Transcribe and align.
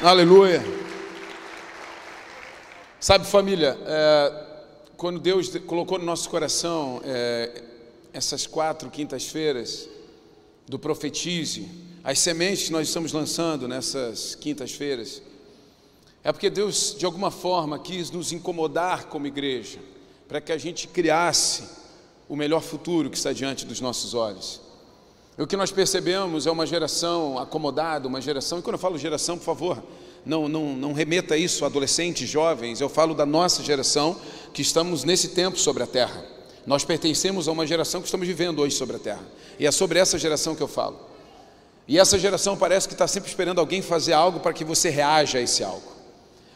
Aleluia. 0.00 0.64
Sabe, 3.00 3.26
família, 3.26 3.76
é, 3.84 4.46
quando 4.96 5.18
Deus 5.18 5.48
colocou 5.66 5.98
no 5.98 6.04
nosso 6.04 6.30
coração 6.30 7.00
é, 7.04 7.64
essas 8.12 8.46
quatro 8.46 8.90
quintas-feiras 8.90 9.88
do 10.68 10.78
Profetize, 10.78 11.68
as 12.04 12.20
sementes 12.20 12.66
que 12.66 12.72
nós 12.72 12.86
estamos 12.86 13.12
lançando 13.12 13.66
nessas 13.66 14.36
quintas-feiras, 14.36 15.20
é 16.22 16.30
porque 16.30 16.48
Deus, 16.48 16.94
de 16.96 17.04
alguma 17.04 17.32
forma, 17.32 17.76
quis 17.80 18.08
nos 18.08 18.30
incomodar 18.30 19.06
como 19.06 19.26
igreja, 19.26 19.80
para 20.28 20.40
que 20.40 20.52
a 20.52 20.58
gente 20.58 20.86
criasse 20.86 21.64
o 22.28 22.36
melhor 22.36 22.62
futuro 22.62 23.10
que 23.10 23.16
está 23.16 23.32
diante 23.32 23.66
dos 23.66 23.80
nossos 23.80 24.14
olhos. 24.14 24.67
O 25.38 25.46
que 25.46 25.56
nós 25.56 25.70
percebemos 25.70 26.48
é 26.48 26.50
uma 26.50 26.66
geração 26.66 27.38
acomodada, 27.38 28.08
uma 28.08 28.20
geração, 28.20 28.58
e 28.58 28.62
quando 28.62 28.74
eu 28.74 28.78
falo 28.78 28.98
geração, 28.98 29.38
por 29.38 29.44
favor, 29.44 29.80
não, 30.26 30.48
não, 30.48 30.74
não 30.74 30.92
remeta 30.92 31.36
isso 31.36 31.64
a 31.64 31.68
adolescentes, 31.68 32.28
jovens, 32.28 32.80
eu 32.80 32.88
falo 32.88 33.14
da 33.14 33.24
nossa 33.24 33.62
geração 33.62 34.16
que 34.52 34.62
estamos 34.62 35.04
nesse 35.04 35.28
tempo 35.28 35.56
sobre 35.56 35.84
a 35.84 35.86
terra. 35.86 36.24
Nós 36.66 36.84
pertencemos 36.84 37.46
a 37.46 37.52
uma 37.52 37.64
geração 37.64 38.00
que 38.00 38.08
estamos 38.08 38.26
vivendo 38.26 38.58
hoje 38.58 38.74
sobre 38.74 38.96
a 38.96 38.98
terra. 38.98 39.22
E 39.60 39.66
é 39.66 39.70
sobre 39.70 40.00
essa 40.00 40.18
geração 40.18 40.56
que 40.56 40.62
eu 40.62 40.66
falo. 40.66 40.98
E 41.86 42.00
essa 42.00 42.18
geração 42.18 42.56
parece 42.56 42.88
que 42.88 42.94
está 42.94 43.06
sempre 43.06 43.30
esperando 43.30 43.60
alguém 43.60 43.80
fazer 43.80 44.14
algo 44.14 44.40
para 44.40 44.52
que 44.52 44.64
você 44.64 44.90
reaja 44.90 45.38
a 45.38 45.40
esse 45.40 45.62
algo. 45.62 45.92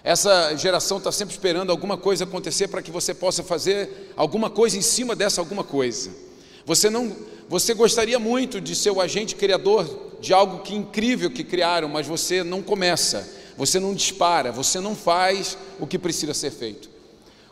Essa 0.03 0.57
geração 0.57 0.99
está 0.99 1.12
sempre 1.12 1.33
esperando 1.33 1.71
alguma 1.71 1.97
coisa 1.97 2.25
acontecer 2.25 2.67
para 2.67 2.83
que 2.83 2.91
você 2.91 3.15
possa 3.15 3.45
fazer 3.45 4.12
alguma 4.17 4.51
coisa 4.51 4.77
em 4.77 4.83
cima 4.83 5.15
dessa 5.15 5.41
alguma 5.41 5.62
coisa. 5.62 6.11
Você 6.67 6.91
não, 6.91 7.17
você 7.53 7.75
gostaria 7.75 8.19
muito 8.19 8.61
de 8.61 8.75
ser 8.75 8.91
o 8.91 9.00
agente 9.00 9.36
criador 9.36 9.86
de 10.20 10.33
algo 10.33 10.62
que 10.62 10.75
incrível 10.75 11.31
que 11.31 11.45
criaram, 11.45 11.89
mas 11.89 12.06
você 12.06 12.42
não 12.42 12.62
começa 12.62 13.42
você 13.56 13.78
não 13.78 13.94
dispara, 13.94 14.50
você 14.50 14.81
não 14.81 14.94
faz 14.94 15.56
o 15.78 15.86
que 15.86 15.98
precisa 15.98 16.34
ser 16.34 16.50
feito. 16.50 16.91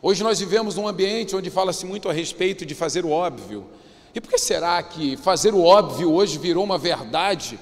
Hoje 0.03 0.23
nós 0.23 0.41
vivemos 0.41 0.77
num 0.77 0.89
ambiente 0.89 1.37
onde 1.37 1.51
fala-se 1.51 1.85
muito 1.85 2.09
a 2.09 2.13
respeito 2.13 2.65
de 2.65 2.75
fazer 2.75 3.05
o 3.05 3.11
óbvio. 3.11 3.67
E 4.15 4.21
por 4.21 4.31
que 4.31 4.39
será 4.39 4.83
que 4.83 5.17
fazer 5.17 5.55
o 5.55 5.63
óbvio 5.63 6.13
hoje 6.13 6.39
virou 6.39 6.65
uma 6.65 6.79
verdade 6.79 7.59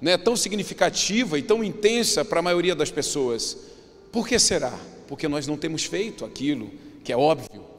né, 0.00 0.16
tão 0.16 0.34
significativa 0.34 1.38
e 1.38 1.42
tão 1.42 1.62
intensa 1.62 2.24
para 2.24 2.40
a 2.40 2.42
maioria 2.42 2.74
das 2.74 2.90
pessoas? 2.90 3.56
Por 4.10 4.26
que 4.26 4.38
será? 4.38 4.72
Porque 5.06 5.28
nós 5.28 5.46
não 5.46 5.56
temos 5.56 5.84
feito 5.84 6.24
aquilo 6.24 6.70
que 7.04 7.12
é 7.12 7.16
óbvio. 7.16 7.71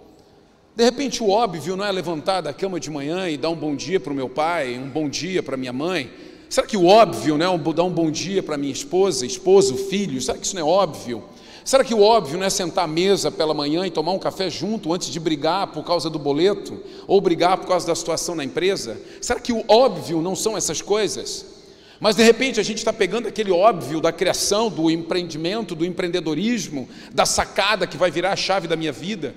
De 0.75 0.83
repente, 0.83 1.21
o 1.21 1.29
óbvio 1.29 1.75
não 1.75 1.85
é? 1.85 1.91
Levantar 1.91 2.41
da 2.41 2.51
cama 2.51 2.79
de 2.79 2.89
manhã 2.89 3.29
e 3.29 3.37
dar 3.37 3.49
um 3.49 3.55
bom 3.55 3.75
dia 3.75 3.99
para 3.99 4.11
o 4.11 4.15
meu 4.15 4.27
pai, 4.27 4.77
um 4.77 4.89
bom 4.89 5.07
dia 5.07 5.43
para 5.43 5.55
minha 5.55 5.73
mãe, 5.73 6.09
Será 6.53 6.67
que 6.67 6.77
o 6.77 6.85
óbvio, 6.85 7.35
né, 7.35 7.47
dar 7.75 7.83
um 7.83 7.89
bom 7.89 8.11
dia 8.11 8.43
para 8.43 8.57
minha 8.57 8.71
esposa, 8.71 9.25
esposo, 9.25 9.75
filho, 9.75 10.21
será 10.21 10.37
que 10.37 10.45
isso 10.45 10.53
não 10.55 10.61
é 10.61 10.63
óbvio? 10.63 11.23
Será 11.65 11.83
que 11.83 11.95
o 11.95 12.01
óbvio 12.03 12.37
não 12.37 12.45
é 12.45 12.49
sentar 12.51 12.83
à 12.83 12.87
mesa 12.87 13.31
pela 13.31 13.55
manhã 13.55 13.87
e 13.87 13.89
tomar 13.89 14.11
um 14.11 14.19
café 14.19 14.51
junto 14.51 14.93
antes 14.93 15.09
de 15.09 15.19
brigar 15.19 15.65
por 15.71 15.83
causa 15.83 16.11
do 16.11 16.19
boleto? 16.19 16.79
Ou 17.07 17.19
brigar 17.19 17.57
por 17.57 17.67
causa 17.67 17.87
da 17.87 17.95
situação 17.95 18.35
na 18.35 18.43
empresa? 18.43 19.01
Será 19.19 19.39
que 19.39 19.51
o 19.51 19.65
óbvio 19.67 20.21
não 20.21 20.35
são 20.35 20.55
essas 20.55 20.79
coisas? 20.79 21.43
Mas 21.99 22.15
de 22.15 22.21
repente 22.21 22.59
a 22.59 22.63
gente 22.63 22.77
está 22.77 22.93
pegando 22.93 23.27
aquele 23.27 23.51
óbvio 23.51 23.99
da 23.99 24.11
criação, 24.11 24.69
do 24.69 24.91
empreendimento, 24.91 25.73
do 25.73 25.83
empreendedorismo, 25.83 26.87
da 27.11 27.25
sacada 27.25 27.87
que 27.87 27.97
vai 27.97 28.11
virar 28.11 28.31
a 28.31 28.35
chave 28.35 28.67
da 28.67 28.75
minha 28.75 28.91
vida, 28.91 29.33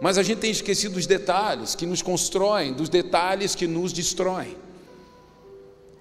mas 0.00 0.16
a 0.16 0.22
gente 0.22 0.38
tem 0.38 0.50
esquecido 0.50 0.94
dos 0.94 1.06
detalhes 1.06 1.74
que 1.74 1.86
nos 1.86 2.02
constroem, 2.02 2.72
dos 2.72 2.88
detalhes 2.88 3.54
que 3.54 3.66
nos 3.66 3.92
destroem. 3.92 4.56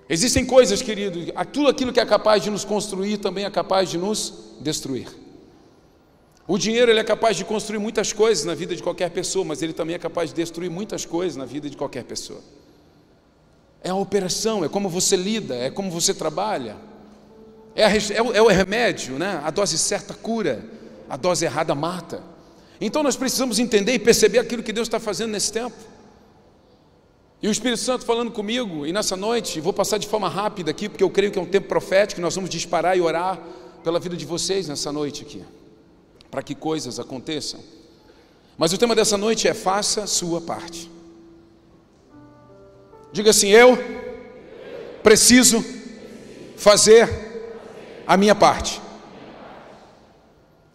Existem 0.09 0.45
coisas, 0.45 0.81
querido, 0.81 1.19
tudo 1.51 1.67
aquilo 1.67 1.91
que 1.91 1.99
é 1.99 2.05
capaz 2.05 2.43
de 2.43 2.49
nos 2.49 2.63
construir 2.63 3.17
também 3.17 3.43
é 3.43 3.49
capaz 3.49 3.89
de 3.89 3.97
nos 3.97 4.33
destruir. 4.61 5.07
O 6.47 6.57
dinheiro 6.57 6.89
ele 6.89 6.99
é 6.99 7.03
capaz 7.03 7.35
de 7.35 7.43
construir 7.43 7.79
muitas 7.79 8.13
coisas 8.13 8.45
na 8.45 8.55
vida 8.55 8.73
de 8.73 8.81
qualquer 8.81 9.09
pessoa, 9.09 9.43
mas 9.43 9.61
ele 9.61 9.73
também 9.73 9.95
é 9.95 9.99
capaz 9.99 10.29
de 10.29 10.35
destruir 10.35 10.69
muitas 10.69 11.05
coisas 11.05 11.35
na 11.35 11.43
vida 11.43 11.69
de 11.69 11.75
qualquer 11.75 12.05
pessoa. 12.05 12.39
É 13.83 13.89
a 13.89 13.95
operação, 13.95 14.63
é 14.63 14.69
como 14.69 14.87
você 14.87 15.17
lida, 15.17 15.55
é 15.55 15.69
como 15.69 15.91
você 15.91 16.13
trabalha. 16.13 16.77
É, 17.75 17.83
a, 17.83 17.89
é, 17.89 18.21
o, 18.21 18.33
é 18.33 18.41
o 18.41 18.47
remédio, 18.47 19.19
né? 19.19 19.41
A 19.43 19.51
dose 19.51 19.77
certa 19.77 20.13
cura, 20.13 20.63
a 21.09 21.17
dose 21.17 21.43
errada 21.43 21.75
mata. 21.75 22.23
Então 22.79 23.01
nós 23.01 23.15
precisamos 23.15 23.59
entender 23.59 23.93
e 23.93 23.99
perceber 23.99 24.39
aquilo 24.39 24.63
que 24.63 24.73
Deus 24.73 24.87
está 24.87 24.99
fazendo 24.99 25.31
nesse 25.31 25.51
tempo. 25.51 25.75
E 27.41 27.47
o 27.47 27.51
Espírito 27.51 27.81
Santo 27.81 28.03
falando 28.05 28.31
comigo, 28.31 28.85
e 28.85 28.91
nessa 28.91 29.15
noite, 29.15 29.61
vou 29.61 29.71
passar 29.71 29.99
de 29.99 30.07
forma 30.07 30.27
rápida 30.27 30.71
aqui, 30.71 30.89
porque 30.89 31.03
eu 31.03 31.09
creio 31.09 31.31
que 31.31 31.37
é 31.37 31.41
um 31.41 31.45
tempo 31.45 31.67
profético, 31.67 32.19
nós 32.19 32.33
vamos 32.33 32.49
disparar 32.49 32.97
e 32.97 33.01
orar 33.01 33.39
pela 33.83 33.99
vida 33.99 34.17
de 34.17 34.25
vocês 34.25 34.67
nessa 34.67 34.91
noite 34.91 35.21
aqui, 35.21 35.43
para 36.31 36.41
que 36.41 36.55
coisas 36.55 36.99
aconteçam. 36.99 37.59
Mas 38.57 38.73
o 38.73 38.77
tema 38.77 38.95
dessa 38.95 39.17
noite 39.17 39.47
é: 39.47 39.53
faça 39.53 40.07
sua 40.07 40.41
parte. 40.41 40.89
Diga 43.11 43.29
assim: 43.29 43.49
eu 43.49 43.77
preciso 45.03 45.63
fazer 46.55 47.07
a 48.07 48.17
minha 48.17 48.33
parte. 48.33 48.81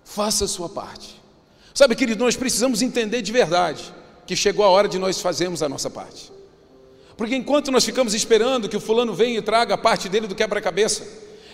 Faça 0.05 0.45
a 0.45 0.49
sua 0.49 0.69
parte. 0.69 1.12
Sabe, 1.75 1.94
querido, 1.97 2.22
nós 2.22 2.37
precisamos 2.37 2.83
entender 2.83 3.22
de 3.22 3.33
verdade 3.33 3.94
que 4.27 4.37
chegou 4.37 4.65
a 4.65 4.69
hora 4.69 4.88
de 4.88 4.99
nós 4.99 5.21
fazermos 5.21 5.62
a 5.62 5.69
nossa 5.69 5.88
parte. 5.88 6.31
Porque 7.16 7.34
enquanto 7.34 7.71
nós 7.71 7.84
ficamos 7.84 8.15
esperando 8.15 8.69
que 8.69 8.77
o 8.77 8.81
fulano 8.81 9.15
venha 9.15 9.38
e 9.38 9.43
traga 9.43 9.75
a 9.75 9.78
parte 9.78 10.09
dele 10.09 10.27
do 10.27 10.34
quebra-cabeça, 10.34 11.06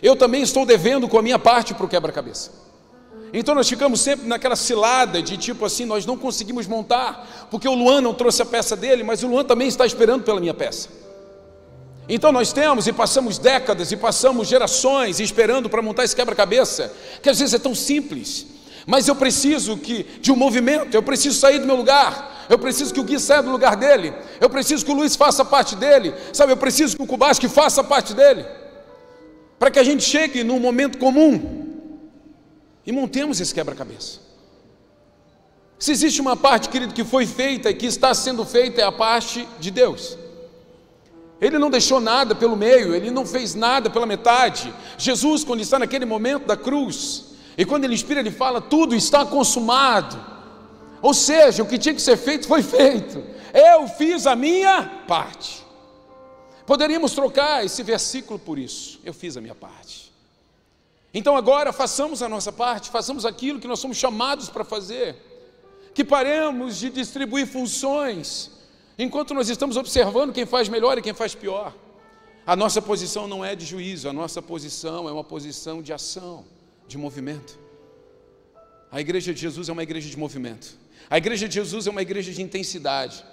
eu 0.03 0.17
também 0.17 0.43
estou 0.43 0.65
devendo 0.65 1.09
com 1.09 1.19
a 1.19 1.23
minha 1.23 1.39
parte 1.39 1.75
para 1.75 1.85
o 1.85 1.89
quebra-cabeça. 1.89 2.69
Então 3.33 3.55
nós 3.55 3.69
ficamos 3.69 4.01
sempre 4.01 4.27
naquela 4.27 4.57
cilada 4.57 5.21
de 5.21 5.37
tipo 5.37 5.65
assim, 5.65 5.85
nós 5.85 6.07
não 6.07 6.17
conseguimos 6.17 6.67
montar, 6.67 7.49
porque 7.51 7.69
o 7.69 7.75
Luan 7.75 8.01
não 8.01 8.15
trouxe 8.15 8.41
a 8.41 8.47
peça 8.47 8.75
dele, 8.75 9.03
mas 9.03 9.23
o 9.23 9.29
Luan 9.29 9.45
também 9.45 9.69
está 9.69 9.85
esperando 9.85 10.23
pela 10.23 10.41
minha 10.41 10.55
peça. 10.55 10.89
Então 12.09 12.33
nós 12.33 12.53
temos 12.53 12.87
e 12.87 12.93
passamos 12.93 13.37
décadas 13.37 13.93
e 13.93 13.97
passamos 13.97 14.49
gerações 14.49 15.21
esperando 15.21 15.69
para 15.69 15.83
montar 15.83 16.05
esse 16.05 16.17
quebra-cabeça, 16.17 16.91
que 17.23 17.29
às 17.29 17.39
vezes 17.39 17.53
é 17.53 17.59
tão 17.59 17.75
simples, 17.75 18.47
mas 18.89 19.07
eu 19.07 19.15
preciso 19.15 19.77
que 19.77 20.03
de 20.19 20.33
um 20.33 20.35
movimento, 20.35 20.95
eu 20.95 21.03
preciso 21.03 21.39
sair 21.39 21.59
do 21.59 21.67
meu 21.67 21.77
lugar, 21.77 22.47
eu 22.49 22.59
preciso 22.59 22.95
que 22.95 22.99
o 22.99 23.05
Gui 23.05 23.21
saia 23.21 23.43
do 23.43 23.51
lugar 23.51 23.77
dele, 23.77 24.15
eu 24.41 24.49
preciso 24.49 24.83
que 24.83 24.91
o 24.91 24.95
Luiz 24.95 25.15
faça 25.15 25.45
parte 25.45 25.77
dele, 25.77 26.15
sabe, 26.33 26.53
eu 26.53 26.57
preciso 26.57 26.97
que 26.97 27.03
o 27.03 27.07
Kubasque 27.07 27.51
faça 27.51 27.85
parte 27.85 28.15
dele, 28.15 28.47
para 29.59 29.71
que 29.71 29.79
a 29.79 29.85
gente 29.85 30.03
chegue 30.03 30.43
num 30.43 30.59
momento 30.59 30.97
comum 30.97 31.67
e 32.87 32.91
montemos 32.91 33.39
esse 33.43 33.53
quebra-cabeça. 33.53 34.21
Se 35.79 35.93
existe 35.93 36.23
uma 36.23 36.35
parte, 36.35 36.71
querido, 36.71 36.95
que 36.95 37.05
foi 37.05 37.27
feita 37.27 37.69
e 37.69 37.75
que 37.75 37.85
está 37.85 38.15
sendo 38.15 38.43
feita, 38.43 38.81
é 38.81 38.85
a 38.85 38.91
parte 38.91 39.47
de 39.61 39.71
Deus. 39.71 40.17
Ele 41.43 41.59
não 41.59 41.69
deixou 41.69 42.01
nada 42.01 42.35
pelo 42.35 42.57
meio, 42.57 42.95
ele 42.95 43.11
não 43.11 43.27
fez 43.27 43.55
nada 43.55 43.91
pela 43.91 44.07
metade. 44.07 44.73
Jesus, 44.97 45.45
quando 45.45 45.61
está 45.61 45.79
naquele 45.79 46.07
momento 46.07 46.47
da 46.47 46.57
cruz, 46.57 47.28
e 47.59 47.65
quando 47.67 47.83
ele 47.83 47.95
inspira, 47.95 48.21
ele 48.21 48.31
fala: 48.31 48.61
tudo 48.61 48.95
está 48.95 49.27
consumado. 49.27 50.17
Ou 51.03 51.13
seja, 51.13 51.65
o 51.65 51.67
que 51.67 51.77
tinha 51.77 51.95
que 51.95 52.01
ser 52.01 52.17
feito 52.17 52.47
foi 52.47 52.63
feito. 52.63 53.23
Eu 53.53 53.89
fiz 53.89 54.29
a 54.29 54.37
minha 54.37 55.03
parte. 55.09 55.67
Poderíamos 56.65 57.13
trocar 57.13 57.65
esse 57.65 57.83
versículo 57.83 58.39
por 58.39 58.59
isso. 58.59 59.01
Eu 59.05 59.13
fiz 59.13 59.37
a 59.37 59.41
minha 59.41 59.57
parte. 59.57 60.13
Então 61.13 61.37
agora 61.37 61.73
façamos 61.73 62.23
a 62.23 62.29
nossa 62.29 62.53
parte, 62.53 62.91
façamos 62.91 63.25
aquilo 63.25 63.59
que 63.59 63.67
nós 63.67 63.81
somos 63.81 63.97
chamados 63.97 64.49
para 64.49 64.63
fazer. 64.63 65.17
Que 65.93 66.05
paremos 66.05 66.79
de 66.79 66.91
distribuir 66.91 67.47
funções 67.47 68.53
enquanto 68.97 69.35
nós 69.35 69.49
estamos 69.49 69.77
observando 69.77 70.33
quem 70.33 70.47
faz 70.47 70.69
melhor 70.69 70.97
e 70.97 71.03
quem 71.03 71.15
faz 71.15 71.35
pior. 71.35 71.75
A 72.47 72.55
nossa 72.55 72.81
posição 72.81 73.27
não 73.27 73.45
é 73.45 73.57
de 73.57 73.65
juízo, 73.65 74.09
a 74.09 74.13
nossa 74.13 74.41
posição 74.41 75.09
é 75.09 75.13
uma 75.13 75.25
posição 75.25 75.83
de 75.83 75.93
ação, 75.93 76.45
de 76.89 76.99
movimento. 76.99 77.59
A 78.91 79.01
igreja 79.01 79.33
de 79.35 79.41
Jesus 79.41 79.69
é 79.69 79.73
uma 79.73 79.83
igreja 79.83 80.09
de 80.09 80.19
movimento. 80.19 80.77
A 81.11 81.19
igreja 81.19 81.47
de 81.47 81.55
Jesus 81.55 81.87
é 81.87 81.91
uma 81.91 82.03
igreja 82.03 82.33
de 82.33 82.43
intensidade, 82.43 83.25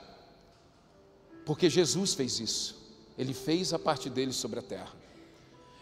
porque 1.46 1.69
Jesus 1.69 2.13
fez 2.13 2.40
isso, 2.40 2.94
ele 3.18 3.34
fez 3.34 3.74
a 3.74 3.80
parte 3.80 4.10
dele 4.10 4.34
sobre 4.34 4.60
a 4.60 4.62
terra. 4.62 4.94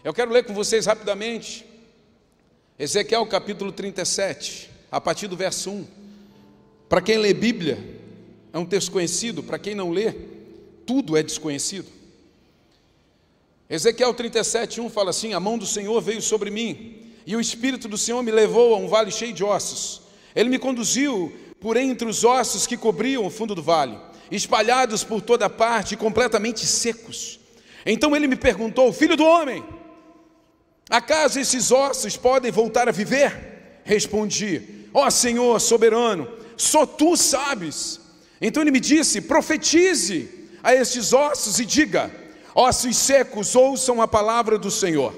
Eu 0.04 0.14
quero 0.14 0.32
ler 0.32 0.46
com 0.46 0.54
vocês 0.54 0.86
rapidamente, 0.86 1.66
Ezequiel 2.78 3.26
capítulo 3.26 3.72
37, 3.72 4.70
a 4.92 5.02
partir 5.02 5.28
do 5.28 5.36
verso 5.36 5.70
1. 5.70 5.88
Para 6.90 7.02
quem 7.02 7.18
lê 7.18 7.34
Bíblia, 7.34 7.78
é 8.52 8.58
um 8.58 8.66
texto 8.66 8.92
conhecido, 8.92 9.42
para 9.42 9.58
quem 9.58 9.74
não 9.74 9.92
lê, 9.92 10.14
tudo 10.86 11.18
é 11.18 11.24
desconhecido. 11.24 11.88
Ezequiel 13.70 14.14
37, 14.14 14.82
1 14.82 14.90
fala 14.90 15.10
assim: 15.10 15.34
A 15.34 15.40
mão 15.40 15.58
do 15.58 15.66
Senhor 15.66 16.00
veio 16.02 16.22
sobre 16.22 16.52
mim, 16.52 17.03
e 17.26 17.36
o 17.36 17.42
Espírito 17.42 17.88
do 17.88 17.98
Senhor 17.98 18.22
me 18.22 18.32
levou 18.32 18.74
a 18.74 18.78
um 18.78 18.88
vale 18.88 19.12
cheio 19.12 19.34
de 19.34 19.44
ossos. 19.44 20.02
Ele 20.36 20.50
me 20.50 20.60
conduziu 20.60 21.32
por 21.60 21.78
entre 21.78 22.08
os 22.08 22.24
ossos 22.24 22.68
que 22.68 22.78
cobriam 22.78 23.26
o 23.26 23.30
fundo 23.30 23.56
do 23.56 23.64
vale, 23.64 23.98
espalhados 24.32 25.04
por 25.04 25.22
toda 25.22 25.50
parte 25.50 25.94
e 25.94 25.98
completamente 25.98 26.66
secos. 26.66 27.40
Então 27.86 28.16
ele 28.16 28.28
me 28.28 28.36
perguntou: 28.36 28.92
Filho 28.92 29.16
do 29.16 29.26
homem, 29.26 29.64
Acaso 30.90 31.40
esses 31.40 31.72
ossos 31.72 32.18
podem 32.18 32.52
voltar 32.52 32.88
a 32.88 32.92
viver? 32.92 33.82
Respondi: 33.84 34.88
Ó 34.94 35.08
oh, 35.08 35.12
Senhor 35.12 35.60
soberano, 35.60 36.28
só 36.58 36.86
tu 36.86 37.16
sabes. 37.16 38.00
Então 38.42 38.62
ele 38.62 38.72
me 38.72 38.80
disse: 38.80 39.22
profetize 39.22 40.30
a 40.62 40.76
estes 40.76 41.14
ossos 41.14 41.60
e 41.60 41.66
diga: 41.66 42.12
ossos 42.54 42.96
secos, 42.98 43.56
ouçam 43.56 44.02
a 44.02 44.08
palavra 44.08 44.58
do 44.58 44.70
Senhor. 44.70 45.14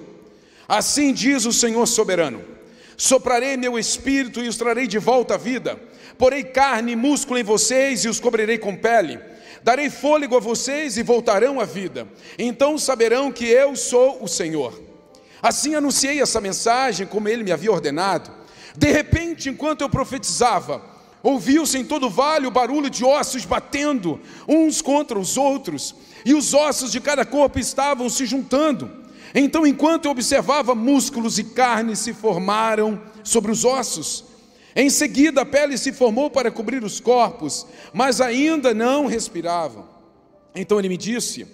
Assim 0.68 1.14
diz 1.14 1.46
o 1.46 1.54
Senhor 1.54 1.86
soberano: 1.86 2.44
soprarei 2.98 3.58
meu 3.58 3.78
espírito 3.78 4.44
e 4.44 4.48
os 4.48 4.58
trarei 4.58 4.88
de 4.88 4.98
volta 4.98 5.36
à 5.36 5.38
vida, 5.38 5.80
porei 6.18 6.44
carne 6.44 6.94
e 6.94 6.96
músculo 6.96 7.40
em 7.40 7.44
vocês 7.44 8.06
e 8.06 8.10
os 8.10 8.20
cobrirei 8.20 8.58
com 8.58 8.76
pele. 8.76 9.20
Darei 9.64 9.90
fôlego 9.90 10.38
a 10.38 10.40
vocês 10.40 10.96
e 10.96 11.02
voltarão 11.02 11.60
à 11.60 11.66
vida. 11.66 12.08
Então 12.38 12.78
saberão 12.78 13.32
que 13.32 13.46
eu 13.46 13.76
sou 13.76 14.24
o 14.24 14.28
Senhor. 14.28 14.80
Assim 15.42 15.74
anunciei 15.74 16.22
essa 16.22 16.40
mensagem 16.40 17.08
como 17.08 17.28
ele 17.28 17.44
me 17.44 17.52
havia 17.52 17.72
ordenado. 17.72 18.32
De 18.76 18.92
repente, 18.92 19.50
enquanto 19.50 19.82
eu 19.82 19.90
profetizava, 19.90 20.84
ouviu-se 21.24 21.78
em 21.78 21.84
todo 21.84 22.08
o 22.08 22.10
vale 22.10 22.46
o 22.46 22.52
barulho 22.52 22.90
de 22.90 23.04
ossos 23.04 23.46
batendo 23.46 24.20
uns 24.48 24.82
contra 24.82 25.18
os 25.18 25.38
outros, 25.38 25.96
e 26.24 26.34
os 26.34 26.54
ossos 26.54 26.92
de 26.92 27.00
cada 27.00 27.26
corpo 27.26 27.58
estavam 27.58 28.10
se 28.10 28.26
juntando. 28.26 29.05
Então, 29.38 29.68
enquanto 29.68 30.06
eu 30.06 30.12
observava, 30.12 30.74
músculos 30.74 31.38
e 31.38 31.44
carne 31.44 31.94
se 31.98 32.14
formaram 32.14 33.02
sobre 33.22 33.52
os 33.52 33.66
ossos. 33.66 34.24
Em 34.74 34.90
seguida, 34.90 35.42
a 35.42 35.46
pele 35.46 35.78
se 35.78 35.92
formou 35.92 36.30
para 36.30 36.50
cobrir 36.50 36.82
os 36.86 37.02
corpos, 37.02 37.68
mas 37.94 38.22
ainda 38.22 38.74
não 38.74 39.08
respiravam. 39.08 39.86
Então 40.56 40.80
ele 40.80 40.88
me 40.88 40.96
disse: 40.96 41.46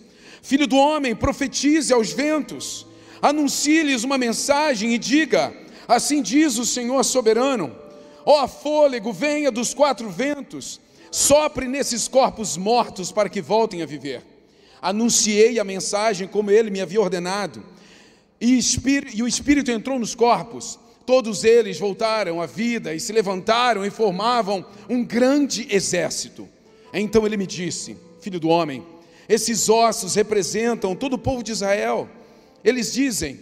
Filho 0.44 0.68
do 0.68 0.78
homem, 0.78 1.16
profetize 1.16 1.92
aos 1.92 2.12
ventos, 2.12 2.86
anuncie-lhes 3.20 4.04
uma 4.04 4.18
mensagem 4.18 4.94
e 4.94 5.00
diga: 5.00 5.52
Assim 5.88 6.22
diz 6.22 6.60
o 6.60 6.66
Senhor 6.66 7.04
soberano: 7.04 7.76
Ó 8.24 8.48
fôlego, 8.48 9.12
venha 9.12 9.52
dos 9.52 9.74
quatro 9.74 10.08
ventos, 10.08 10.80
sopre 11.12 11.68
nesses 11.68 12.08
corpos 12.08 12.58
mortos 12.58 13.12
para 13.12 13.28
que 13.28 13.42
voltem 13.42 13.82
a 13.82 13.88
viver. 13.88 14.31
Anunciei 14.82 15.60
a 15.60 15.64
mensagem 15.64 16.28
como 16.28 16.50
ele 16.50 16.70
me 16.70 16.82
havia 16.82 17.00
ordenado, 17.00 17.64
e, 18.40 18.60
e 19.14 19.22
o 19.22 19.28
Espírito 19.28 19.70
entrou 19.70 20.00
nos 20.00 20.16
corpos 20.16 20.80
Todos 21.06 21.44
eles 21.44 21.80
voltaram 21.80 22.42
à 22.42 22.46
vida 22.46 22.94
e 22.94 23.00
se 23.00 23.12
levantaram 23.12 23.86
e 23.86 23.90
formavam 23.90 24.66
um 24.90 25.04
grande 25.04 25.68
exército. 25.70 26.48
Então 26.94 27.26
ele 27.26 27.38
me 27.38 27.48
disse: 27.48 27.98
Filho 28.22 28.40
do 28.40 28.50
homem, 28.50 28.86
esses 29.28 29.68
ossos 29.68 30.16
representam 30.16 30.96
todo 30.96 31.14
o 31.14 31.20
povo 31.20 31.44
de 31.44 31.52
Israel. 31.52 32.08
Eles 32.64 32.94
dizem: 32.94 33.40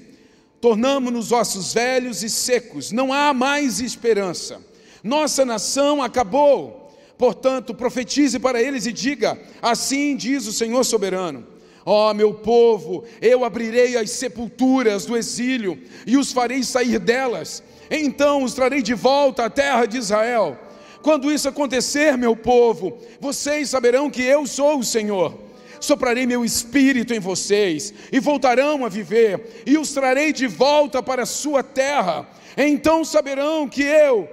Tornamos-nos 0.61 1.31
ossos 1.31 1.73
velhos 1.73 2.23
e 2.23 2.29
secos, 2.29 2.91
não 2.91 3.11
há 3.11 3.33
mais 3.33 3.79
esperança. 3.79 4.61
Nossa 5.03 5.45
nação 5.45 6.01
acabou. 6.01 6.88
Portanto, 7.19 7.75
profetize 7.75 8.39
para 8.39 8.61
eles 8.61 8.85
e 8.85 8.93
diga: 8.93 9.37
Assim 9.61 10.15
diz 10.15 10.47
o 10.47 10.53
Senhor 10.53 10.85
soberano. 10.85 11.45
Ó 11.85 12.09
oh, 12.09 12.13
meu 12.13 12.33
povo, 12.33 13.03
eu 13.21 13.43
abrirei 13.43 13.97
as 13.97 14.11
sepulturas 14.11 15.05
do 15.05 15.17
exílio 15.17 15.77
e 16.07 16.15
os 16.15 16.31
farei 16.31 16.63
sair 16.63 16.97
delas. 16.97 17.61
Então 17.91 18.43
os 18.43 18.53
trarei 18.53 18.81
de 18.81 18.93
volta 18.93 19.45
à 19.45 19.49
terra 19.49 19.85
de 19.85 19.97
Israel. 19.97 20.57
Quando 21.01 21.31
isso 21.31 21.49
acontecer, 21.49 22.17
meu 22.17 22.37
povo, 22.37 22.97
vocês 23.19 23.69
saberão 23.69 24.09
que 24.09 24.21
eu 24.21 24.47
sou 24.47 24.79
o 24.79 24.83
Senhor. 24.83 25.37
Soprarei 25.81 26.25
meu 26.25 26.45
espírito 26.45 27.13
em 27.13 27.19
vocês 27.19 27.93
e 28.13 28.19
voltarão 28.19 28.85
a 28.85 28.89
viver, 28.89 29.63
e 29.65 29.77
os 29.77 29.91
trarei 29.91 30.31
de 30.31 30.47
volta 30.47 31.03
para 31.03 31.23
a 31.23 31.25
sua 31.25 31.63
terra. 31.63 32.27
Então 32.57 33.03
saberão 33.03 33.67
que 33.67 33.81
eu, 33.81 34.29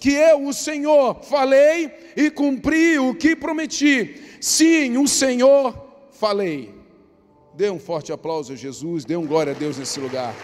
que 0.00 0.12
eu, 0.12 0.46
o 0.46 0.52
Senhor, 0.52 1.22
falei 1.22 2.12
e 2.16 2.30
cumpri 2.30 2.98
o 2.98 3.14
que 3.14 3.34
prometi. 3.34 4.22
Sim, 4.40 4.96
o 4.96 5.08
Senhor 5.08 5.74
falei. 6.12 6.74
Dê 7.54 7.70
um 7.70 7.78
forte 7.78 8.12
aplauso 8.12 8.52
a 8.52 8.56
Jesus, 8.56 9.04
dê 9.04 9.16
um 9.16 9.26
glória 9.26 9.52
a 9.52 9.56
Deus 9.56 9.78
nesse 9.78 9.98
lugar. 9.98 10.34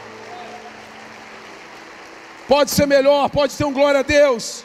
Pode 2.49 2.71
ser 2.71 2.87
melhor, 2.87 3.29
pode 3.31 3.57
ter 3.57 3.65
um 3.65 3.73
glória 3.73 4.01
a 4.01 4.03
Deus. 4.03 4.65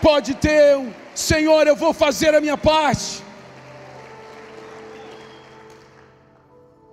Pode 0.00 0.34
ter 0.34 0.76
um 0.76 0.92
Senhor, 1.14 1.66
eu 1.66 1.74
vou 1.74 1.92
fazer 1.92 2.34
a 2.34 2.40
minha 2.40 2.56
parte. 2.56 3.22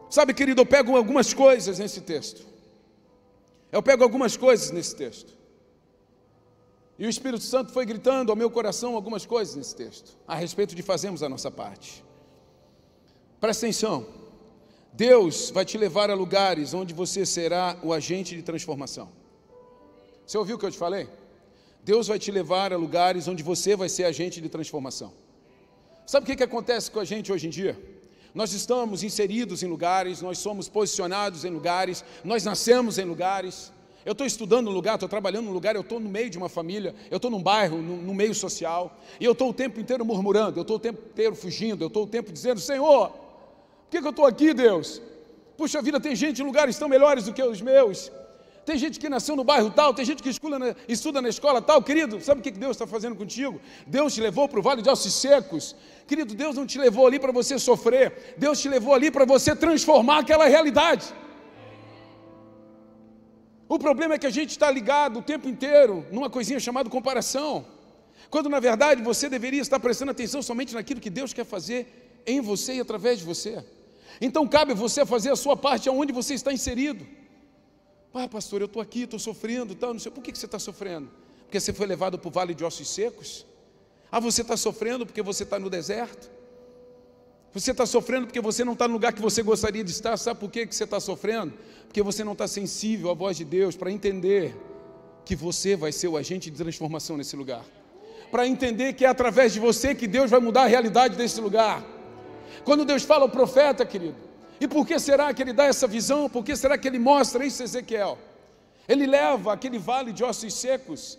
Sabe, 0.09 0.33
querido, 0.33 0.61
eu 0.61 0.65
pego 0.65 0.95
algumas 0.97 1.33
coisas 1.33 1.77
nesse 1.77 2.01
texto. 2.01 2.43
Eu 3.71 3.83
pego 3.83 4.03
algumas 4.03 4.35
coisas 4.35 4.71
nesse 4.71 4.95
texto. 4.95 5.34
E 6.97 7.05
o 7.05 7.09
Espírito 7.09 7.43
Santo 7.43 7.71
foi 7.73 7.85
gritando 7.85 8.31
ao 8.31 8.35
meu 8.35 8.49
coração 8.49 8.95
algumas 8.95 9.25
coisas 9.25 9.55
nesse 9.55 9.75
texto, 9.75 10.17
a 10.27 10.35
respeito 10.35 10.73
de 10.73 10.81
fazermos 10.81 11.21
a 11.21 11.29
nossa 11.29 11.51
parte. 11.51 12.03
Presta 13.39 13.65
atenção. 13.65 14.07
Deus 14.93 15.49
vai 15.49 15.65
te 15.65 15.77
levar 15.77 16.09
a 16.09 16.15
lugares 16.15 16.73
onde 16.73 16.93
você 16.93 17.25
será 17.25 17.77
o 17.83 17.91
agente 17.91 18.33
de 18.33 18.41
transformação. 18.41 19.09
Você 20.25 20.37
ouviu 20.37 20.55
o 20.55 20.59
que 20.59 20.65
eu 20.65 20.71
te 20.71 20.77
falei? 20.77 21.09
Deus 21.83 22.07
vai 22.07 22.17
te 22.17 22.31
levar 22.31 22.71
a 22.71 22.77
lugares 22.77 23.27
onde 23.27 23.43
você 23.43 23.75
vai 23.75 23.89
ser 23.89 24.05
agente 24.05 24.39
de 24.39 24.47
transformação. 24.47 25.13
Sabe 26.05 26.23
o 26.23 26.27
que, 26.27 26.35
que 26.37 26.43
acontece 26.43 26.89
com 26.89 26.99
a 26.99 27.05
gente 27.05 27.31
hoje 27.31 27.47
em 27.47 27.49
dia? 27.49 27.77
Nós 28.33 28.53
estamos 28.53 29.03
inseridos 29.03 29.63
em 29.63 29.67
lugares, 29.67 30.21
nós 30.21 30.37
somos 30.39 30.67
posicionados 30.67 31.45
em 31.45 31.49
lugares, 31.49 32.03
nós 32.23 32.43
nascemos 32.43 32.97
em 32.97 33.05
lugares. 33.05 33.71
Eu 34.05 34.11
estou 34.11 34.27
estudando 34.27 34.69
um 34.69 34.71
lugar, 34.71 34.93
estou 34.93 35.09
trabalhando 35.09 35.45
num 35.45 35.51
lugar, 35.51 35.75
eu 35.75 35.81
estou 35.81 35.99
no 35.99 36.07
meio 36.07 36.29
de 36.29 36.37
uma 36.37 36.47
família, 36.47 36.93
eu 37.09 37.15
estou 37.15 37.31
num 37.31 37.41
bairro, 37.41 37.81
no, 37.81 37.97
no, 37.97 38.13
meio 38.13 38.35
social, 38.35 38.95
e 39.19 39.25
eu 39.25 39.31
estou 39.31 39.49
o 39.49 39.53
tempo 39.53 39.79
inteiro 39.79 40.05
murmurando, 40.05 40.59
eu 40.59 40.61
estou 40.61 40.75
o 40.75 40.79
tempo 40.79 41.01
inteiro 41.11 41.35
fugindo, 41.35 41.83
eu 41.83 41.87
estou 41.87 42.03
o 42.03 42.07
tempo 42.07 42.31
dizendo: 42.31 42.59
Senhor, 42.59 43.09
por 43.09 43.89
que, 43.89 43.99
que 43.99 44.05
eu 44.05 44.11
estou 44.11 44.27
aqui, 44.27 44.53
Deus? 44.53 45.01
Puxa 45.57 45.81
vida, 45.81 45.99
tem 45.99 46.15
gente 46.15 46.39
em 46.39 46.45
lugares 46.45 46.77
tão 46.77 46.87
melhores 46.87 47.25
do 47.25 47.33
que 47.33 47.41
os 47.41 47.61
meus. 47.61 48.11
Tem 48.63 48.77
gente 48.77 48.99
que 48.99 49.09
nasceu 49.09 49.35
no 49.35 49.43
bairro 49.43 49.71
tal, 49.71 49.93
tem 49.93 50.05
gente 50.05 50.21
que 50.21 50.29
estuda 50.29 50.59
na, 50.59 50.75
estuda 50.87 51.21
na 51.21 51.29
escola 51.29 51.59
tal. 51.61 51.81
Querido, 51.81 52.19
sabe 52.21 52.41
o 52.41 52.43
que 52.43 52.51
Deus 52.51 52.71
está 52.71 52.85
fazendo 52.85 53.15
contigo? 53.15 53.59
Deus 53.87 54.13
te 54.13 54.21
levou 54.21 54.47
para 54.47 54.59
o 54.59 54.61
vale 54.61 54.81
de 54.83 54.89
ossos 54.89 55.13
secos. 55.13 55.75
Querido, 56.07 56.33
Deus 56.35 56.55
não 56.55 56.65
te 56.65 56.77
levou 56.77 57.07
ali 57.07 57.19
para 57.19 57.31
você 57.31 57.57
sofrer. 57.57 58.35
Deus 58.37 58.59
te 58.59 58.67
levou 58.67 58.93
ali 58.93 59.09
para 59.09 59.23
você 59.23 59.55
transformar 59.55 60.19
aquela 60.19 60.45
realidade. 60.47 61.05
O 63.75 63.79
problema 63.87 64.13
é 64.15 64.17
que 64.17 64.25
a 64.25 64.29
gente 64.29 64.51
está 64.51 64.71
ligado 64.71 65.19
o 65.19 65.21
tempo 65.21 65.49
inteiro 65.49 66.05
numa 66.09 66.29
coisinha 66.29 66.61
chamada 66.61 66.89
comparação. 66.89 67.65
Quando 68.29 68.47
na 68.47 68.61
verdade 68.61 69.01
você 69.03 69.27
deveria 69.27 69.61
estar 69.61 69.81
prestando 69.81 70.11
atenção 70.11 70.41
somente 70.41 70.73
naquilo 70.73 71.01
que 71.01 71.09
Deus 71.09 71.33
quer 71.33 71.43
fazer 71.43 72.21
em 72.25 72.39
você 72.39 72.75
e 72.75 72.79
através 72.79 73.19
de 73.19 73.25
você. 73.25 73.65
Então 74.21 74.47
cabe 74.47 74.73
você 74.73 75.05
fazer 75.05 75.29
a 75.29 75.35
sua 75.35 75.57
parte 75.57 75.89
aonde 75.89 76.13
você 76.13 76.33
está 76.35 76.53
inserido. 76.53 77.05
Ah, 78.13 78.29
pastor, 78.29 78.61
eu 78.61 78.65
estou 78.67 78.81
aqui, 78.81 79.01
estou 79.01 79.19
sofrendo, 79.19 79.75
tal, 79.75 79.91
não 79.91 79.99
sei. 79.99 80.09
Por 80.09 80.23
que, 80.23 80.31
que 80.31 80.39
você 80.39 80.45
está 80.45 80.57
sofrendo? 80.57 81.11
Porque 81.43 81.59
você 81.59 81.73
foi 81.73 81.85
levado 81.85 82.17
para 82.17 82.29
o 82.29 82.31
vale 82.31 82.53
de 82.55 82.63
ossos 82.63 82.87
secos? 82.87 83.45
Ah, 84.09 84.21
você 84.21 84.41
está 84.41 84.55
sofrendo 84.55 85.05
porque 85.05 85.21
você 85.21 85.43
está 85.43 85.59
no 85.59 85.69
deserto? 85.69 86.31
Você 87.55 87.71
está 87.71 87.85
sofrendo 87.85 88.27
porque 88.27 88.41
você 88.41 88.65
não 88.65 88.73
está 88.73 88.85
no 88.85 88.95
lugar 88.95 89.13
que 89.13 89.21
você 89.21 89.41
gostaria 89.41 89.81
de 89.81 89.89
estar. 89.89 90.17
Sabe 90.17 90.41
por 90.41 90.51
que, 90.51 90.67
que 90.67 90.75
você 90.75 90.83
está 90.83 90.99
sofrendo? 90.99 91.53
Porque 91.87 92.01
você 92.03 92.21
não 92.21 92.33
está 92.33 92.49
sensível 92.49 93.09
à 93.09 93.13
voz 93.13 93.37
de 93.37 93.45
Deus 93.45 93.77
para 93.77 93.89
entender 93.89 94.53
que 95.23 95.37
você 95.37 95.73
vai 95.73 95.93
ser 95.93 96.09
o 96.09 96.17
agente 96.17 96.51
de 96.51 96.57
transformação 96.57 97.15
nesse 97.15 97.33
lugar. 97.33 97.63
Para 98.29 98.45
entender 98.45 98.91
que 98.91 99.05
é 99.05 99.07
através 99.07 99.53
de 99.53 99.61
você 99.61 99.95
que 99.95 100.05
Deus 100.05 100.29
vai 100.29 100.41
mudar 100.41 100.63
a 100.63 100.67
realidade 100.67 101.15
desse 101.15 101.39
lugar. 101.39 101.81
Quando 102.65 102.83
Deus 102.83 103.03
fala 103.03 103.23
ao 103.23 103.29
profeta, 103.29 103.85
querido, 103.85 104.17
e 104.59 104.67
por 104.67 104.85
que 104.85 104.99
será 104.99 105.33
que 105.33 105.41
ele 105.41 105.53
dá 105.53 105.63
essa 105.63 105.87
visão? 105.87 106.29
Por 106.29 106.43
que 106.43 106.57
será 106.57 106.77
que 106.77 106.89
ele 106.89 106.99
mostra 106.99 107.45
isso 107.45 107.63
Ezequiel? 107.63 108.17
Ele 108.85 109.07
leva 109.07 109.53
aquele 109.53 109.79
vale 109.79 110.11
de 110.11 110.25
ossos 110.25 110.53
secos. 110.55 111.17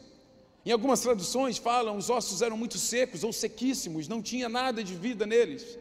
Em 0.66 0.70
algumas 0.70 1.00
traduções 1.00 1.56
falam 1.56 1.96
os 1.96 2.10
ossos 2.10 2.42
eram 2.42 2.58
muito 2.58 2.76
secos 2.76 3.24
ou 3.24 3.32
sequíssimos, 3.32 4.06
não 4.06 4.20
tinha 4.20 4.50
nada 4.50 4.84
de 4.84 4.94
vida 4.94 5.24
neles. 5.24 5.78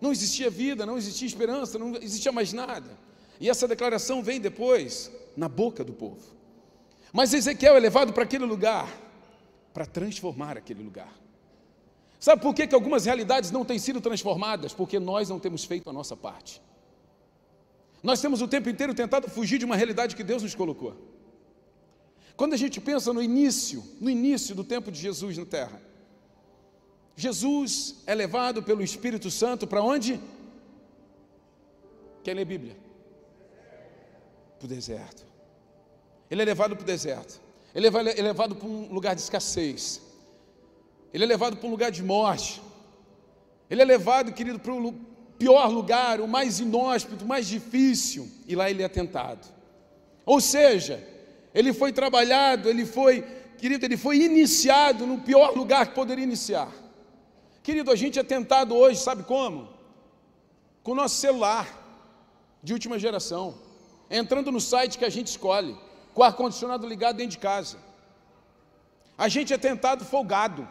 Não 0.00 0.12
existia 0.12 0.50
vida, 0.50 0.84
não 0.84 0.98
existia 0.98 1.26
esperança, 1.26 1.78
não 1.78 1.96
existia 1.96 2.32
mais 2.32 2.52
nada. 2.52 2.90
E 3.40 3.48
essa 3.48 3.66
declaração 3.66 4.22
vem 4.22 4.40
depois 4.40 5.10
na 5.36 5.48
boca 5.48 5.82
do 5.84 5.92
povo. 5.92 6.34
Mas 7.12 7.32
Ezequiel 7.32 7.76
é 7.76 7.80
levado 7.80 8.12
para 8.12 8.24
aquele 8.24 8.44
lugar 8.44 8.88
para 9.72 9.86
transformar 9.86 10.56
aquele 10.56 10.82
lugar. 10.82 11.12
Sabe 12.20 12.40
por 12.40 12.54
que, 12.54 12.66
que 12.66 12.74
algumas 12.74 13.04
realidades 13.04 13.50
não 13.50 13.64
têm 13.64 13.78
sido 13.78 14.00
transformadas? 14.00 14.72
Porque 14.72 14.98
nós 14.98 15.28
não 15.28 15.38
temos 15.38 15.64
feito 15.64 15.90
a 15.90 15.92
nossa 15.92 16.16
parte. 16.16 16.62
Nós 18.02 18.20
temos 18.20 18.40
o 18.40 18.48
tempo 18.48 18.68
inteiro 18.68 18.94
tentado 18.94 19.28
fugir 19.28 19.58
de 19.58 19.64
uma 19.64 19.76
realidade 19.76 20.14
que 20.14 20.22
Deus 20.22 20.42
nos 20.42 20.54
colocou. 20.54 20.94
Quando 22.36 22.54
a 22.54 22.56
gente 22.56 22.80
pensa 22.80 23.12
no 23.12 23.22
início, 23.22 23.84
no 24.00 24.10
início 24.10 24.54
do 24.54 24.64
tempo 24.64 24.90
de 24.90 25.00
Jesus 25.00 25.38
na 25.38 25.44
terra, 25.44 25.80
Jesus 27.16 28.02
é 28.06 28.14
levado 28.14 28.62
pelo 28.62 28.82
Espírito 28.82 29.30
Santo 29.30 29.66
para 29.66 29.82
onde? 29.82 30.20
Quem 32.22 32.34
lê 32.34 32.44
Bíblia? 32.44 32.84
para 34.64 34.66
o 34.66 34.68
deserto. 34.68 35.24
Ele 36.30 36.42
é 36.42 36.44
levado 36.44 36.74
para 36.74 36.82
o 36.82 36.86
deserto. 36.86 37.40
Ele 37.74 37.86
é 37.86 38.22
levado 38.22 38.56
para 38.56 38.66
um 38.66 38.92
lugar 38.92 39.14
de 39.14 39.20
escassez. 39.20 40.00
Ele 41.12 41.24
é 41.24 41.26
levado 41.26 41.56
para 41.56 41.66
um 41.66 41.70
lugar 41.70 41.90
de 41.90 42.02
morte. 42.02 42.62
Ele 43.68 43.82
é 43.82 43.84
levado, 43.84 44.32
querido, 44.32 44.58
para 44.58 44.72
o 44.72 44.92
pior 45.38 45.68
lugar, 45.68 46.20
o 46.20 46.28
mais 46.28 46.60
inóspito, 46.60 47.24
o 47.24 47.28
mais 47.28 47.46
difícil. 47.46 48.28
E 48.46 48.54
lá 48.54 48.70
ele 48.70 48.82
é 48.82 48.88
tentado. 48.88 49.46
Ou 50.24 50.40
seja, 50.40 51.06
ele 51.54 51.72
foi 51.72 51.92
trabalhado, 51.92 52.68
ele 52.68 52.86
foi, 52.86 53.22
querido, 53.58 53.84
ele 53.84 53.96
foi 53.96 54.18
iniciado 54.18 55.06
no 55.06 55.20
pior 55.20 55.54
lugar 55.54 55.88
que 55.88 55.94
poderia 55.94 56.24
iniciar. 56.24 56.72
Querido, 57.64 57.90
a 57.90 57.96
gente 57.96 58.18
é 58.18 58.22
tentado 58.22 58.76
hoje, 58.76 59.00
sabe 59.00 59.22
como? 59.22 59.70
Com 60.82 60.92
o 60.92 60.94
nosso 60.94 61.14
celular 61.16 61.66
de 62.62 62.74
última 62.74 62.98
geração, 62.98 63.54
entrando 64.10 64.52
no 64.52 64.60
site 64.60 64.98
que 64.98 65.04
a 65.06 65.08
gente 65.08 65.28
escolhe, 65.28 65.74
com 66.12 66.20
o 66.20 66.24
ar-condicionado 66.24 66.86
ligado 66.86 67.16
dentro 67.16 67.30
de 67.30 67.38
casa. 67.38 67.78
A 69.16 69.28
gente 69.28 69.54
é 69.54 69.56
tentado 69.56 70.04
folgado. 70.04 70.68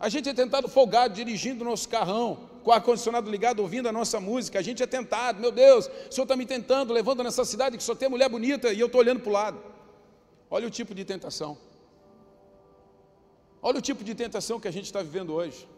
A 0.00 0.08
gente 0.08 0.26
é 0.30 0.32
tentado 0.32 0.70
folgado 0.70 1.12
dirigindo 1.12 1.62
o 1.62 1.68
nosso 1.68 1.86
carrão, 1.86 2.48
com 2.64 2.70
o 2.70 2.72
ar-condicionado 2.72 3.30
ligado, 3.30 3.60
ouvindo 3.60 3.90
a 3.90 3.92
nossa 3.92 4.18
música. 4.18 4.58
A 4.58 4.62
gente 4.62 4.82
é 4.82 4.86
tentado, 4.86 5.38
meu 5.38 5.52
Deus, 5.52 5.86
o 5.86 6.14
Senhor 6.14 6.24
está 6.24 6.34
me 6.34 6.46
tentando, 6.46 6.94
levando 6.94 7.22
nessa 7.22 7.44
cidade 7.44 7.76
que 7.76 7.82
só 7.82 7.94
tem 7.94 8.08
mulher 8.08 8.30
bonita 8.30 8.72
e 8.72 8.80
eu 8.80 8.86
estou 8.86 9.02
olhando 9.02 9.20
para 9.20 9.28
o 9.28 9.32
lado. 9.34 9.62
Olha 10.50 10.66
o 10.66 10.70
tipo 10.70 10.94
de 10.94 11.04
tentação. 11.04 11.58
Olha 13.62 13.78
o 13.78 13.82
tipo 13.82 14.04
de 14.04 14.14
tentação 14.14 14.60
que 14.60 14.68
a 14.68 14.70
gente 14.70 14.84
está 14.84 15.02
vivendo 15.02 15.32
hoje. 15.32 15.68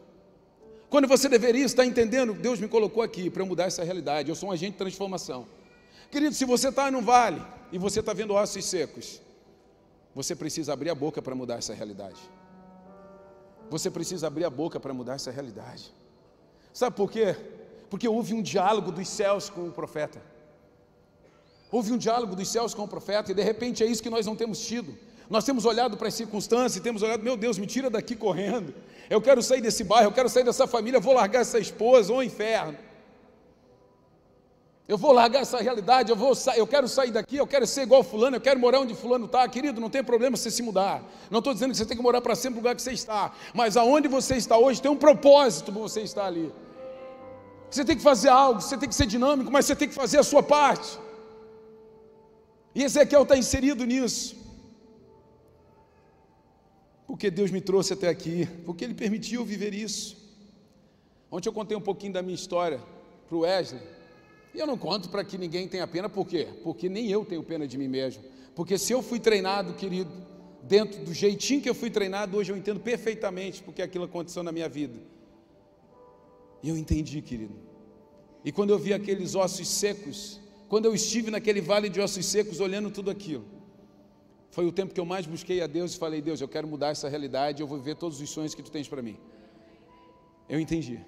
Quando 0.88 1.06
você 1.06 1.28
deveria 1.28 1.64
estar 1.64 1.86
entendendo, 1.86 2.34
Deus 2.34 2.58
me 2.58 2.68
colocou 2.68 3.02
aqui 3.02 3.30
para 3.30 3.44
mudar 3.44 3.64
essa 3.64 3.84
realidade. 3.84 4.28
Eu 4.28 4.34
sou 4.34 4.48
um 4.48 4.52
agente 4.52 4.72
de 4.72 4.78
transformação. 4.78 5.46
Querido, 6.10 6.34
se 6.34 6.44
você 6.44 6.68
está 6.68 6.90
num 6.90 7.02
vale 7.02 7.40
e 7.70 7.78
você 7.78 8.00
está 8.00 8.12
vendo 8.12 8.34
ossos 8.34 8.64
secos, 8.64 9.20
você 10.14 10.34
precisa 10.34 10.72
abrir 10.72 10.90
a 10.90 10.94
boca 10.94 11.22
para 11.22 11.34
mudar 11.34 11.58
essa 11.58 11.72
realidade. 11.72 12.20
Você 13.70 13.88
precisa 13.88 14.26
abrir 14.26 14.44
a 14.44 14.50
boca 14.50 14.80
para 14.80 14.92
mudar 14.92 15.14
essa 15.14 15.30
realidade. 15.30 15.94
Sabe 16.72 16.96
por 16.96 17.10
quê? 17.10 17.36
Porque 17.88 18.08
houve 18.08 18.34
um 18.34 18.42
diálogo 18.42 18.90
dos 18.90 19.08
céus 19.08 19.48
com 19.48 19.68
o 19.68 19.72
profeta. 19.72 20.20
Houve 21.70 21.92
um 21.92 21.96
diálogo 21.98 22.34
dos 22.34 22.48
céus 22.48 22.74
com 22.74 22.82
o 22.82 22.88
profeta, 22.88 23.30
e 23.30 23.34
de 23.34 23.42
repente 23.42 23.84
é 23.84 23.86
isso 23.86 24.02
que 24.02 24.10
nós 24.10 24.26
não 24.26 24.34
temos 24.34 24.58
tido. 24.66 24.98
Nós 25.30 25.44
temos 25.44 25.64
olhado 25.64 25.96
para 25.96 26.08
as 26.08 26.14
circunstâncias 26.14 26.74
e 26.74 26.80
temos 26.80 27.02
olhado, 27.02 27.22
meu 27.22 27.36
Deus, 27.36 27.56
me 27.56 27.64
tira 27.64 27.88
daqui 27.88 28.16
correndo. 28.16 28.74
Eu 29.08 29.22
quero 29.22 29.40
sair 29.40 29.60
desse 29.60 29.84
bairro, 29.84 30.08
eu 30.08 30.12
quero 30.12 30.28
sair 30.28 30.42
dessa 30.42 30.66
família, 30.66 30.98
vou 30.98 31.14
largar 31.14 31.42
essa 31.42 31.60
esposa, 31.60 32.12
ou 32.12 32.20
inferno. 32.20 32.76
Eu 34.88 34.98
vou 34.98 35.12
largar 35.12 35.42
essa 35.42 35.58
realidade, 35.58 36.10
eu, 36.10 36.16
vou 36.16 36.32
eu 36.56 36.66
quero 36.66 36.88
sair 36.88 37.12
daqui, 37.12 37.36
eu 37.36 37.46
quero 37.46 37.64
ser 37.64 37.82
igual 37.82 38.02
fulano, 38.02 38.34
eu 38.34 38.40
quero 38.40 38.58
morar 38.58 38.80
onde 38.80 38.92
fulano 38.92 39.26
está. 39.26 39.48
Querido, 39.48 39.80
não 39.80 39.88
tem 39.88 40.02
problema 40.02 40.36
você 40.36 40.50
se 40.50 40.64
mudar. 40.64 41.00
Não 41.30 41.38
estou 41.38 41.54
dizendo 41.54 41.70
que 41.70 41.76
você 41.76 41.86
tem 41.86 41.96
que 41.96 42.02
morar 42.02 42.20
para 42.20 42.34
sempre 42.34 42.56
no 42.56 42.62
lugar 42.62 42.74
que 42.74 42.82
você 42.82 42.90
está. 42.90 43.32
Mas 43.54 43.76
aonde 43.76 44.08
você 44.08 44.34
está 44.34 44.58
hoje 44.58 44.82
tem 44.82 44.90
um 44.90 44.96
propósito 44.96 45.70
para 45.70 45.80
você 45.80 46.00
estar 46.00 46.26
ali. 46.26 46.52
Você 47.70 47.84
tem 47.84 47.96
que 47.96 48.02
fazer 48.02 48.30
algo, 48.30 48.60
você 48.60 48.76
tem 48.76 48.88
que 48.88 48.94
ser 48.96 49.06
dinâmico, 49.06 49.48
mas 49.52 49.64
você 49.64 49.76
tem 49.76 49.86
que 49.86 49.94
fazer 49.94 50.18
a 50.18 50.24
sua 50.24 50.42
parte. 50.42 50.98
E 52.74 52.82
Ezequiel 52.82 53.22
está 53.22 53.36
inserido 53.36 53.84
nisso. 53.86 54.40
Porque 57.10 57.28
Deus 57.28 57.50
me 57.50 57.60
trouxe 57.60 57.92
até 57.92 58.06
aqui, 58.06 58.46
porque 58.64 58.84
Ele 58.84 58.94
permitiu 58.94 59.44
viver 59.44 59.74
isso. 59.74 60.16
Ontem 61.28 61.48
eu 61.48 61.52
contei 61.52 61.76
um 61.76 61.80
pouquinho 61.80 62.12
da 62.12 62.22
minha 62.22 62.36
história 62.36 62.80
para 63.28 63.36
o 63.36 63.40
Wesley. 63.40 63.82
E 64.54 64.60
eu 64.60 64.64
não 64.64 64.78
conto 64.78 65.08
para 65.08 65.24
que 65.24 65.36
ninguém 65.36 65.66
tenha 65.66 65.88
pena, 65.88 66.08
por 66.08 66.24
quê? 66.24 66.46
Porque 66.62 66.88
nem 66.88 67.10
eu 67.10 67.24
tenho 67.24 67.42
pena 67.42 67.66
de 67.66 67.76
mim 67.76 67.88
mesmo. 67.88 68.22
Porque 68.54 68.78
se 68.78 68.92
eu 68.92 69.02
fui 69.02 69.18
treinado, 69.18 69.74
querido, 69.74 70.08
dentro 70.62 71.04
do 71.04 71.12
jeitinho 71.12 71.60
que 71.60 71.68
eu 71.68 71.74
fui 71.74 71.90
treinado, 71.90 72.36
hoje 72.36 72.52
eu 72.52 72.56
entendo 72.56 72.78
perfeitamente 72.78 73.60
porque 73.60 73.82
aquilo 73.82 74.04
aconteceu 74.04 74.44
na 74.44 74.52
minha 74.52 74.68
vida. 74.68 74.96
E 76.62 76.68
eu 76.68 76.76
entendi, 76.76 77.20
querido. 77.20 77.56
E 78.44 78.52
quando 78.52 78.70
eu 78.70 78.78
vi 78.78 78.94
aqueles 78.94 79.34
ossos 79.34 79.66
secos, 79.66 80.38
quando 80.68 80.84
eu 80.84 80.94
estive 80.94 81.28
naquele 81.28 81.60
vale 81.60 81.88
de 81.88 82.00
ossos 82.00 82.24
secos 82.24 82.60
olhando 82.60 82.88
tudo 82.88 83.10
aquilo, 83.10 83.44
foi 84.50 84.66
o 84.66 84.72
tempo 84.72 84.92
que 84.92 85.00
eu 85.00 85.06
mais 85.06 85.26
busquei 85.26 85.62
a 85.62 85.66
Deus 85.66 85.94
e 85.94 85.98
falei: 85.98 86.20
Deus, 86.20 86.40
eu 86.40 86.48
quero 86.48 86.66
mudar 86.66 86.88
essa 86.88 87.08
realidade, 87.08 87.62
eu 87.62 87.66
vou 87.66 87.78
viver 87.78 87.96
todos 87.96 88.20
os 88.20 88.28
sonhos 88.30 88.54
que 88.54 88.62
tu 88.62 88.70
tens 88.70 88.88
para 88.88 89.00
mim. 89.00 89.16
Eu 90.48 90.58
entendi. 90.58 91.00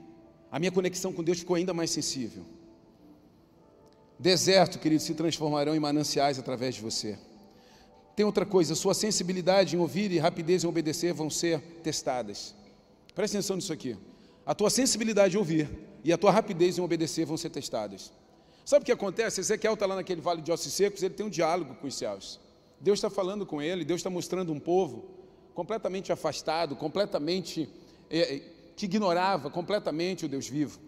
A 0.51 0.59
minha 0.59 0.71
conexão 0.71 1.13
com 1.13 1.25
Deus 1.25 1.41
ficou 1.41 1.57
ainda 1.57 1.75
mais 1.75 1.91
sensível. 1.91 2.45
Deserto, 4.19 4.79
querido, 4.79 5.03
se 5.03 5.15
transformarão 5.15 5.75
em 5.75 5.81
mananciais 5.81 6.39
através 6.39 6.77
de 6.77 6.81
você. 6.81 7.19
Tem 8.15 8.25
outra 8.25 8.47
coisa, 8.47 8.75
sua 8.75 8.95
sensibilidade 8.95 9.75
em 9.75 9.79
ouvir 9.79 10.13
e 10.13 10.19
rapidez 10.19 10.63
em 10.63 10.67
obedecer 10.67 11.13
vão 11.13 11.31
ser 11.31 11.61
testadas. 11.83 12.55
Preste 13.15 13.37
atenção 13.37 13.57
nisso 13.57 13.73
aqui. 13.73 13.97
A 14.47 14.55
tua 14.55 14.71
sensibilidade 14.71 15.35
em 15.35 15.39
ouvir 15.39 15.69
e 16.05 16.13
a 16.13 16.19
tua 16.19 16.31
rapidez 16.31 16.79
em 16.79 16.83
obedecer 16.83 17.25
vão 17.25 17.37
ser 17.37 17.51
testadas. 17.51 18.13
Sabe 18.65 18.83
o 18.83 18.87
que 18.87 18.93
acontece? 18.93 19.41
Ezequiel 19.41 19.75
está 19.75 19.87
lá 19.87 19.97
naquele 19.97 20.21
vale 20.21 20.43
de 20.43 20.53
ossos 20.53 20.73
secos, 20.73 21.03
ele 21.03 21.15
tem 21.15 21.27
um 21.27 21.31
diálogo 21.31 21.75
com 21.77 21.87
os 21.87 21.95
céus. 21.95 22.39
Deus 22.83 22.99
está 22.99 23.09
falando 23.09 23.47
com 23.47 23.63
ele, 23.63 23.85
Deus 23.85 24.01
está 24.01 24.11
mostrando 24.11 24.53
um 24.53 24.59
povo 24.59 25.09
completamente 25.55 26.11
afastado, 26.11 26.75
completamente, 26.75 27.69
eh, 28.11 28.43
que 28.75 28.87
ignorava 28.87 29.49
completamente 29.49 30.27
o 30.27 30.29
Deus 30.29 30.49
vivo. 30.49 30.81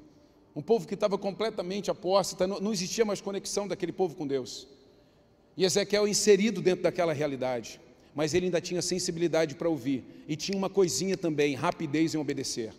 Um 0.57 0.61
povo 0.61 0.89
que 0.89 0.95
estava 0.95 1.17
completamente 1.17 1.93
apóstata, 1.93 2.49
não, 2.49 2.59
não 2.59 2.73
existia 2.73 3.05
mais 3.05 3.21
conexão 3.21 3.69
daquele 3.69 3.93
povo 3.93 4.17
com 4.17 4.27
Deus. 4.27 4.67
E 5.57 5.65
Ezequiel 5.65 6.09
inserido 6.09 6.61
dentro 6.61 6.83
daquela 6.83 7.13
realidade, 7.13 7.81
mas 8.13 8.35
ele 8.35 8.47
ainda 8.47 8.61
tinha 8.61 8.83
sensibilidade 8.83 9.55
para 9.55 9.69
ouvir 9.69 10.05
e 10.27 10.35
tinha 10.35 10.59
uma 10.59 10.69
coisinha 10.69 11.17
também, 11.17 11.55
rapidez 11.55 12.13
em 12.13 12.19
obedecer. 12.19 12.75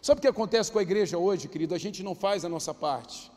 Sabe 0.00 0.18
o 0.18 0.22
que 0.22 0.28
acontece 0.28 0.70
com 0.70 0.78
a 0.78 0.82
igreja 0.82 1.18
hoje, 1.18 1.48
querido? 1.48 1.74
A 1.74 1.78
gente 1.78 2.00
não 2.00 2.14
faz 2.14 2.44
a 2.44 2.48
nossa 2.48 2.72
parte. 2.72 3.30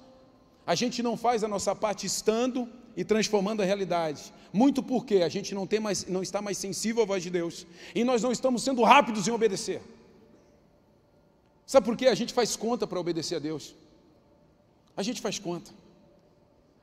A 0.67 0.75
gente 0.75 1.01
não 1.01 1.17
faz 1.17 1.43
a 1.43 1.47
nossa 1.47 1.75
parte 1.75 2.05
estando 2.05 2.69
e 2.95 3.03
transformando 3.03 3.61
a 3.61 3.65
realidade. 3.65 4.33
Muito 4.53 4.81
porque 4.81 5.17
a 5.17 5.29
gente 5.29 5.53
não, 5.53 5.67
tem 5.67 5.79
mais, 5.79 6.05
não 6.05 6.23
está 6.23 6.41
mais 6.41 6.57
sensível 6.57 7.03
à 7.03 7.05
voz 7.05 7.21
de 7.21 7.29
Deus 7.29 7.65
e 7.93 8.03
nós 8.03 8.21
não 8.21 8.31
estamos 8.31 8.63
sendo 8.63 8.81
rápidos 8.83 9.27
em 9.27 9.31
obedecer. 9.31 9.81
Sabe 11.65 11.85
por 11.85 11.97
quê? 11.97 12.07
A 12.07 12.15
gente 12.15 12.33
faz 12.33 12.55
conta 12.55 12.85
para 12.85 12.99
obedecer 12.99 13.35
a 13.35 13.39
Deus. 13.39 13.75
A 14.95 15.03
gente 15.03 15.21
faz 15.21 15.39
conta. 15.39 15.71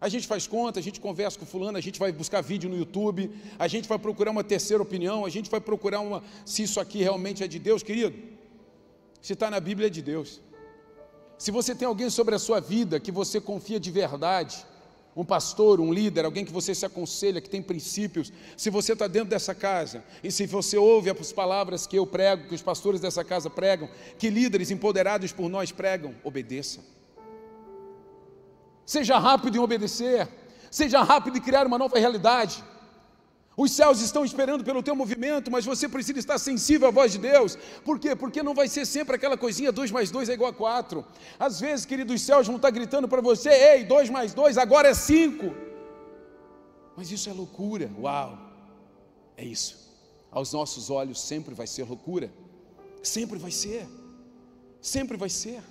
A 0.00 0.08
gente 0.08 0.26
faz 0.26 0.48
conta, 0.48 0.80
a 0.80 0.82
gente 0.82 1.00
conversa 1.00 1.38
com 1.38 1.46
fulano, 1.46 1.78
a 1.78 1.80
gente 1.80 1.96
vai 1.96 2.10
buscar 2.10 2.40
vídeo 2.40 2.68
no 2.68 2.76
YouTube, 2.76 3.30
a 3.56 3.68
gente 3.68 3.88
vai 3.88 4.00
procurar 4.00 4.32
uma 4.32 4.42
terceira 4.42 4.82
opinião, 4.82 5.24
a 5.24 5.28
gente 5.30 5.48
vai 5.48 5.60
procurar 5.60 6.00
uma 6.00 6.24
se 6.44 6.64
isso 6.64 6.80
aqui 6.80 6.98
realmente 6.98 7.44
é 7.44 7.46
de 7.46 7.60
Deus, 7.60 7.84
querido. 7.84 8.16
Se 9.20 9.34
está 9.34 9.48
na 9.48 9.60
Bíblia 9.60 9.86
é 9.86 9.90
de 9.90 10.02
Deus. 10.02 10.40
Se 11.38 11.52
você 11.52 11.72
tem 11.72 11.86
alguém 11.86 12.10
sobre 12.10 12.34
a 12.34 12.38
sua 12.38 12.60
vida 12.60 12.98
que 12.98 13.12
você 13.12 13.40
confia 13.40 13.78
de 13.78 13.92
verdade, 13.92 14.66
um 15.14 15.24
pastor, 15.24 15.80
um 15.80 15.92
líder, 15.92 16.24
alguém 16.24 16.44
que 16.44 16.52
você 16.52 16.74
se 16.74 16.86
aconselha, 16.86 17.40
que 17.40 17.50
tem 17.50 17.62
princípios, 17.62 18.32
se 18.56 18.70
você 18.70 18.94
está 18.94 19.06
dentro 19.06 19.28
dessa 19.28 19.54
casa 19.54 20.02
e 20.24 20.30
se 20.32 20.46
você 20.46 20.78
ouve 20.78 21.10
as 21.10 21.32
palavras 21.32 21.86
que 21.86 21.96
eu 21.96 22.06
prego, 22.06 22.48
que 22.48 22.54
os 22.54 22.62
pastores 22.62 23.00
dessa 23.00 23.22
casa 23.22 23.50
pregam, 23.50 23.88
que 24.18 24.30
líderes 24.30 24.70
empoderados 24.70 25.32
por 25.32 25.48
nós 25.48 25.70
pregam, 25.70 26.14
obedeça. 26.24 26.80
Seja 28.86 29.18
rápido 29.18 29.56
em 29.56 29.60
obedecer, 29.60 30.28
seja 30.70 31.02
rápido 31.02 31.36
em 31.36 31.40
criar 31.40 31.66
uma 31.66 31.78
nova 31.78 31.98
realidade. 31.98 32.64
Os 33.56 33.72
céus 33.72 34.00
estão 34.00 34.24
esperando 34.24 34.64
pelo 34.64 34.82
teu 34.82 34.96
movimento, 34.96 35.50
mas 35.50 35.66
você 35.66 35.86
precisa 35.86 36.18
estar 36.18 36.38
sensível 36.38 36.88
à 36.88 36.90
voz 36.90 37.12
de 37.12 37.18
Deus. 37.18 37.58
Por 37.84 37.98
quê? 37.98 38.16
Porque 38.16 38.42
não 38.42 38.54
vai 38.54 38.66
ser 38.66 38.86
sempre 38.86 39.16
aquela 39.16 39.36
coisinha 39.36 39.70
2 39.70 39.90
mais 39.90 40.10
2 40.10 40.30
é 40.30 40.32
igual 40.32 40.50
a 40.50 40.54
4. 40.54 41.04
Às 41.38 41.60
vezes, 41.60 41.84
queridos, 41.84 42.14
os 42.14 42.22
céus 42.22 42.46
vão 42.46 42.56
estar 42.56 42.70
gritando 42.70 43.06
para 43.06 43.20
você: 43.20 43.50
ei, 43.50 43.84
2 43.84 44.08
mais 44.08 44.32
2 44.32 44.56
agora 44.56 44.88
é 44.88 44.94
5. 44.94 45.54
Mas 46.96 47.10
isso 47.10 47.28
é 47.28 47.32
loucura. 47.32 47.90
Uau! 48.00 48.38
É 49.36 49.44
isso. 49.44 49.92
Aos 50.30 50.50
nossos 50.52 50.88
olhos 50.88 51.20
sempre 51.20 51.54
vai 51.54 51.66
ser 51.66 51.84
loucura. 51.84 52.32
Sempre 53.02 53.38
vai 53.38 53.50
ser. 53.50 53.86
Sempre 54.80 55.18
vai 55.18 55.28
ser. 55.28 55.62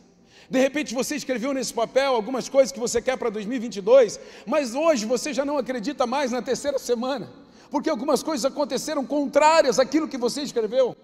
De 0.47 0.59
repente 0.59 0.93
você 0.93 1.15
escreveu 1.15 1.51
nesse 1.51 1.73
papel 1.73 2.13
algumas 2.13 2.47
coisas 2.47 2.71
que 2.71 2.79
você 2.79 3.01
quer 3.01 3.17
para 3.17 3.29
2022, 3.29 4.19
mas 4.45 4.75
hoje 4.75 5.05
você 5.05 5.33
já 5.33 5.43
não 5.43 5.57
acredita 5.57 6.05
mais 6.05 6.31
na 6.31 6.41
terceira 6.41 6.77
semana 6.77 7.40
porque 7.71 7.89
algumas 7.89 8.21
coisas 8.21 8.45
aconteceram 8.45 9.03
contrárias 9.05 9.79
àquilo 9.79 10.07
que 10.07 10.17
você 10.17 10.41
escreveu. 10.43 10.95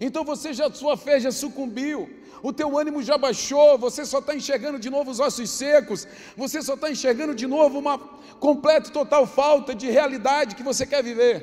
Então 0.00 0.24
você 0.24 0.52
já, 0.52 0.70
sua 0.70 0.96
fé 0.96 1.18
já 1.20 1.30
sucumbiu, 1.30 2.10
o 2.42 2.52
teu 2.52 2.76
ânimo 2.76 3.02
já 3.02 3.16
baixou, 3.16 3.78
você 3.78 4.04
só 4.04 4.18
está 4.18 4.34
enxergando 4.34 4.78
de 4.78 4.90
novo 4.90 5.10
os 5.10 5.20
ossos 5.20 5.48
secos, 5.48 6.06
você 6.36 6.60
só 6.60 6.74
está 6.74 6.90
enxergando 6.90 7.34
de 7.34 7.46
novo 7.46 7.78
uma 7.78 7.96
completa 8.46 8.90
e 8.90 8.92
total 8.92 9.26
falta 9.26 9.74
de 9.74 9.88
realidade 9.88 10.56
que 10.56 10.62
você 10.62 10.84
quer 10.84 11.02
viver. 11.02 11.36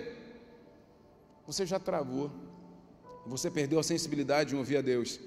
Você 1.47 1.65
já 1.65 1.79
travou, 1.79 2.29
você 3.25 3.49
perdeu 3.49 3.79
a 3.79 3.83
sensibilidade 3.83 4.53
em 4.53 4.57
ouvir 4.57 4.77
a 4.77 4.81
Deus, 4.81 5.19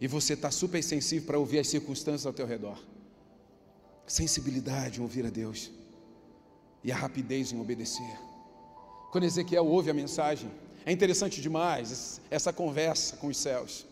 e 0.00 0.06
você 0.06 0.34
está 0.34 0.50
super 0.50 0.82
sensível 0.82 1.26
para 1.26 1.38
ouvir 1.38 1.58
as 1.58 1.68
circunstâncias 1.68 2.26
ao 2.26 2.32
teu 2.32 2.46
redor. 2.46 2.78
Sensibilidade 4.06 5.00
em 5.00 5.02
ouvir 5.02 5.26
a 5.26 5.30
Deus. 5.30 5.70
e 6.84 6.92
a 6.92 6.96
rapidez 6.96 7.52
em 7.52 7.60
obedecer. 7.60 8.27
Quando 9.10 9.24
Ezequiel 9.24 9.66
ouve 9.66 9.90
a 9.90 9.94
mensagem, 9.94 10.50
é 10.84 10.92
interessante 10.92 11.40
demais 11.40 12.20
essa 12.30 12.52
conversa 12.52 13.16
com 13.16 13.28
os 13.28 13.36
céus. 13.36 13.86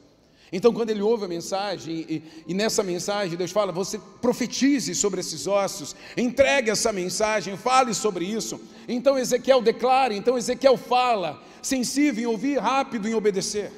Então, 0.53 0.73
quando 0.73 0.91
ele 0.91 1.03
ouve 1.03 1.25
a 1.25 1.29
mensagem, 1.29 2.07
e, 2.09 2.23
e, 2.47 2.55
nessa 2.55 2.83
mensagem 2.83 3.37
Deus 3.37 3.51
fala: 3.51 3.73
você 3.73 3.99
profetize 4.21 4.95
sobre 4.95 5.21
esses 5.21 5.47
ossos, 5.47 5.97
entregue 6.17 6.71
essa 6.71 6.93
mensagem, 6.93 7.57
fale 7.57 7.93
sobre 7.93 8.25
isso. 8.25 8.61
Então 8.87 9.19
Ezequiel 9.19 9.61
declara, 9.61 10.15
então 10.15 10.39
Ezequiel 10.39 10.77
fala, 10.77 11.43
sensível 11.61 12.23
em 12.23 12.27
ouvir, 12.27 12.59
rápido 12.59 13.09
em 13.09 13.15
obedecer. 13.15 13.73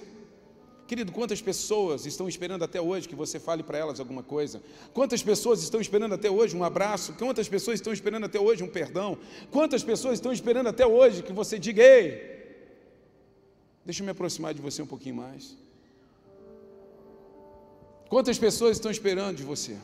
Querido, 0.88 1.12
quantas 1.12 1.42
pessoas 1.42 2.06
estão 2.06 2.26
esperando 2.26 2.64
até 2.64 2.80
hoje 2.80 3.06
que 3.06 3.14
você 3.14 3.38
fale 3.38 3.62
para 3.62 3.76
elas 3.76 4.00
alguma 4.00 4.22
coisa? 4.22 4.62
Quantas 4.94 5.22
pessoas 5.22 5.62
estão 5.62 5.82
esperando 5.82 6.14
até 6.14 6.30
hoje 6.30 6.56
um 6.56 6.64
abraço? 6.64 7.12
Quantas 7.12 7.46
pessoas 7.46 7.74
estão 7.78 7.92
esperando 7.92 8.24
até 8.24 8.40
hoje 8.40 8.64
um 8.64 8.70
perdão? 8.78 9.18
Quantas 9.50 9.84
pessoas 9.84 10.14
estão 10.14 10.32
esperando 10.32 10.68
até 10.68 10.86
hoje 10.86 11.22
que 11.22 11.30
você 11.40 11.58
diga: 11.58 11.82
ei, 11.82 12.06
deixa 13.84 14.00
eu 14.00 14.06
me 14.06 14.12
aproximar 14.12 14.54
de 14.54 14.62
você 14.62 14.80
um 14.80 14.86
pouquinho 14.86 15.16
mais? 15.16 15.58
Quantas 18.08 18.38
pessoas 18.38 18.78
estão 18.78 18.90
esperando 18.90 19.36
de 19.36 19.42
você? 19.42 19.76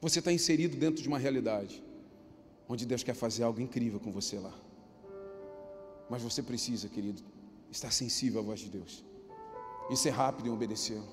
Você 0.00 0.18
está 0.18 0.32
inserido 0.32 0.76
dentro 0.76 1.00
de 1.00 1.06
uma 1.06 1.20
realidade 1.26 1.80
onde 2.68 2.84
Deus 2.84 3.04
quer 3.04 3.14
fazer 3.14 3.44
algo 3.44 3.60
incrível 3.60 4.00
com 4.00 4.10
você 4.10 4.36
lá. 4.36 4.54
Mas 6.08 6.22
você 6.22 6.42
precisa, 6.42 6.88
querido, 6.88 7.22
estar 7.70 7.92
sensível 7.92 8.40
à 8.40 8.42
voz 8.42 8.58
de 8.58 8.68
Deus 8.68 9.09
e 9.90 9.96
ser 9.96 10.10
rápido 10.10 10.48
em 10.48 10.52
obedecê-lo. 10.52 11.04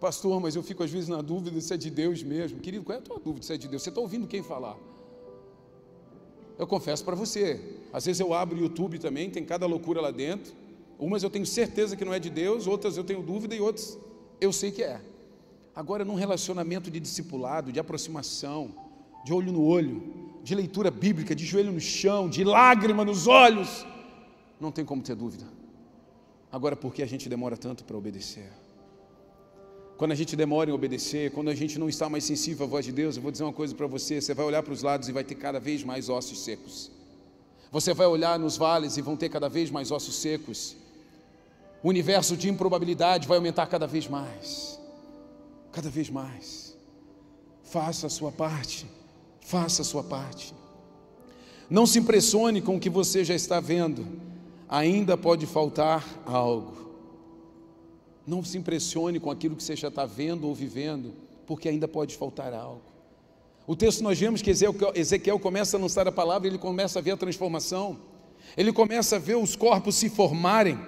Pastor, 0.00 0.40
mas 0.40 0.56
eu 0.56 0.62
fico 0.62 0.82
às 0.82 0.90
vezes 0.90 1.08
na 1.08 1.20
dúvida 1.20 1.60
se 1.60 1.72
é 1.72 1.76
de 1.76 1.90
Deus 1.90 2.22
mesmo. 2.22 2.58
Querido, 2.58 2.84
qual 2.84 2.96
é 2.96 2.98
a 2.98 3.02
tua 3.02 3.20
dúvida 3.20 3.46
se 3.46 3.52
é 3.52 3.56
de 3.56 3.68
Deus? 3.68 3.82
Você 3.82 3.90
está 3.90 4.00
ouvindo 4.00 4.26
quem 4.26 4.42
falar? 4.42 4.76
Eu 6.58 6.66
confesso 6.66 7.04
para 7.04 7.14
você, 7.14 7.78
às 7.92 8.06
vezes 8.06 8.20
eu 8.20 8.34
abro 8.34 8.56
o 8.56 8.60
YouTube 8.60 8.98
também, 8.98 9.30
tem 9.30 9.44
cada 9.44 9.66
loucura 9.66 10.00
lá 10.00 10.10
dentro. 10.10 10.52
Umas 10.98 11.22
eu 11.22 11.30
tenho 11.30 11.46
certeza 11.46 11.96
que 11.96 12.04
não 12.04 12.12
é 12.12 12.18
de 12.18 12.30
Deus, 12.30 12.66
outras 12.66 12.96
eu 12.96 13.04
tenho 13.04 13.22
dúvida 13.22 13.54
e 13.54 13.60
outras 13.60 13.98
eu 14.40 14.52
sei 14.52 14.72
que 14.72 14.82
é. 14.82 15.00
Agora, 15.74 16.04
num 16.04 16.14
relacionamento 16.14 16.90
de 16.90 17.00
discipulado, 17.00 17.72
de 17.72 17.78
aproximação, 17.78 18.74
de 19.24 19.32
olho 19.32 19.52
no 19.52 19.64
olho, 19.64 20.02
de 20.42 20.54
leitura 20.54 20.90
bíblica, 20.90 21.34
de 21.34 21.44
joelho 21.44 21.72
no 21.72 21.80
chão, 21.80 22.28
de 22.28 22.42
lágrima 22.42 23.04
nos 23.04 23.26
olhos, 23.26 23.86
não 24.60 24.72
tem 24.72 24.84
como 24.84 25.00
ter 25.00 25.14
dúvida. 25.14 25.44
Agora, 26.52 26.76
por 26.76 26.94
que 26.94 27.02
a 27.02 27.06
gente 27.06 27.28
demora 27.28 27.56
tanto 27.56 27.82
para 27.82 27.96
obedecer? 27.96 28.48
Quando 29.96 30.12
a 30.12 30.14
gente 30.14 30.36
demora 30.36 30.68
em 30.70 30.72
obedecer, 30.72 31.32
quando 31.32 31.48
a 31.48 31.54
gente 31.54 31.78
não 31.78 31.88
está 31.88 32.08
mais 32.08 32.24
sensível 32.24 32.66
à 32.66 32.68
voz 32.68 32.84
de 32.84 32.92
Deus, 32.92 33.16
eu 33.16 33.22
vou 33.22 33.32
dizer 33.32 33.44
uma 33.44 33.52
coisa 33.52 33.74
para 33.74 33.86
você: 33.86 34.20
você 34.20 34.34
vai 34.34 34.44
olhar 34.44 34.62
para 34.62 34.72
os 34.72 34.82
lados 34.82 35.08
e 35.08 35.12
vai 35.12 35.24
ter 35.24 35.36
cada 35.36 35.58
vez 35.58 35.82
mais 35.82 36.08
ossos 36.08 36.44
secos. 36.44 36.90
Você 37.70 37.94
vai 37.94 38.06
olhar 38.06 38.38
nos 38.38 38.56
vales 38.56 38.98
e 38.98 39.02
vão 39.02 39.16
ter 39.16 39.30
cada 39.30 39.48
vez 39.48 39.70
mais 39.70 39.90
ossos 39.90 40.16
secos. 40.16 40.76
O 41.82 41.88
universo 41.88 42.36
de 42.36 42.48
improbabilidade 42.48 43.26
vai 43.26 43.38
aumentar 43.38 43.66
cada 43.66 43.86
vez 43.86 44.06
mais 44.06 44.72
cada 45.72 45.88
vez 45.88 46.10
mais. 46.10 46.76
Faça 47.64 48.06
a 48.06 48.10
sua 48.10 48.30
parte, 48.30 48.86
faça 49.40 49.80
a 49.82 49.84
sua 49.84 50.04
parte. 50.04 50.54
Não 51.68 51.86
se 51.86 51.98
impressione 51.98 52.60
com 52.60 52.76
o 52.76 52.80
que 52.80 52.90
você 52.90 53.24
já 53.24 53.34
está 53.34 53.58
vendo, 53.58 54.06
ainda 54.72 55.18
pode 55.18 55.44
faltar 55.44 56.02
algo. 56.24 56.72
Não 58.26 58.42
se 58.42 58.56
impressione 58.56 59.20
com 59.20 59.30
aquilo 59.30 59.54
que 59.54 59.62
você 59.62 59.76
já 59.76 59.88
está 59.88 60.06
vendo 60.06 60.48
ou 60.48 60.54
vivendo, 60.54 61.12
porque 61.46 61.68
ainda 61.68 61.86
pode 61.86 62.16
faltar 62.16 62.54
algo. 62.54 62.80
O 63.66 63.76
texto 63.76 64.02
nós 64.02 64.18
vemos 64.18 64.40
que 64.40 64.50
Ezequiel 64.50 65.38
começa 65.38 65.76
a 65.76 65.80
lançar 65.80 66.08
a 66.08 66.12
palavra, 66.12 66.48
ele 66.48 66.56
começa 66.56 66.98
a 66.98 67.02
ver 67.02 67.10
a 67.10 67.16
transformação, 67.18 67.98
ele 68.56 68.72
começa 68.72 69.16
a 69.16 69.18
ver 69.18 69.36
os 69.36 69.54
corpos 69.54 69.96
se 69.96 70.08
formarem, 70.08 70.80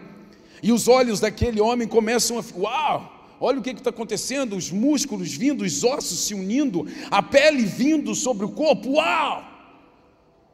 e 0.63 0.73
os 0.73 0.89
olhos 0.89 1.21
daquele 1.21 1.61
homem 1.61 1.87
começam 1.87 2.39
a. 2.39 2.45
Uau! 2.57 3.37
Olha 3.39 3.59
o 3.59 3.63
que 3.63 3.71
está 3.71 3.91
acontecendo: 3.91 4.57
os 4.57 4.71
músculos 4.71 5.35
vindo, 5.35 5.63
os 5.63 5.85
ossos 5.85 6.21
se 6.21 6.33
unindo, 6.33 6.87
a 7.11 7.23
pele 7.23 7.67
vindo 7.67 8.15
sobre 8.15 8.47
o 8.47 8.51
corpo. 8.51 8.93
Uau! 8.93 9.54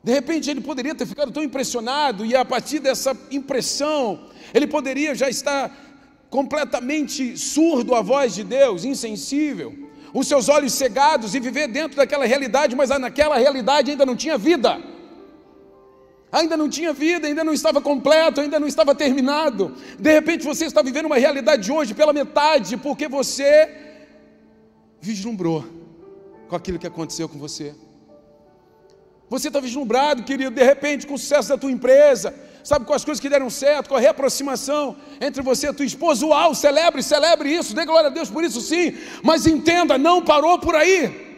De 0.02 0.12
repente 0.12 0.50
ele 0.50 0.60
poderia 0.60 0.94
ter 0.94 1.06
ficado 1.06 1.30
tão 1.30 1.42
impressionado, 1.42 2.24
e 2.24 2.34
a 2.34 2.44
partir 2.44 2.78
dessa 2.78 3.16
impressão, 3.30 4.28
ele 4.54 4.66
poderia 4.66 5.14
já 5.14 5.28
estar 5.28 5.70
completamente 6.30 7.36
surdo 7.36 7.94
à 7.94 8.00
voz 8.00 8.34
de 8.34 8.44
Deus, 8.44 8.84
insensível, 8.84 9.74
os 10.14 10.26
seus 10.26 10.48
olhos 10.48 10.72
cegados 10.72 11.34
e 11.34 11.40
viver 11.40 11.68
dentro 11.68 11.96
daquela 11.96 12.24
realidade, 12.24 12.74
mas 12.74 12.90
naquela 12.90 13.36
realidade 13.36 13.90
ainda 13.90 14.06
não 14.06 14.16
tinha 14.16 14.38
vida 14.38 14.80
ainda 16.32 16.56
não 16.56 16.68
tinha 16.68 16.92
vida, 16.92 17.26
ainda 17.26 17.42
não 17.42 17.52
estava 17.52 17.80
completo, 17.80 18.40
ainda 18.40 18.60
não 18.60 18.68
estava 18.68 18.94
terminado. 18.94 19.74
De 19.98 20.12
repente 20.12 20.44
você 20.44 20.64
está 20.64 20.82
vivendo 20.82 21.06
uma 21.06 21.16
realidade 21.18 21.64
de 21.64 21.72
hoje 21.72 21.94
pela 21.94 22.12
metade, 22.12 22.76
porque 22.76 23.08
você 23.08 23.68
vislumbrou 25.00 25.64
com 26.48 26.56
aquilo 26.56 26.78
que 26.78 26.86
aconteceu 26.86 27.28
com 27.28 27.38
você. 27.38 27.74
Você 29.30 29.48
está 29.48 29.60
vislumbrado, 29.60 30.24
querido, 30.24 30.50
de 30.50 30.62
repente, 30.62 31.06
com 31.06 31.14
o 31.14 31.18
sucesso 31.18 31.48
da 31.48 31.56
tua 31.56 31.70
empresa, 31.70 32.34
sabe, 32.62 32.84
com 32.84 32.92
as 32.92 33.04
coisas 33.04 33.20
que 33.20 33.28
deram 33.28 33.48
certo, 33.48 33.88
com 33.88 33.94
a 33.94 34.00
reaproximação 34.00 34.96
entre 35.20 35.40
você 35.40 35.68
e 35.68 35.72
tua 35.72 35.86
esposa. 35.86 36.26
Uau, 36.26 36.54
celebre, 36.54 37.02
celebre 37.02 37.48
isso, 37.48 37.74
dê 37.74 37.86
glória 37.86 38.10
a 38.10 38.12
Deus 38.12 38.28
por 38.28 38.44
isso 38.44 38.60
sim, 38.60 38.92
mas 39.22 39.46
entenda, 39.46 39.96
não 39.96 40.20
parou 40.20 40.58
por 40.58 40.74
aí 40.74 41.30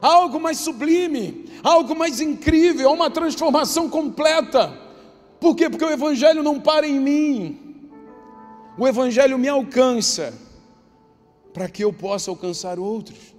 algo 0.00 0.40
mais 0.40 0.58
sublime, 0.58 1.44
algo 1.62 1.94
mais 1.94 2.20
incrível, 2.20 2.90
uma 2.90 3.10
transformação 3.10 3.88
completa. 3.88 4.72
Por 5.38 5.54
quê? 5.54 5.68
Porque 5.68 5.84
o 5.84 5.90
Evangelho 5.90 6.42
não 6.42 6.58
para 6.60 6.86
em 6.86 6.98
mim, 6.98 7.86
o 8.78 8.88
Evangelho 8.88 9.38
me 9.38 9.48
alcança, 9.48 10.34
para 11.52 11.68
que 11.68 11.84
eu 11.84 11.92
possa 11.92 12.30
alcançar 12.30 12.78
outros. 12.78 13.29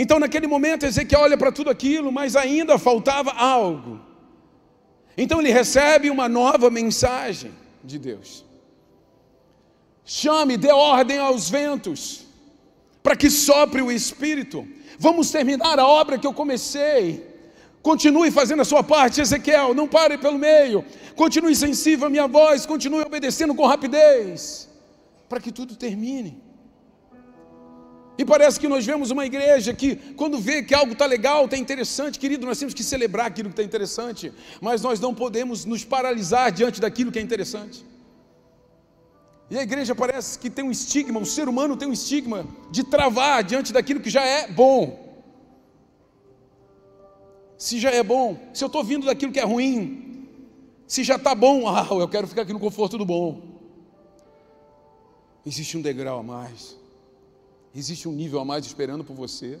Então, 0.00 0.20
naquele 0.20 0.46
momento, 0.46 0.86
Ezequiel 0.86 1.22
olha 1.22 1.36
para 1.36 1.50
tudo 1.50 1.68
aquilo, 1.68 2.12
mas 2.12 2.36
ainda 2.36 2.78
faltava 2.78 3.32
algo. 3.32 3.98
Então, 5.16 5.40
ele 5.40 5.50
recebe 5.50 6.08
uma 6.08 6.28
nova 6.28 6.70
mensagem 6.70 7.50
de 7.82 7.98
Deus. 7.98 8.44
Chame, 10.04 10.56
dê 10.56 10.70
ordem 10.70 11.18
aos 11.18 11.50
ventos, 11.50 12.24
para 13.02 13.16
que 13.16 13.28
sopre 13.28 13.82
o 13.82 13.90
Espírito. 13.90 14.64
Vamos 15.00 15.32
terminar 15.32 15.80
a 15.80 15.86
obra 15.88 16.16
que 16.16 16.28
eu 16.28 16.32
comecei. 16.32 17.26
Continue 17.82 18.30
fazendo 18.30 18.62
a 18.62 18.64
sua 18.64 18.84
parte, 18.84 19.20
Ezequiel. 19.20 19.74
Não 19.74 19.88
pare 19.88 20.16
pelo 20.16 20.38
meio. 20.38 20.84
Continue 21.16 21.56
sensível 21.56 22.06
à 22.06 22.10
minha 22.10 22.28
voz. 22.28 22.64
Continue 22.64 23.02
obedecendo 23.02 23.52
com 23.52 23.66
rapidez. 23.66 24.68
Para 25.28 25.40
que 25.40 25.50
tudo 25.50 25.74
termine. 25.74 26.40
E 28.18 28.24
parece 28.24 28.58
que 28.58 28.66
nós 28.66 28.84
vemos 28.84 29.12
uma 29.12 29.24
igreja 29.24 29.72
que, 29.72 29.94
quando 30.16 30.40
vê 30.40 30.60
que 30.60 30.74
algo 30.74 30.92
está 30.92 31.06
legal, 31.06 31.44
está 31.44 31.56
interessante, 31.56 32.18
querido, 32.18 32.44
nós 32.44 32.58
temos 32.58 32.74
que 32.74 32.82
celebrar 32.82 33.26
aquilo 33.26 33.48
que 33.48 33.52
está 33.52 33.62
interessante, 33.62 34.32
mas 34.60 34.82
nós 34.82 34.98
não 34.98 35.14
podemos 35.14 35.64
nos 35.64 35.84
paralisar 35.84 36.50
diante 36.50 36.80
daquilo 36.80 37.12
que 37.12 37.18
é 37.20 37.22
interessante. 37.22 37.86
E 39.48 39.56
a 39.56 39.62
igreja 39.62 39.94
parece 39.94 40.36
que 40.36 40.50
tem 40.50 40.64
um 40.64 40.70
estigma, 40.72 41.20
o 41.20 41.24
ser 41.24 41.48
humano 41.48 41.76
tem 41.76 41.86
um 41.86 41.92
estigma 41.92 42.44
de 42.72 42.82
travar 42.82 43.44
diante 43.44 43.72
daquilo 43.72 44.00
que 44.00 44.10
já 44.10 44.24
é 44.24 44.48
bom. 44.48 45.06
Se 47.56 47.78
já 47.78 47.92
é 47.92 48.02
bom, 48.02 48.36
se 48.52 48.64
eu 48.64 48.66
estou 48.66 48.82
vindo 48.82 49.06
daquilo 49.06 49.30
que 49.30 49.38
é 49.38 49.44
ruim, 49.44 50.26
se 50.88 51.04
já 51.04 51.14
está 51.14 51.36
bom, 51.36 51.66
ah, 51.70 51.86
eu 51.88 52.08
quero 52.08 52.26
ficar 52.26 52.42
aqui 52.42 52.52
no 52.52 52.58
conforto 52.58 52.98
do 52.98 53.06
bom. 53.06 53.42
Existe 55.46 55.78
um 55.78 55.80
degrau 55.80 56.18
a 56.18 56.22
mais, 56.22 56.76
existe 57.78 58.08
um 58.08 58.12
nível 58.12 58.40
a 58.40 58.44
mais 58.44 58.66
esperando 58.66 59.04
por 59.04 59.14
você. 59.14 59.58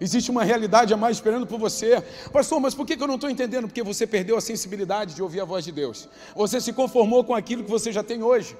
Existe 0.00 0.30
uma 0.30 0.44
realidade 0.44 0.92
a 0.92 0.96
mais 0.96 1.16
esperando 1.16 1.46
por 1.46 1.58
você. 1.58 2.02
Pastor, 2.32 2.60
mas 2.60 2.74
por 2.74 2.86
que 2.86 3.00
eu 3.02 3.06
não 3.06 3.14
estou 3.14 3.30
entendendo? 3.30 3.66
Porque 3.66 3.82
você 3.82 4.06
perdeu 4.06 4.36
a 4.36 4.40
sensibilidade 4.40 5.14
de 5.14 5.22
ouvir 5.22 5.40
a 5.40 5.44
voz 5.44 5.64
de 5.64 5.72
Deus. 5.72 6.08
Você 6.34 6.60
se 6.60 6.72
conformou 6.72 7.24
com 7.24 7.34
aquilo 7.34 7.64
que 7.64 7.70
você 7.70 7.90
já 7.92 8.02
tem 8.02 8.22
hoje 8.22 8.56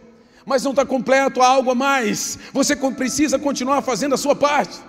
mas 0.47 0.63
não 0.63 0.71
está 0.71 0.87
completo, 0.87 1.43
há 1.43 1.49
algo 1.49 1.73
a 1.73 1.75
mais. 1.75 2.39
Você 2.53 2.77
precisa 2.77 3.37
continuar 3.37 3.83
fazendo 3.83 4.15
a 4.15 4.17
sua 4.17 4.37
parte. 4.37 4.81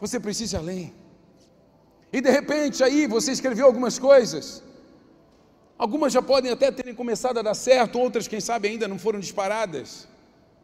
Você 0.00 0.20
precisa 0.20 0.56
ir 0.56 0.60
além. 0.60 0.94
E 2.12 2.20
de 2.20 2.30
repente 2.30 2.84
aí 2.84 3.08
você 3.08 3.32
escreveu 3.32 3.66
algumas 3.66 3.98
coisas. 3.98 4.62
Algumas 5.76 6.12
já 6.12 6.22
podem 6.22 6.52
até 6.52 6.70
terem 6.70 6.94
começado 6.94 7.38
a 7.38 7.42
dar 7.42 7.54
certo, 7.54 7.98
outras, 7.98 8.28
quem 8.28 8.40
sabe, 8.40 8.68
ainda 8.68 8.86
não 8.86 8.98
foram 8.98 9.18
disparadas 9.18 10.06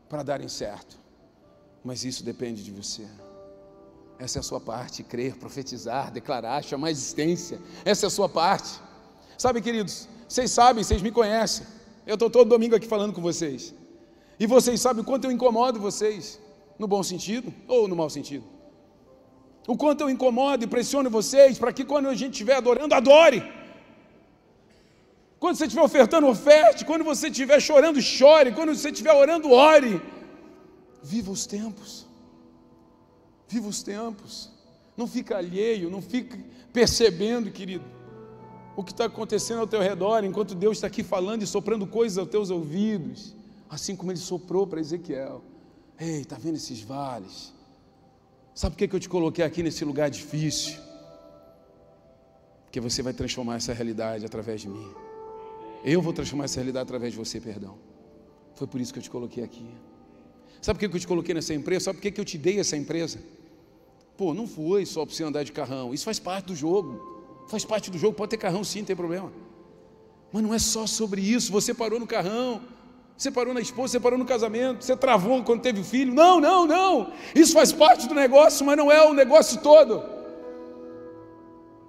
para 0.08 0.22
darem 0.22 0.48
certo. 0.48 0.96
Mas 1.84 2.04
isso 2.04 2.24
depende 2.24 2.64
de 2.64 2.70
você. 2.70 3.06
Essa 4.18 4.38
é 4.38 4.40
a 4.40 4.42
sua 4.42 4.60
parte, 4.60 5.02
crer, 5.02 5.36
profetizar, 5.36 6.10
declarar, 6.10 6.64
chamar 6.64 6.88
a 6.88 6.90
existência. 6.90 7.60
Essa 7.84 8.06
é 8.06 8.08
a 8.08 8.10
sua 8.10 8.28
parte. 8.28 8.80
Sabe, 9.36 9.60
queridos, 9.60 10.08
vocês 10.28 10.50
sabem, 10.50 10.82
vocês 10.82 11.02
me 11.02 11.10
conhecem. 11.10 11.66
Eu 12.06 12.14
estou 12.14 12.30
todo 12.30 12.48
domingo 12.48 12.74
aqui 12.74 12.86
falando 12.86 13.12
com 13.12 13.20
vocês. 13.20 13.74
E 14.40 14.46
vocês 14.46 14.80
sabem 14.80 15.02
o 15.02 15.04
quanto 15.04 15.24
eu 15.26 15.32
incomodo 15.32 15.78
vocês, 15.78 16.40
no 16.78 16.86
bom 16.86 17.02
sentido 17.02 17.52
ou 17.68 17.86
no 17.86 17.94
mau 17.94 18.08
sentido. 18.08 18.44
O 19.66 19.76
quanto 19.76 20.02
eu 20.02 20.10
incomodo 20.10 20.64
e 20.64 20.66
pressiono 20.66 21.10
vocês 21.10 21.58
para 21.58 21.72
que 21.72 21.84
quando 21.84 22.08
a 22.08 22.14
gente 22.14 22.32
estiver 22.32 22.56
adorando, 22.56 22.94
adore. 22.94 23.42
Quando 25.38 25.56
você 25.56 25.64
estiver 25.64 25.82
ofertando, 25.82 26.26
oferte. 26.26 26.84
Quando 26.84 27.04
você 27.04 27.28
estiver 27.28 27.60
chorando, 27.60 28.00
chore. 28.00 28.52
Quando 28.52 28.74
você 28.74 28.90
estiver 28.90 29.12
orando, 29.12 29.50
ore. 29.50 30.00
Viva 31.04 31.30
os 31.30 31.44
tempos. 31.44 32.06
Viva 33.46 33.68
os 33.68 33.82
tempos. 33.82 34.50
Não 34.96 35.06
fica 35.06 35.36
alheio, 35.36 35.90
não 35.90 36.00
fica 36.00 36.38
percebendo, 36.72 37.50
querido, 37.50 37.84
o 38.74 38.82
que 38.82 38.90
está 38.90 39.04
acontecendo 39.04 39.60
ao 39.60 39.66
teu 39.66 39.80
redor, 39.80 40.24
enquanto 40.24 40.54
Deus 40.54 40.78
está 40.78 40.86
aqui 40.86 41.02
falando 41.02 41.42
e 41.42 41.46
soprando 41.46 41.86
coisas 41.86 42.16
aos 42.16 42.28
teus 42.28 42.48
ouvidos, 42.48 43.36
assim 43.68 43.94
como 43.94 44.12
Ele 44.12 44.18
soprou 44.18 44.66
para 44.66 44.80
Ezequiel. 44.80 45.42
Ei, 45.98 46.22
está 46.22 46.36
vendo 46.36 46.56
esses 46.56 46.80
vales? 46.80 47.52
Sabe 48.54 48.74
por 48.74 48.88
que 48.88 48.96
eu 48.96 49.00
te 49.00 49.08
coloquei 49.08 49.44
aqui 49.44 49.62
nesse 49.62 49.84
lugar 49.84 50.08
difícil? 50.08 50.80
Porque 52.64 52.80
você 52.80 53.02
vai 53.02 53.12
transformar 53.12 53.56
essa 53.56 53.72
realidade 53.74 54.24
através 54.24 54.62
de 54.62 54.68
mim. 54.68 54.90
Eu 55.84 56.00
vou 56.00 56.14
transformar 56.14 56.44
essa 56.44 56.56
realidade 56.56 56.84
através 56.84 57.12
de 57.12 57.18
você, 57.18 57.38
perdão. 57.40 57.76
Foi 58.54 58.66
por 58.66 58.80
isso 58.80 58.92
que 58.92 58.98
eu 58.98 59.02
te 59.02 59.10
coloquei 59.10 59.44
aqui. 59.44 59.68
Sabe 60.64 60.78
por 60.78 60.88
que 60.88 60.96
eu 60.96 61.00
te 61.00 61.06
coloquei 61.06 61.34
nessa 61.34 61.52
empresa? 61.52 61.84
Sabe 61.84 61.98
por 61.98 62.10
que 62.10 62.18
eu 62.18 62.24
te 62.24 62.38
dei 62.38 62.58
essa 62.58 62.74
empresa? 62.74 63.18
Pô, 64.16 64.32
não 64.32 64.46
foi 64.46 64.86
só 64.86 65.04
para 65.04 65.14
você 65.14 65.22
andar 65.22 65.42
de 65.42 65.52
carrão. 65.52 65.92
Isso 65.92 66.06
faz 66.06 66.18
parte 66.18 66.46
do 66.46 66.56
jogo. 66.56 67.44
Faz 67.48 67.66
parte 67.66 67.90
do 67.90 67.98
jogo. 67.98 68.16
Pode 68.16 68.30
ter 68.30 68.38
carrão 68.38 68.64
sim, 68.64 68.78
não 68.78 68.86
tem 68.86 68.96
problema. 68.96 69.30
Mas 70.32 70.42
não 70.42 70.54
é 70.54 70.58
só 70.58 70.86
sobre 70.86 71.20
isso. 71.20 71.52
Você 71.52 71.74
parou 71.74 72.00
no 72.00 72.06
carrão. 72.06 72.62
Você 73.14 73.30
parou 73.30 73.52
na 73.52 73.60
esposa, 73.60 73.92
você 73.92 74.00
parou 74.00 74.18
no 74.18 74.24
casamento, 74.24 74.82
você 74.82 74.96
travou 74.96 75.44
quando 75.44 75.60
teve 75.60 75.84
filho. 75.84 76.14
Não, 76.14 76.40
não, 76.40 76.66
não. 76.66 77.12
Isso 77.34 77.52
faz 77.52 77.70
parte 77.70 78.08
do 78.08 78.14
negócio, 78.14 78.64
mas 78.64 78.74
não 78.74 78.90
é 78.90 79.06
o 79.06 79.12
negócio 79.12 79.60
todo. 79.60 80.02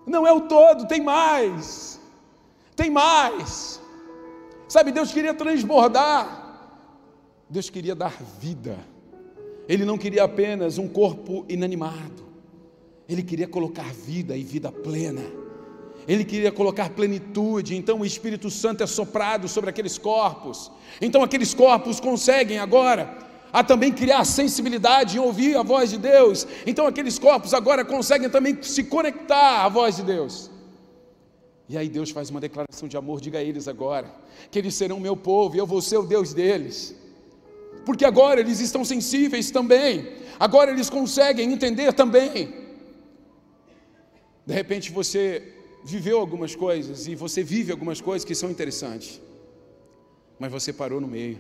Não 0.06 0.28
é 0.28 0.34
o 0.34 0.42
todo, 0.42 0.86
tem 0.86 1.00
mais. 1.00 1.98
Tem 2.76 2.90
mais. 2.90 3.80
Sabe, 4.68 4.92
Deus 4.92 5.14
queria 5.14 5.34
transbordar. 5.34 6.45
Deus 7.50 7.70
queria 7.70 7.96
dar 7.96 8.22
vida. 8.40 8.78
Ele 9.68 9.86
não 9.86 9.98
queria 9.98 10.24
apenas 10.24 10.78
um 10.78 10.88
corpo 10.88 11.46
inanimado. 11.48 12.26
Ele 13.08 13.22
queria 13.22 13.48
colocar 13.48 13.94
vida 13.94 14.36
e 14.36 14.44
vida 14.44 14.72
plena. 14.72 15.22
Ele 16.08 16.24
queria 16.24 16.52
colocar 16.52 16.90
plenitude, 16.92 17.76
então 17.76 18.02
o 18.02 18.06
Espírito 18.06 18.50
Santo 18.50 18.84
é 18.84 18.88
soprado 18.88 19.48
sobre 19.48 19.70
aqueles 19.70 19.98
corpos. 19.98 20.72
Então 21.02 21.24
aqueles 21.24 21.54
corpos 21.54 22.00
conseguem 22.00 22.60
agora 22.60 23.18
a 23.52 23.64
também 23.64 23.92
criar 23.92 24.24
sensibilidade 24.26 25.18
em 25.18 25.20
ouvir 25.20 25.56
a 25.56 25.64
voz 25.64 25.90
de 25.90 25.98
Deus. 25.98 26.48
Então 26.66 26.86
aqueles 26.86 27.18
corpos 27.18 27.54
agora 27.54 27.84
conseguem 27.84 28.30
também 28.30 28.62
se 28.62 28.84
conectar 28.84 29.66
à 29.66 29.70
voz 29.70 29.96
de 29.96 30.04
Deus. 30.04 30.52
E 31.68 31.76
aí 31.78 31.90
Deus 31.90 32.12
faz 32.12 32.30
uma 32.30 32.40
declaração 32.40 32.88
de 32.88 32.96
amor, 32.96 33.20
diga 33.20 33.40
a 33.40 33.44
eles 33.44 33.68
agora, 33.68 34.14
que 34.52 34.60
eles 34.60 34.76
serão 34.76 35.00
meu 35.00 35.18
povo 35.18 35.56
e 35.56 35.60
eu 35.60 35.66
vou 35.66 35.82
ser 35.82 35.98
o 35.98 36.04
Deus 36.04 36.34
deles. 36.34 36.96
Porque 37.86 38.04
agora 38.04 38.40
eles 38.40 38.60
estão 38.60 38.84
sensíveis 38.84 39.52
também. 39.52 40.14
Agora 40.40 40.72
eles 40.72 40.90
conseguem 40.90 41.52
entender 41.52 41.94
também. 41.94 42.66
De 44.46 44.54
repente 44.54 44.92
você 44.92 45.54
viveu 45.84 46.20
algumas 46.20 46.56
coisas 46.56 47.08
e 47.08 47.16
você 47.16 47.44
vive 47.44 47.72
algumas 47.72 48.02
coisas 48.02 48.26
que 48.26 48.36
são 48.36 48.50
interessantes. 48.50 49.22
Mas 50.40 50.52
você 50.52 50.74
parou 50.74 51.00
no 51.00 51.08
meio. 51.08 51.40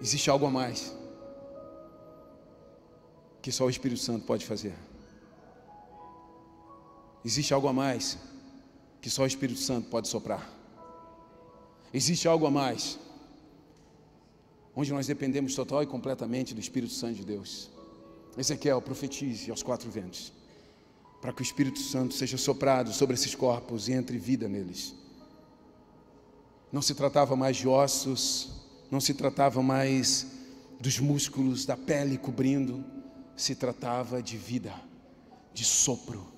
Existe 0.00 0.28
algo 0.28 0.46
a 0.46 0.50
mais 0.50 0.94
que 3.40 3.50
só 3.50 3.64
o 3.64 3.70
Espírito 3.70 4.00
Santo 4.00 4.26
pode 4.26 4.44
fazer. 4.44 4.74
Existe 7.24 7.54
algo 7.54 7.66
a 7.66 7.72
mais 7.72 8.18
que 9.00 9.08
só 9.08 9.22
o 9.22 9.26
Espírito 9.26 9.60
Santo 9.60 9.88
pode 9.88 10.08
soprar. 10.08 10.50
Existe 11.94 12.28
algo 12.28 12.46
a 12.46 12.50
mais 12.50 12.98
onde 14.76 14.92
nós 14.92 15.06
dependemos 15.06 15.54
total 15.54 15.82
e 15.82 15.86
completamente 15.86 16.54
do 16.54 16.60
Espírito 16.60 16.92
Santo 16.92 17.14
de 17.14 17.24
Deus. 17.24 17.70
Ezequiel 18.36 18.80
profetize 18.82 19.50
aos 19.50 19.62
quatro 19.62 19.90
ventos, 19.90 20.32
para 21.20 21.32
que 21.32 21.40
o 21.40 21.42
Espírito 21.42 21.78
Santo 21.80 22.12
seja 22.12 22.36
soprado 22.36 22.92
sobre 22.92 23.14
esses 23.14 23.34
corpos 23.34 23.88
e 23.88 23.92
entre 23.92 24.18
vida 24.18 24.46
neles. 24.46 24.94
Não 26.70 26.82
se 26.82 26.94
tratava 26.94 27.34
mais 27.34 27.56
de 27.56 27.66
ossos, 27.66 28.50
não 28.90 29.00
se 29.00 29.14
tratava 29.14 29.62
mais 29.62 30.26
dos 30.78 31.00
músculos, 31.00 31.64
da 31.64 31.76
pele 31.76 32.18
cobrindo, 32.18 32.84
se 33.34 33.54
tratava 33.54 34.22
de 34.22 34.36
vida, 34.36 34.74
de 35.54 35.64
sopro 35.64 36.36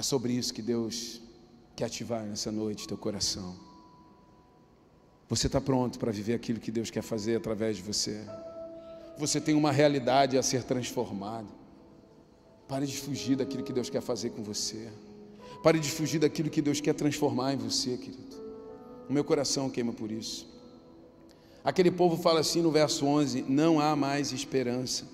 é 0.00 0.02
sobre 0.02 0.32
isso 0.32 0.54
que 0.54 0.62
Deus 0.62 1.20
quer 1.76 1.84
ativar 1.84 2.24
nessa 2.24 2.50
noite 2.50 2.88
teu 2.88 2.96
coração. 2.96 3.69
Você 5.30 5.46
está 5.46 5.60
pronto 5.60 5.96
para 5.96 6.10
viver 6.10 6.34
aquilo 6.34 6.58
que 6.58 6.72
Deus 6.72 6.90
quer 6.90 7.02
fazer 7.02 7.36
através 7.36 7.76
de 7.76 7.82
você. 7.82 8.20
Você 9.16 9.40
tem 9.40 9.54
uma 9.54 9.70
realidade 9.70 10.36
a 10.36 10.42
ser 10.42 10.64
transformada. 10.64 11.46
Pare 12.66 12.84
de 12.84 12.98
fugir 12.98 13.36
daquilo 13.36 13.62
que 13.62 13.72
Deus 13.72 13.88
quer 13.88 14.02
fazer 14.02 14.30
com 14.30 14.42
você. 14.42 14.88
Pare 15.62 15.78
de 15.78 15.88
fugir 15.88 16.18
daquilo 16.18 16.50
que 16.50 16.60
Deus 16.60 16.80
quer 16.80 16.94
transformar 16.94 17.54
em 17.54 17.56
você, 17.56 17.96
querido. 17.96 18.36
O 19.08 19.12
meu 19.12 19.22
coração 19.22 19.70
queima 19.70 19.92
por 19.92 20.10
isso. 20.10 20.48
Aquele 21.62 21.92
povo 21.92 22.20
fala 22.20 22.40
assim 22.40 22.60
no 22.60 22.72
verso 22.72 23.06
11: 23.06 23.44
Não 23.48 23.78
há 23.78 23.94
mais 23.94 24.32
esperança. 24.32 25.06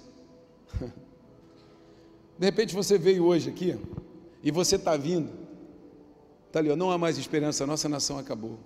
De 2.38 2.46
repente 2.46 2.74
você 2.74 2.96
veio 2.96 3.24
hoje 3.24 3.50
aqui 3.50 3.78
e 4.42 4.50
você 4.50 4.76
está 4.76 4.96
vindo, 4.96 5.30
está 6.46 6.58
ali, 6.58 6.70
ó, 6.70 6.76
não 6.76 6.90
há 6.90 6.98
mais 6.98 7.16
esperança, 7.18 7.64
a 7.64 7.66
nossa 7.66 7.88
nação 7.88 8.18
acabou. 8.18 8.58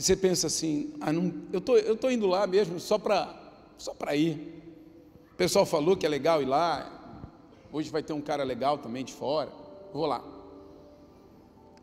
E 0.00 0.02
você 0.02 0.16
pensa 0.16 0.46
assim, 0.46 0.94
ah, 0.98 1.12
não, 1.12 1.30
eu 1.52 1.60
tô, 1.60 1.76
estou 1.76 1.94
tô 1.94 2.10
indo 2.10 2.26
lá 2.26 2.46
mesmo 2.46 2.80
só 2.80 2.96
para 2.96 3.38
só 3.76 3.94
ir. 4.14 4.62
O 5.30 5.34
pessoal 5.36 5.66
falou 5.66 5.94
que 5.94 6.06
é 6.06 6.08
legal 6.08 6.40
ir 6.40 6.46
lá, 6.46 6.90
hoje 7.70 7.90
vai 7.90 8.02
ter 8.02 8.14
um 8.14 8.20
cara 8.22 8.42
legal 8.42 8.78
também 8.78 9.04
de 9.04 9.12
fora, 9.12 9.50
vou 9.92 10.06
lá. 10.06 10.24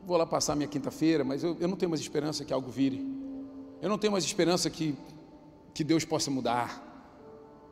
Vou 0.03 0.17
lá 0.17 0.25
passar 0.25 0.55
minha 0.55 0.67
quinta-feira, 0.67 1.23
mas 1.23 1.43
eu, 1.43 1.55
eu 1.59 1.67
não 1.67 1.77
tenho 1.77 1.91
mais 1.91 2.01
esperança 2.01 2.43
que 2.43 2.51
algo 2.51 2.71
vire. 2.71 3.05
Eu 3.83 3.87
não 3.87 3.99
tenho 3.99 4.13
mais 4.13 4.23
esperança 4.23 4.67
que, 4.67 4.97
que 5.71 5.83
Deus 5.83 6.03
possa 6.03 6.31
mudar 6.31 6.87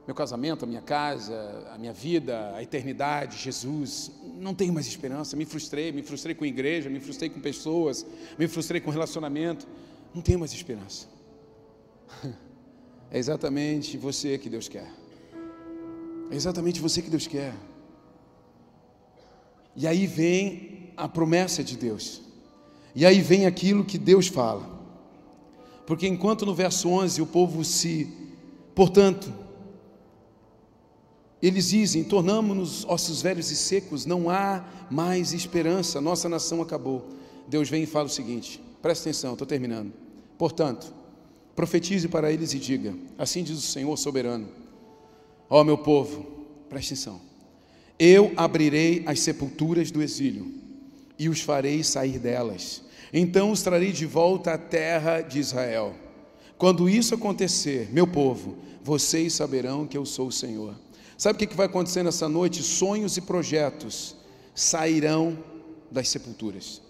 meu 0.06 0.14
casamento, 0.14 0.64
a 0.64 0.68
minha 0.68 0.82
casa, 0.82 1.68
a 1.74 1.78
minha 1.80 1.92
vida, 1.92 2.54
a 2.54 2.62
eternidade, 2.62 3.38
Jesus. 3.38 4.12
Não 4.38 4.54
tenho 4.54 4.72
mais 4.72 4.86
esperança. 4.86 5.36
Me 5.36 5.46
frustrei, 5.46 5.92
me 5.92 6.04
frustrei 6.04 6.36
com 6.36 6.44
a 6.44 6.48
igreja, 6.48 6.88
me 6.88 7.00
frustrei 7.00 7.32
com 7.32 7.40
pessoas, 7.40 8.06
me 8.38 8.48
frustrei 8.48 8.80
com 8.80 8.92
relacionamento. 8.92 9.66
Não 10.16 10.22
tenho 10.22 10.40
mais 10.40 10.54
esperança. 10.54 11.08
É 13.12 13.20
exatamente 13.20 13.98
você 13.98 14.36
que 14.38 14.50
Deus 14.50 14.68
quer. 14.68 14.92
É 16.32 16.36
exatamente 16.36 16.82
você 16.82 17.04
que 17.04 17.10
Deus 17.10 17.28
quer. 17.28 17.54
E 19.76 19.86
aí 19.86 20.08
vem 20.08 20.92
a 20.98 21.08
promessa 21.08 21.64
de 21.64 21.78
Deus. 21.78 22.24
E 22.96 23.06
aí 23.06 23.22
vem 23.22 23.46
aquilo 23.46 23.86
que 23.86 24.00
Deus 24.00 24.28
fala. 24.28 24.68
Porque 25.86 26.08
enquanto 26.08 26.48
no 26.48 26.56
verso 26.56 26.90
11 26.90 27.22
o 27.22 27.28
povo 27.28 27.64
se, 27.64 28.12
portanto, 28.74 29.32
eles 31.42 31.70
dizem: 31.70 32.04
tornamos-nos 32.04 32.84
ossos 32.86 33.22
velhos 33.22 33.52
e 33.52 33.56
secos, 33.56 34.06
não 34.06 34.32
há 34.32 34.66
mais 34.90 35.32
esperança, 35.32 36.02
nossa 36.02 36.28
nação 36.28 36.62
acabou. 36.62 37.08
Deus 37.48 37.70
vem 37.70 37.84
e 37.84 37.88
fala 37.88 38.08
o 38.08 38.10
seguinte: 38.10 38.60
presta 38.82 39.10
atenção, 39.10 39.34
estou 39.34 39.48
terminando. 39.48 40.05
Portanto, 40.38 40.94
profetize 41.56 42.08
para 42.08 42.32
eles 42.32 42.54
e 42.54 42.60
diga: 42.60 42.94
Assim 43.18 43.44
diz 43.44 43.58
o 43.58 43.62
Senhor 43.62 43.96
soberano, 43.98 44.48
ó 45.50 45.64
meu 45.64 45.78
povo, 45.78 46.26
presta 46.70 46.94
atenção. 46.94 47.22
Eu 47.98 48.34
abrirei 48.36 49.04
as 49.06 49.22
sepulturas 49.22 49.90
do 49.90 50.02
exílio 50.02 50.52
e 51.18 51.30
os 51.30 51.42
farei 51.42 51.84
sair 51.84 52.20
delas. 52.20 52.84
Então 53.14 53.52
os 53.52 53.62
trarei 53.62 53.92
de 53.92 54.06
volta 54.06 54.54
à 54.54 54.58
terra 54.58 55.22
de 55.22 55.40
Israel. 55.40 55.96
Quando 56.58 56.90
isso 56.90 57.16
acontecer, 57.16 57.90
meu 57.92 58.06
povo, 58.06 58.58
vocês 58.84 59.34
saberão 59.34 59.88
que 59.88 59.98
eu 59.98 60.06
sou 60.06 60.28
o 60.28 60.32
Senhor. 60.32 60.76
Sabe 61.18 61.44
o 61.44 61.48
que 61.48 61.56
vai 61.56 61.68
acontecer 61.68 62.04
nessa 62.04 62.28
noite? 62.28 62.62
Sonhos 62.62 63.16
e 63.16 63.22
projetos 63.22 64.16
sairão 64.54 65.38
das 65.90 66.10
sepulturas. 66.10 66.82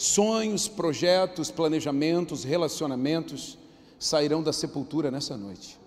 Sonhos, 0.00 0.66
projetos, 0.66 1.50
planejamentos, 1.50 2.42
relacionamentos 2.42 3.58
sairão 3.98 4.42
da 4.42 4.50
sepultura 4.50 5.10
nessa 5.10 5.36
noite. 5.36 5.78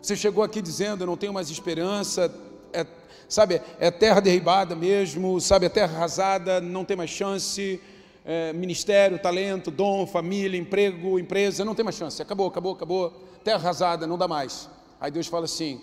Você 0.00 0.14
chegou 0.14 0.44
aqui 0.44 0.62
dizendo: 0.62 1.02
Eu 1.02 1.08
não 1.08 1.16
tenho 1.16 1.32
mais 1.34 1.50
esperança, 1.50 2.32
é, 2.72 2.86
sabe, 3.28 3.60
é 3.80 3.90
terra 3.90 4.20
derribada 4.20 4.76
mesmo, 4.76 5.40
sabe, 5.40 5.66
é 5.66 5.68
terra 5.68 5.92
arrasada, 5.92 6.60
não 6.60 6.84
tem 6.84 6.96
mais 6.96 7.10
chance. 7.10 7.80
É, 8.24 8.52
ministério, 8.52 9.18
talento, 9.18 9.72
dom, 9.72 10.06
família, 10.06 10.56
emprego, 10.56 11.18
empresa, 11.18 11.64
não 11.64 11.74
tem 11.74 11.84
mais 11.84 11.96
chance. 11.96 12.22
Acabou, 12.22 12.46
acabou, 12.46 12.74
acabou. 12.74 13.10
Terra 13.42 13.56
arrasada, 13.56 14.06
não 14.06 14.16
dá 14.16 14.28
mais. 14.28 14.70
Aí 15.00 15.10
Deus 15.10 15.26
fala 15.26 15.46
assim: 15.46 15.80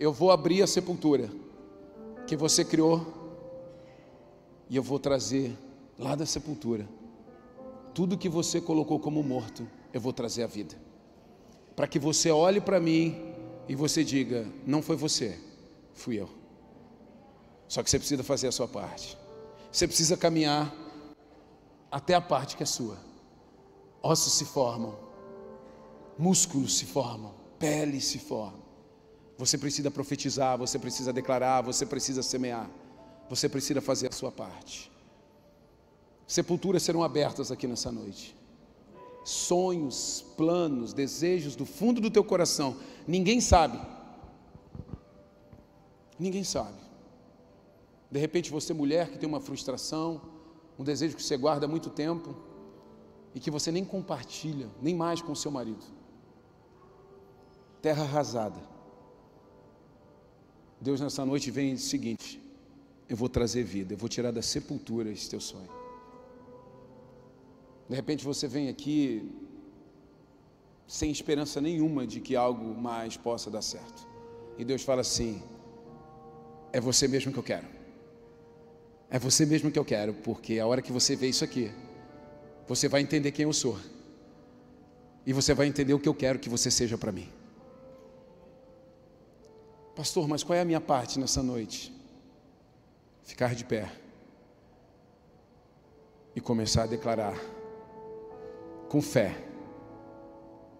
Eu 0.00 0.10
vou 0.10 0.30
abrir 0.30 0.62
a 0.62 0.66
sepultura 0.66 1.28
que 2.26 2.34
você 2.34 2.64
criou 2.64 3.06
e 4.70 4.76
eu 4.76 4.82
vou 4.82 4.98
trazer 4.98 5.54
lá 5.98 6.14
da 6.14 6.26
sepultura 6.26 6.88
tudo 7.94 8.16
que 8.16 8.28
você 8.28 8.60
colocou 8.60 8.98
como 8.98 9.22
morto, 9.22 9.68
eu 9.92 10.00
vou 10.00 10.12
trazer 10.12 10.42
à 10.42 10.46
vida. 10.46 10.74
Para 11.76 11.86
que 11.86 11.98
você 11.98 12.30
olhe 12.30 12.60
para 12.60 12.80
mim 12.80 13.34
e 13.68 13.74
você 13.74 14.02
diga: 14.02 14.46
Não 14.66 14.82
foi 14.82 14.96
você, 14.96 15.38
fui 15.92 16.20
eu. 16.20 16.28
Só 17.68 17.82
que 17.82 17.90
você 17.90 17.98
precisa 17.98 18.22
fazer 18.22 18.48
a 18.48 18.52
sua 18.52 18.68
parte. 18.68 19.16
Você 19.70 19.86
precisa 19.86 20.16
caminhar 20.16 20.74
até 21.90 22.14
a 22.14 22.20
parte 22.20 22.56
que 22.56 22.62
é 22.62 22.66
sua. 22.66 22.98
Ossos 24.02 24.34
se 24.34 24.44
formam, 24.44 24.98
músculos 26.18 26.76
se 26.76 26.84
formam, 26.84 27.34
pele 27.58 28.00
se 28.00 28.18
forma. 28.18 28.60
Você 29.38 29.56
precisa 29.56 29.90
profetizar, 29.90 30.58
você 30.58 30.78
precisa 30.78 31.12
declarar, 31.12 31.62
você 31.62 31.86
precisa 31.86 32.22
semear, 32.22 32.70
você 33.30 33.48
precisa 33.48 33.80
fazer 33.80 34.08
a 34.08 34.12
sua 34.12 34.30
parte. 34.30 34.91
Sepulturas 36.26 36.82
serão 36.82 37.02
abertas 37.02 37.50
aqui 37.50 37.66
nessa 37.66 37.90
noite. 37.90 38.36
Sonhos, 39.24 40.24
planos, 40.36 40.92
desejos 40.92 41.54
do 41.54 41.64
fundo 41.64 42.00
do 42.00 42.10
teu 42.10 42.24
coração, 42.24 42.76
ninguém 43.06 43.40
sabe. 43.40 43.80
Ninguém 46.18 46.44
sabe. 46.44 46.80
De 48.10 48.18
repente 48.18 48.50
você, 48.50 48.72
mulher, 48.74 49.10
que 49.10 49.18
tem 49.18 49.28
uma 49.28 49.40
frustração, 49.40 50.20
um 50.78 50.84
desejo 50.84 51.16
que 51.16 51.22
você 51.22 51.36
guarda 51.36 51.66
há 51.66 51.68
muito 51.68 51.90
tempo 51.90 52.34
e 53.34 53.40
que 53.40 53.50
você 53.50 53.70
nem 53.70 53.84
compartilha, 53.84 54.68
nem 54.80 54.94
mais 54.94 55.22
com 55.22 55.34
seu 55.34 55.50
marido 55.50 56.02
terra 57.82 58.04
arrasada. 58.04 58.60
Deus 60.80 61.00
nessa 61.00 61.26
noite 61.26 61.50
vem 61.50 61.74
o 61.74 61.78
seguinte: 61.78 62.40
eu 63.08 63.16
vou 63.16 63.28
trazer 63.28 63.64
vida, 63.64 63.92
eu 63.92 63.98
vou 63.98 64.08
tirar 64.08 64.30
da 64.30 64.40
sepultura 64.40 65.10
esse 65.10 65.28
teu 65.28 65.40
sonho. 65.40 65.81
De 67.92 67.96
repente 67.96 68.24
você 68.24 68.48
vem 68.48 68.70
aqui 68.70 69.30
sem 70.86 71.10
esperança 71.10 71.60
nenhuma 71.60 72.06
de 72.06 72.20
que 72.20 72.34
algo 72.34 72.74
mais 72.74 73.18
possa 73.18 73.50
dar 73.50 73.60
certo. 73.60 74.08
E 74.56 74.64
Deus 74.64 74.82
fala 74.82 75.02
assim: 75.02 75.42
é 76.72 76.80
você 76.80 77.06
mesmo 77.06 77.30
que 77.30 77.38
eu 77.38 77.42
quero. 77.42 77.68
É 79.10 79.18
você 79.18 79.44
mesmo 79.44 79.70
que 79.70 79.78
eu 79.78 79.84
quero, 79.84 80.14
porque 80.14 80.58
a 80.58 80.66
hora 80.66 80.80
que 80.80 80.90
você 80.90 81.14
vê 81.14 81.28
isso 81.28 81.44
aqui, 81.44 81.70
você 82.66 82.88
vai 82.88 83.02
entender 83.02 83.30
quem 83.30 83.42
eu 83.42 83.52
sou. 83.52 83.78
E 85.26 85.34
você 85.34 85.52
vai 85.52 85.66
entender 85.66 85.92
o 85.92 86.00
que 86.00 86.08
eu 86.08 86.14
quero 86.14 86.38
que 86.38 86.48
você 86.48 86.70
seja 86.70 86.96
para 86.96 87.12
mim. 87.12 87.28
Pastor, 89.94 90.26
mas 90.26 90.42
qual 90.42 90.56
é 90.56 90.62
a 90.62 90.64
minha 90.64 90.80
parte 90.80 91.20
nessa 91.20 91.42
noite? 91.42 91.94
Ficar 93.22 93.54
de 93.54 93.66
pé 93.66 93.92
e 96.34 96.40
começar 96.40 96.84
a 96.84 96.86
declarar 96.86 97.36
com 98.92 99.00
fé 99.00 99.34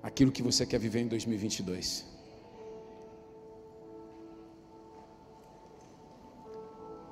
aquilo 0.02 0.30
que 0.30 0.42
você 0.42 0.66
quer 0.66 0.78
viver 0.78 1.00
em 1.00 1.08
2022. 1.08 2.04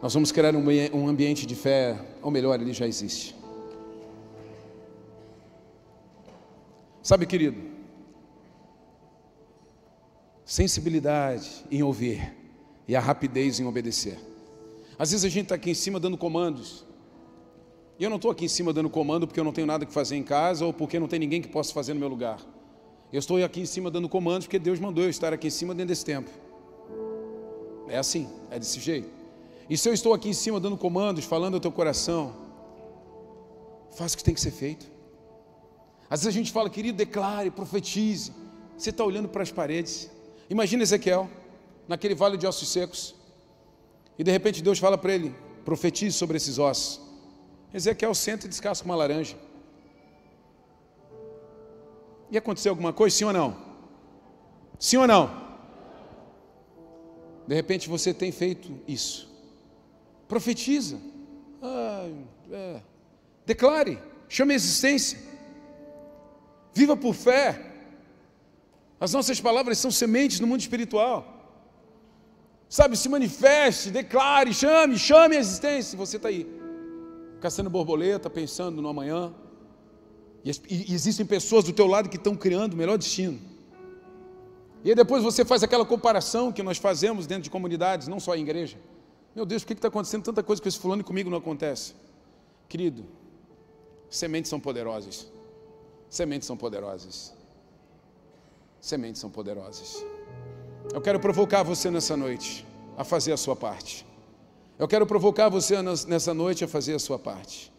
Nós 0.03 0.13
vamos 0.13 0.31
criar 0.31 0.55
um 0.55 1.09
ambiente 1.09 1.47
de 1.47 1.55
fé, 1.55 1.99
ou 2.21 2.31
melhor, 2.31 2.61
ele 2.61 2.75
já 2.75 2.87
existe. 2.87 3.35
Sabe, 7.03 7.25
querido, 7.25 7.59
sensibilidade 10.45 11.65
em 11.71 11.83
ouvir 11.83 12.37
e 12.87 12.95
a 12.95 13.01
rapidez 13.01 13.59
em 13.59 13.65
obedecer. 13.65 14.19
Às 14.99 15.13
vezes 15.13 15.25
a 15.25 15.31
gente 15.31 15.45
está 15.45 15.55
aqui 15.55 15.71
em 15.71 15.75
cima 15.75 15.99
dando 15.99 16.19
comandos. 16.19 16.89
E 18.01 18.03
eu 18.03 18.09
não 18.09 18.17
estou 18.17 18.31
aqui 18.31 18.47
em 18.47 18.49
cima 18.49 18.73
dando 18.73 18.89
comando 18.89 19.27
porque 19.27 19.39
eu 19.39 19.45
não 19.45 19.53
tenho 19.53 19.67
nada 19.67 19.85
que 19.85 19.93
fazer 19.93 20.17
em 20.17 20.23
casa 20.23 20.65
ou 20.65 20.73
porque 20.73 20.99
não 20.99 21.07
tem 21.07 21.19
ninguém 21.19 21.43
que 21.43 21.49
possa 21.49 21.71
fazer 21.71 21.93
no 21.93 22.01
meu 22.01 22.09
lugar. 22.09 22.41
Eu 23.13 23.19
estou 23.19 23.45
aqui 23.45 23.61
em 23.61 23.67
cima 23.67 23.91
dando 23.91 24.09
comandos 24.09 24.47
porque 24.47 24.59
Deus 24.59 24.81
mandou 24.81 25.05
eu 25.05 25.11
estar 25.11 25.35
aqui 25.35 25.49
em 25.49 25.51
cima 25.51 25.75
dentro 25.75 25.89
desse 25.89 26.07
tempo. 26.07 26.31
É 27.89 27.99
assim, 27.99 28.27
é 28.51 28.59
desse 28.59 28.81
jeito. 28.81 29.11
E 29.69 29.77
se 29.77 29.87
eu 29.87 29.93
estou 29.93 30.15
aqui 30.15 30.31
em 30.31 30.33
cima 30.33 30.59
dando 30.59 30.79
comandos, 30.79 31.27
falando 31.27 31.55
ao 31.57 31.61
teu 31.61 31.71
coração, 31.71 32.35
faça 33.91 34.15
o 34.15 34.17
que 34.17 34.25
tem 34.25 34.33
que 34.33 34.41
ser 34.41 34.53
feito. 34.53 34.91
Às 36.09 36.21
vezes 36.21 36.35
a 36.35 36.39
gente 36.39 36.51
fala, 36.51 36.71
querido, 36.71 36.97
declare, 36.97 37.51
profetize. 37.51 38.33
Você 38.79 38.89
está 38.89 39.05
olhando 39.05 39.29
para 39.29 39.43
as 39.43 39.53
paredes. 39.53 40.11
Imagina 40.49 40.83
Ezequiel, 40.83 41.29
naquele 41.87 42.15
vale 42.15 42.39
de 42.39 42.47
ossos 42.47 42.71
secos, 42.71 43.15
e 44.19 44.25
de 44.25 44.31
repente 44.31 44.63
Deus 44.63 44.79
fala 44.79 44.97
para 44.97 45.15
ele: 45.15 45.35
profetize 45.67 46.17
sobre 46.17 46.39
esses 46.39 46.59
ossos. 46.59 47.10
Ezequiel 47.72 48.14
senta 48.14 48.46
e 48.46 48.48
descasca 48.48 48.85
uma 48.85 48.96
laranja. 48.96 49.37
E 52.30 52.38
aconteceu 52.38 52.70
alguma 52.70 52.92
coisa, 52.92 53.16
sim 53.16 53.24
ou 53.24 53.33
não? 53.33 53.56
Sim 54.78 54.98
ou 54.98 55.06
não? 55.06 55.50
De 57.46 57.54
repente 57.54 57.88
você 57.88 58.14
tem 58.14 58.30
feito 58.30 58.72
isso. 58.87 59.28
Profetiza. 60.28 60.98
Ah, 61.62 62.09
é. 62.52 62.80
Declare. 63.44 63.98
Chame 64.28 64.52
a 64.52 64.56
existência. 64.56 65.18
Viva 66.72 66.96
por 66.96 67.14
fé. 67.14 67.66
As 69.00 69.12
nossas 69.12 69.40
palavras 69.40 69.78
são 69.78 69.90
sementes 69.90 70.38
no 70.38 70.46
mundo 70.46 70.61
espiritual. 70.61 71.40
Sabe, 72.68 72.96
se 72.96 73.09
manifeste, 73.09 73.90
declare, 73.90 74.54
chame, 74.54 74.96
chame 74.96 75.37
a 75.37 75.40
existência. 75.40 75.98
Você 75.98 76.18
está 76.18 76.28
aí, 76.28 76.44
caçando 77.40 77.70
borboleta, 77.70 78.29
pensando 78.31 78.81
no 78.81 78.88
amanhã. 78.88 79.35
E, 80.44 80.50
e 80.68 80.94
existem 80.94 81.26
pessoas 81.26 81.64
do 81.64 81.72
teu 81.72 81.87
lado 81.87 82.09
que 82.09 82.16
estão 82.16 82.37
criando 82.37 82.74
o 82.74 82.76
melhor 82.76 82.96
destino. 82.96 83.38
E 84.85 84.90
aí 84.90 84.94
depois 84.94 85.22
você 85.22 85.44
faz 85.44 85.62
aquela 85.62 85.85
comparação 85.85 86.53
que 86.53 86.62
nós 86.62 86.79
fazemos 86.79 87.26
dentro 87.26 87.44
de 87.44 87.50
comunidades, 87.50 88.09
não 88.09 88.20
só 88.20 88.35
em 88.35 88.42
igreja. 88.42 88.79
Meu 89.35 89.44
Deus, 89.44 89.62
por 89.62 89.68
que 89.68 89.72
está 89.74 89.88
acontecendo 89.88 90.22
tanta 90.22 90.42
coisa 90.42 90.61
com 90.61 90.68
esse 90.68 90.79
fulano 90.79 91.03
e 91.03 91.05
comigo 91.05 91.29
não 91.29 91.38
acontece? 91.38 91.94
Querido, 92.68 93.05
sementes 94.09 94.48
são 94.48 94.61
poderosas. 94.61 95.31
Sementes 96.09 96.46
são 96.46 96.57
poderosas 96.57 97.40
sementes 98.81 99.20
são 99.20 99.31
poderosas. 99.31 100.05
Eu 100.92 101.00
quero 101.00 101.20
provocar 101.20 101.62
você 101.62 101.90
nessa 101.90 102.16
noite 102.16 102.66
a 102.96 103.05
fazer 103.05 103.33
a 103.33 103.37
sua 103.37 103.55
parte. 103.55 104.07
Eu 104.81 104.88
quero 104.88 105.05
provocar 105.05 105.51
você 105.51 105.77
nessa 106.09 106.33
noite 106.33 106.64
a 106.64 106.69
fazer 106.69 106.95
a 106.95 106.99
sua 106.99 107.19
parte. 107.19 107.71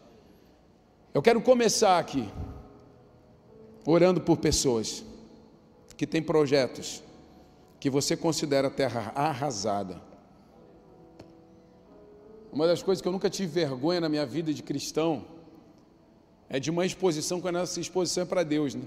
Eu 1.12 1.20
quero 1.20 1.40
começar 1.42 1.98
aqui 1.98 2.28
orando 3.84 4.20
por 4.20 4.36
pessoas 4.36 5.04
que 5.96 6.06
têm 6.06 6.22
projetos 6.22 7.02
que 7.80 7.90
você 7.90 8.16
considera 8.16 8.70
terra 8.70 9.10
arrasada. 9.16 10.00
Uma 12.52 12.68
das 12.68 12.84
coisas 12.84 13.02
que 13.02 13.08
eu 13.08 13.12
nunca 13.12 13.28
tive 13.28 13.48
vergonha 13.48 14.00
na 14.00 14.08
minha 14.08 14.24
vida 14.24 14.54
de 14.54 14.62
cristão 14.62 15.24
é 16.48 16.60
de 16.60 16.70
uma 16.70 16.86
exposição 16.86 17.40
quando 17.40 17.58
essa 17.58 17.80
exposição 17.80 18.22
é 18.22 18.26
para 18.26 18.44
Deus, 18.44 18.76
né? 18.76 18.84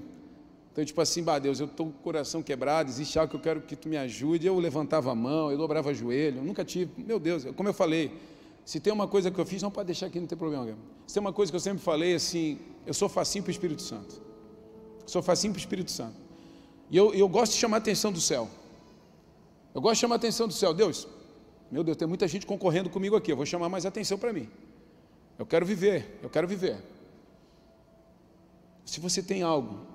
Então, 0.75 0.83
tipo 0.83 0.99
assim, 0.99 1.23
bah, 1.23 1.39
Deus, 1.39 1.61
eu 1.61 1.67
estou 1.67 1.85
com 1.85 1.91
o 1.93 2.03
coração 2.03 2.43
quebrado, 2.43 2.89
existe 2.89 3.17
algo 3.17 3.29
que 3.29 3.37
eu 3.37 3.39
quero 3.39 3.61
que 3.61 3.77
tu 3.77 3.87
me 3.87 3.95
ajude. 3.95 4.45
Eu 4.45 4.59
levantava 4.59 5.09
a 5.09 5.15
mão, 5.15 5.49
eu 5.49 5.57
dobrava 5.57 5.89
o 5.89 5.93
joelho, 5.93 6.39
eu 6.39 6.43
nunca 6.43 6.65
tive. 6.65 6.91
Meu 7.01 7.17
Deus, 7.17 7.45
como 7.55 7.69
eu 7.69 7.73
falei, 7.73 8.11
se 8.65 8.81
tem 8.81 8.91
uma 8.91 9.07
coisa 9.07 9.31
que 9.31 9.39
eu 9.39 9.45
fiz, 9.45 9.61
não 9.61 9.71
pode 9.71 9.87
deixar 9.87 10.07
aqui, 10.07 10.19
não 10.19 10.27
tem 10.27 10.37
problema. 10.37 10.77
Se 11.07 11.13
tem 11.13 11.21
uma 11.21 11.31
coisa 11.31 11.49
que 11.49 11.55
eu 11.55 11.61
sempre 11.61 11.81
falei, 11.81 12.13
assim, 12.15 12.59
eu 12.85 12.93
sou 12.93 13.07
facinho 13.07 13.41
para 13.41 13.51
o 13.51 13.53
Espírito 13.53 13.81
Santo. 13.81 14.21
Sou 15.05 15.21
facinho 15.23 15.53
para 15.53 15.59
o 15.59 15.61
Espírito 15.61 15.91
Santo. 15.91 16.17
E 16.91 16.97
eu, 16.97 17.13
eu 17.13 17.29
gosto 17.29 17.53
de 17.53 17.57
chamar 17.57 17.77
a 17.77 17.79
atenção 17.79 18.11
do 18.11 18.19
céu. 18.19 18.49
Eu 19.73 19.79
gosto 19.79 19.93
de 19.93 20.01
chamar 20.01 20.15
a 20.15 20.17
atenção 20.17 20.45
do 20.45 20.53
céu. 20.53 20.73
Deus, 20.73 21.07
meu 21.71 21.85
Deus, 21.85 21.95
tem 21.95 22.05
muita 22.05 22.27
gente 22.27 22.45
concorrendo 22.45 22.89
comigo 22.89 23.15
aqui, 23.15 23.31
eu 23.31 23.37
vou 23.37 23.45
chamar 23.45 23.69
mais 23.69 23.85
atenção 23.85 24.17
para 24.17 24.33
mim. 24.33 24.49
Eu 25.39 25.45
quero 25.45 25.65
viver, 25.65 26.19
eu 26.21 26.29
quero 26.29 26.45
viver. 26.45 26.83
Se 28.83 28.99
você 28.99 29.23
tem 29.23 29.41
algo 29.41 29.94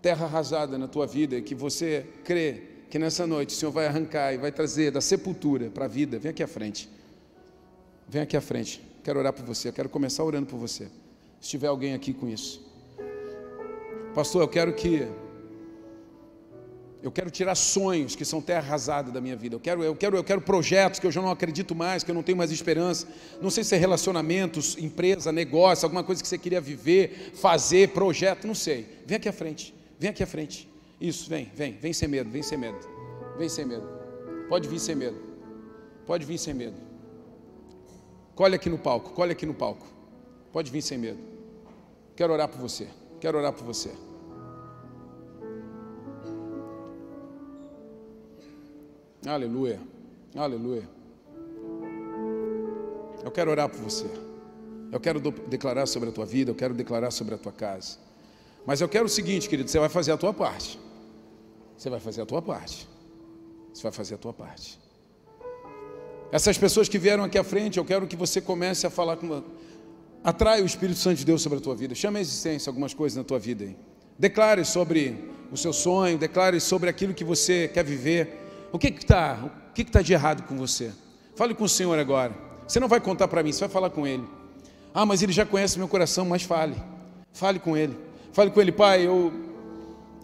terra 0.00 0.26
arrasada 0.26 0.78
na 0.78 0.88
tua 0.88 1.06
vida 1.06 1.36
e 1.36 1.42
que 1.42 1.54
você 1.54 2.06
crê 2.24 2.62
que 2.88 2.98
nessa 2.98 3.26
noite 3.26 3.50
o 3.50 3.58
Senhor 3.58 3.70
vai 3.70 3.86
arrancar 3.86 4.34
e 4.34 4.36
vai 4.36 4.50
trazer 4.50 4.90
da 4.90 5.00
sepultura 5.00 5.70
para 5.70 5.84
a 5.84 5.88
vida, 5.88 6.18
vem 6.18 6.30
aqui 6.30 6.42
à 6.42 6.48
frente. 6.48 6.88
Vem 8.08 8.22
aqui 8.22 8.36
à 8.36 8.40
frente. 8.40 8.82
Quero 9.04 9.18
orar 9.18 9.32
por 9.32 9.44
você, 9.44 9.70
quero 9.70 9.88
começar 9.88 10.24
orando 10.24 10.46
por 10.46 10.58
você. 10.58 10.88
Se 11.40 11.48
tiver 11.50 11.68
alguém 11.68 11.94
aqui 11.94 12.12
com 12.12 12.28
isso. 12.28 12.68
Pastor, 14.14 14.42
eu 14.42 14.48
quero 14.48 14.74
que 14.74 15.06
eu 17.02 17.10
quero 17.10 17.30
tirar 17.30 17.54
sonhos 17.54 18.14
que 18.14 18.26
são 18.26 18.42
terra 18.42 18.60
arrasada 18.60 19.10
da 19.10 19.20
minha 19.20 19.36
vida. 19.36 19.54
Eu 19.54 19.60
quero, 19.60 19.82
eu 19.82 19.96
quero, 19.96 20.16
eu 20.16 20.24
quero 20.24 20.40
projetos 20.40 21.00
que 21.00 21.06
eu 21.06 21.12
já 21.12 21.22
não 21.22 21.30
acredito 21.30 21.74
mais, 21.74 22.02
que 22.04 22.10
eu 22.10 22.14
não 22.14 22.22
tenho 22.22 22.36
mais 22.36 22.50
esperança. 22.50 23.06
Não 23.40 23.48
sei 23.48 23.64
se 23.64 23.74
é 23.74 23.78
relacionamentos, 23.78 24.76
empresa, 24.76 25.32
negócio, 25.32 25.86
alguma 25.86 26.04
coisa 26.04 26.20
que 26.20 26.28
você 26.28 26.36
queria 26.36 26.60
viver, 26.60 27.32
fazer, 27.34 27.88
projeto, 27.90 28.46
não 28.46 28.54
sei. 28.54 28.86
Vem 29.06 29.16
aqui 29.16 29.28
à 29.28 29.32
frente. 29.32 29.79
Vem 30.00 30.08
aqui 30.08 30.22
à 30.22 30.26
frente. 30.26 30.66
Isso, 30.98 31.28
vem, 31.28 31.44
vem, 31.54 31.74
vem 31.74 31.92
sem 31.92 32.08
medo, 32.08 32.30
vem 32.30 32.42
sem 32.42 32.56
medo. 32.56 32.78
Vem 33.36 33.50
sem 33.50 33.66
medo. 33.66 33.86
Pode 34.48 34.66
vir 34.66 34.78
sem 34.78 34.94
medo. 34.94 35.20
Pode 36.06 36.24
vir 36.24 36.38
sem 36.38 36.54
medo. 36.54 36.76
Colhe 38.34 38.54
aqui 38.54 38.70
no 38.70 38.78
palco, 38.78 39.10
colhe 39.10 39.32
aqui 39.32 39.44
no 39.44 39.52
palco. 39.52 39.86
Pode 40.54 40.70
vir 40.70 40.80
sem 40.80 40.96
medo. 40.96 41.18
Quero 42.16 42.32
orar 42.32 42.48
por 42.48 42.58
você. 42.58 42.88
Quero 43.20 43.36
orar 43.36 43.52
por 43.52 43.62
você. 43.62 43.90
Aleluia. 49.26 49.78
Aleluia. 50.34 50.88
Eu 53.22 53.30
quero 53.30 53.50
orar 53.50 53.68
por 53.68 53.80
você. 53.80 54.06
Eu 54.90 54.98
quero 54.98 55.20
declarar 55.20 55.84
sobre 55.84 56.08
a 56.08 56.12
tua 56.12 56.24
vida, 56.24 56.50
eu 56.50 56.54
quero 56.54 56.72
declarar 56.72 57.10
sobre 57.10 57.34
a 57.34 57.38
tua 57.38 57.52
casa. 57.52 58.09
Mas 58.66 58.80
eu 58.80 58.88
quero 58.88 59.06
o 59.06 59.08
seguinte, 59.08 59.48
querido, 59.48 59.70
você 59.70 59.78
vai 59.78 59.88
fazer 59.88 60.12
a 60.12 60.16
tua 60.16 60.32
parte. 60.32 60.78
Você 61.76 61.88
vai 61.88 62.00
fazer 62.00 62.22
a 62.22 62.26
tua 62.26 62.42
parte. 62.42 62.88
Você 63.72 63.82
vai 63.82 63.92
fazer 63.92 64.14
a 64.14 64.18
tua 64.18 64.32
parte. 64.32 64.78
Essas 66.32 66.56
pessoas 66.56 66.88
que 66.88 66.98
vieram 66.98 67.24
aqui 67.24 67.38
à 67.38 67.44
frente, 67.44 67.78
eu 67.78 67.84
quero 67.84 68.06
que 68.06 68.16
você 68.16 68.40
comece 68.40 68.86
a 68.86 68.90
falar 68.90 69.16
com. 69.16 69.42
Atrai 70.22 70.62
o 70.62 70.66
Espírito 70.66 70.98
Santo 70.98 71.16
de 71.16 71.24
Deus 71.24 71.42
sobre 71.42 71.58
a 71.58 71.60
tua 71.60 71.74
vida. 71.74 71.94
Chame 71.94 72.18
a 72.18 72.20
existência 72.20 72.68
algumas 72.70 72.94
coisas 72.94 73.16
na 73.16 73.24
tua 73.24 73.38
vida 73.38 73.64
aí. 73.64 73.76
Declare 74.18 74.64
sobre 74.64 75.30
o 75.50 75.56
seu 75.56 75.72
sonho, 75.72 76.18
declare 76.18 76.60
sobre 76.60 76.90
aquilo 76.90 77.14
que 77.14 77.24
você 77.24 77.68
quer 77.68 77.84
viver. 77.84 78.68
O 78.70 78.78
que 78.78 78.88
está 78.88 79.50
o 79.70 79.72
que 79.72 79.82
está 79.82 80.02
de 80.02 80.12
errado 80.12 80.42
com 80.42 80.56
você? 80.56 80.92
Fale 81.34 81.54
com 81.54 81.64
o 81.64 81.68
Senhor 81.68 81.98
agora. 81.98 82.34
Você 82.68 82.78
não 82.78 82.86
vai 82.86 83.00
contar 83.00 83.26
para 83.26 83.42
mim, 83.42 83.50
você 83.50 83.60
vai 83.60 83.68
falar 83.68 83.90
com 83.90 84.06
Ele. 84.06 84.24
Ah, 84.92 85.06
mas 85.06 85.22
Ele 85.22 85.32
já 85.32 85.46
conhece 85.46 85.78
meu 85.78 85.88
coração, 85.88 86.24
mas 86.24 86.42
fale. 86.42 86.76
Fale 87.32 87.58
com 87.58 87.76
Ele. 87.76 87.96
Fale 88.32 88.50
com 88.50 88.60
Ele, 88.60 88.70
Pai, 88.70 89.06
eu, 89.06 89.32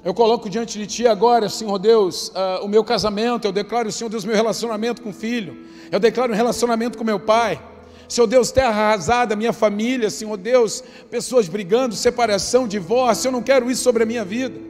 eu 0.05 0.15
coloco 0.15 0.49
diante 0.49 0.79
de 0.79 0.87
Ti 0.87 1.09
agora, 1.09 1.49
Senhor 1.49 1.79
Deus, 1.79 2.29
uh, 2.29 2.65
o 2.65 2.69
meu 2.69 2.85
casamento. 2.85 3.47
Eu 3.47 3.53
declaro, 3.53 3.91
Senhor 3.91 4.09
Deus, 4.09 4.25
meu 4.25 4.35
relacionamento 4.35 5.03
com 5.03 5.11
o 5.11 5.13
filho. 5.13 5.67
Eu 5.91 5.99
declaro 5.99 6.33
um 6.33 6.37
relacionamento 6.37 6.97
com 6.97 7.05
meu 7.05 7.19
pai. 7.19 7.61
Senhor 8.09 8.27
Deus, 8.27 8.53
terra 8.53 8.69
arrasada, 8.69 9.35
minha 9.35 9.53
família, 9.53 10.09
Senhor 10.11 10.37
Deus, 10.37 10.83
pessoas 11.11 11.49
brigando, 11.49 11.95
separação, 11.95 12.69
divórcio, 12.69 13.29
eu 13.29 13.33
não 13.33 13.43
quero 13.43 13.69
isso 13.69 13.83
sobre 13.83 14.05
a 14.05 14.07
minha 14.07 14.25
vida. 14.25 14.61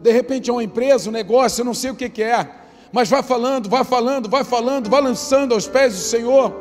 De 0.00 0.12
repente 0.12 0.48
é 0.48 0.52
uma 0.52 0.62
empresa, 0.62 1.08
um 1.08 1.12
negócio, 1.12 1.60
eu 1.60 1.64
não 1.64 1.74
sei 1.74 1.90
o 1.90 1.96
que, 1.96 2.08
que 2.08 2.22
é, 2.22 2.48
mas 2.92 3.08
vai 3.08 3.22
falando, 3.22 3.68
vai 3.68 3.82
falando, 3.82 4.28
vai 4.28 4.44
falando, 4.44 4.88
vai 4.88 5.00
lançando 5.00 5.54
aos 5.54 5.66
pés 5.66 5.94
do 5.94 6.00
Senhor, 6.00 6.54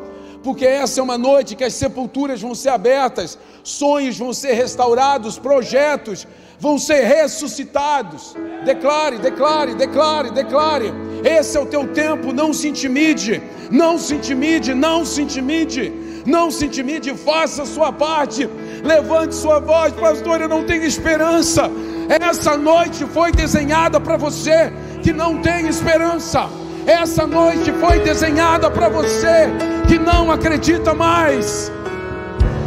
porque 0.43 0.65
essa 0.65 0.99
é 0.99 1.03
uma 1.03 1.17
noite 1.17 1.55
que 1.55 1.63
as 1.63 1.73
sepulturas 1.73 2.41
vão 2.41 2.55
ser 2.55 2.69
abertas, 2.69 3.37
sonhos 3.63 4.17
vão 4.17 4.33
ser 4.33 4.53
restaurados, 4.53 5.37
projetos 5.37 6.27
vão 6.59 6.77
ser 6.77 7.03
ressuscitados. 7.03 8.35
Declare, 8.65 9.17
declare, 9.17 9.75
declare, 9.75 10.31
declare. 10.31 10.93
Esse 11.23 11.57
é 11.57 11.59
o 11.59 11.65
teu 11.65 11.87
tempo, 11.87 12.33
não 12.33 12.53
se 12.53 12.67
intimide, 12.67 13.41
não 13.71 13.97
se 13.97 14.15
intimide, 14.15 14.73
não 14.73 15.05
se 15.05 15.21
intimide, 15.21 15.93
não 16.25 16.49
se 16.51 16.65
intimide, 16.65 17.13
faça 17.15 17.63
a 17.63 17.65
sua 17.65 17.91
parte, 17.91 18.49
levante 18.83 19.35
sua 19.35 19.59
voz, 19.59 19.93
pastor. 19.93 20.41
Eu 20.41 20.49
não 20.49 20.65
tenho 20.65 20.83
esperança. 20.83 21.69
Essa 22.09 22.57
noite 22.57 23.05
foi 23.05 23.31
desenhada 23.31 23.99
para 23.99 24.17
você 24.17 24.71
que 25.03 25.11
não 25.11 25.41
tem 25.41 25.67
esperança. 25.67 26.49
Essa 26.87 27.27
noite 27.27 27.69
foi 27.73 27.99
desenhada 27.99 28.71
para 28.71 28.87
você 28.87 29.49
que 29.89 29.99
não 29.99 30.31
acredita 30.31 30.93
mais. 30.93 31.69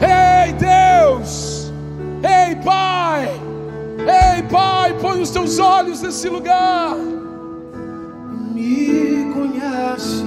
Ei, 0.03 0.53
Deus! 0.53 1.73
Ei, 2.23 2.55
Pai! 2.57 3.31
Ei, 3.99 4.43
Pai, 4.43 4.95
põe 5.01 5.23
os 5.23 5.31
teus 5.31 5.59
olhos 5.59 6.03
nesse 6.03 6.29
lugar. 6.29 6.95
Me 8.53 9.33
conheces, 9.33 10.21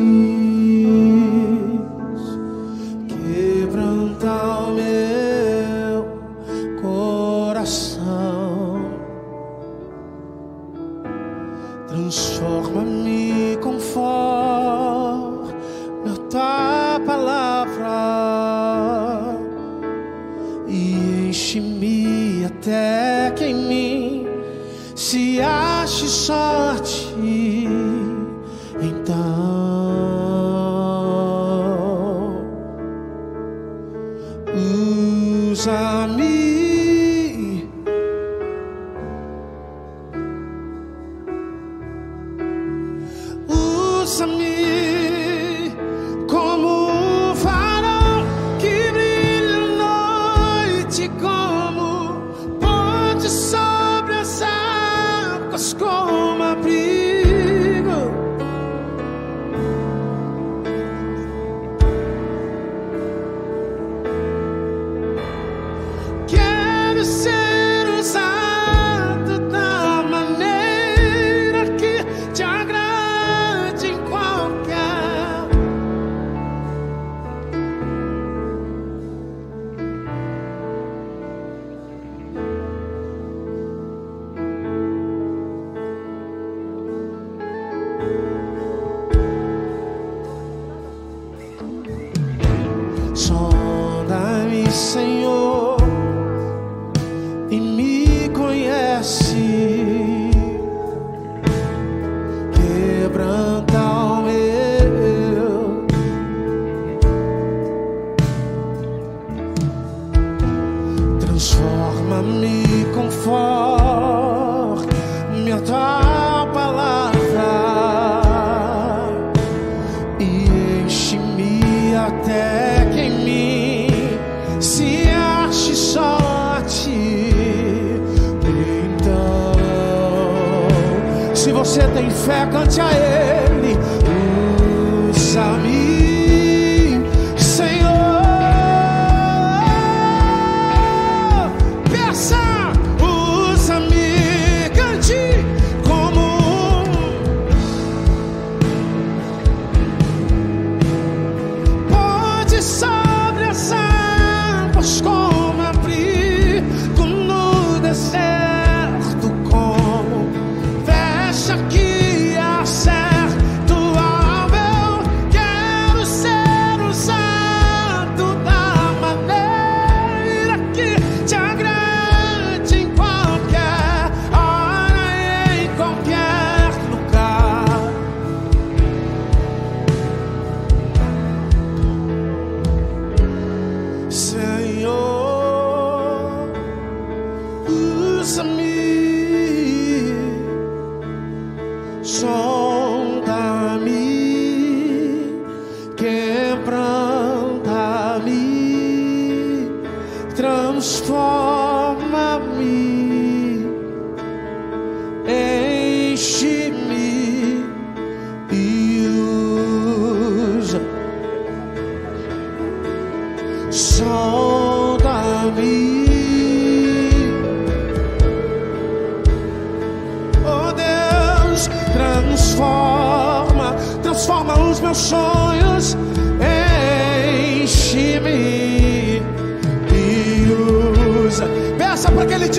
você 131.73 131.87
tem 131.87 132.07
fé, 132.07 132.47
cante 132.51 132.79
a 132.79 132.91
Ele. 132.91 133.52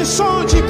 Que 0.05 0.64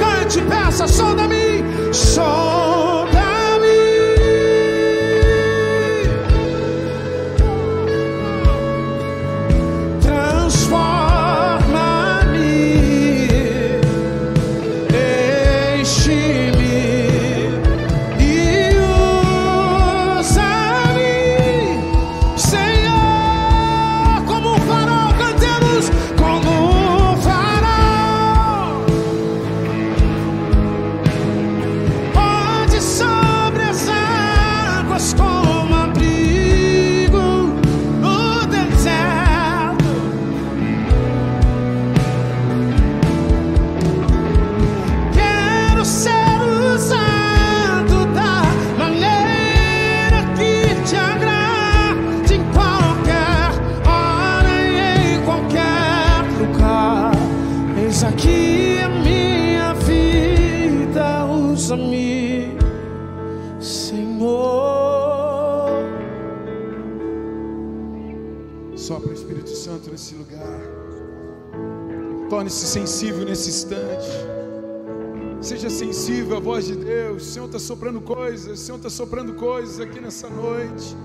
está 77.55 77.59
soprando 77.59 78.01
coisas. 78.01 78.59
O 78.59 78.63
Senhor 78.63 78.77
está 78.77 78.89
soprando 78.89 79.33
coisas 79.33 79.79
aqui 79.79 79.99
nessa 80.01 80.29
noite. 80.29 80.95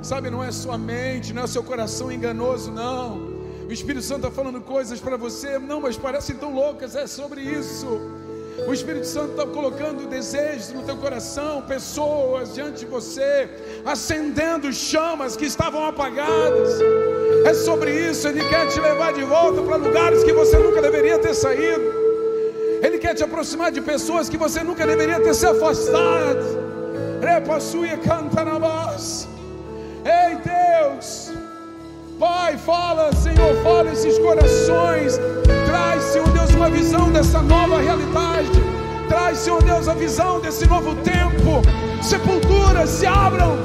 Sabe, 0.00 0.30
não 0.30 0.42
é 0.42 0.52
sua 0.52 0.78
mente, 0.78 1.32
não 1.32 1.42
é 1.42 1.46
seu 1.46 1.62
coração 1.62 2.10
enganoso, 2.10 2.70
não. 2.70 3.32
O 3.68 3.72
Espírito 3.72 4.04
Santo 4.04 4.26
está 4.26 4.30
falando 4.30 4.60
coisas 4.60 5.00
para 5.00 5.16
você, 5.16 5.58
não, 5.58 5.80
mas 5.80 5.96
parecem 5.96 6.36
tão 6.36 6.54
loucas. 6.54 6.94
É 6.94 7.06
sobre 7.06 7.40
isso. 7.40 8.00
O 8.66 8.72
Espírito 8.72 9.06
Santo 9.06 9.30
está 9.32 9.46
colocando 9.46 10.08
desejos 10.08 10.70
no 10.72 10.82
teu 10.82 10.96
coração, 10.96 11.62
pessoas 11.62 12.54
diante 12.54 12.80
de 12.80 12.86
você, 12.86 13.48
acendendo 13.84 14.72
chamas 14.72 15.36
que 15.36 15.46
estavam 15.46 15.84
apagadas. 15.86 16.78
É 17.44 17.54
sobre 17.54 17.90
isso, 18.08 18.28
Ele 18.28 18.44
quer 18.48 18.68
te 18.68 18.78
levar 18.78 19.12
de 19.14 19.24
volta 19.24 19.60
para 19.62 19.76
lugares 19.76 20.22
que 20.22 20.32
você 20.32 20.56
nunca 20.58 20.80
deveria 20.80 21.18
ter 21.18 21.34
saído. 21.34 21.91
Quer 23.12 23.16
te 23.16 23.24
aproximar 23.24 23.70
de 23.70 23.82
pessoas 23.82 24.26
que 24.26 24.38
você 24.38 24.62
nunca 24.62 24.86
deveria 24.86 25.20
ter 25.20 25.34
se 25.34 25.44
afastado. 25.44 26.46
Repassuia 27.20 27.98
canta 27.98 28.42
na 28.42 28.58
voz. 28.58 29.28
Ei 30.02 30.36
Deus, 30.36 31.30
Pai, 32.18 32.56
fala, 32.56 33.12
Senhor, 33.12 33.54
fala 33.62 33.92
esses 33.92 34.18
corações. 34.18 35.20
Traz, 35.66 36.04
Senhor 36.04 36.26
Deus, 36.30 36.54
uma 36.54 36.70
visão 36.70 37.12
dessa 37.12 37.42
nova 37.42 37.82
realidade. 37.82 38.48
Traz, 39.10 39.40
Senhor 39.40 39.62
Deus, 39.62 39.88
a 39.88 39.94
visão 39.94 40.40
desse 40.40 40.66
novo 40.66 40.94
tempo. 41.02 41.60
Sepulturas 42.02 42.88
se 42.88 43.04
abram. 43.04 43.58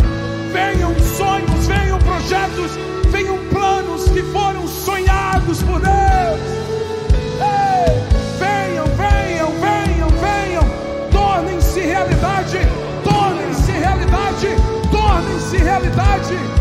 Venham 0.52 0.94
sonhos, 1.16 1.68
venham 1.68 1.98
projetos, 2.00 2.72
venham 3.10 3.38
planos 3.48 4.10
que 4.10 4.22
foram 4.24 4.68
sonhados 4.68 5.64
por 5.64 5.80
Deus. 5.80 6.77
Tornem-se 15.48 15.64
realidade. 15.64 16.57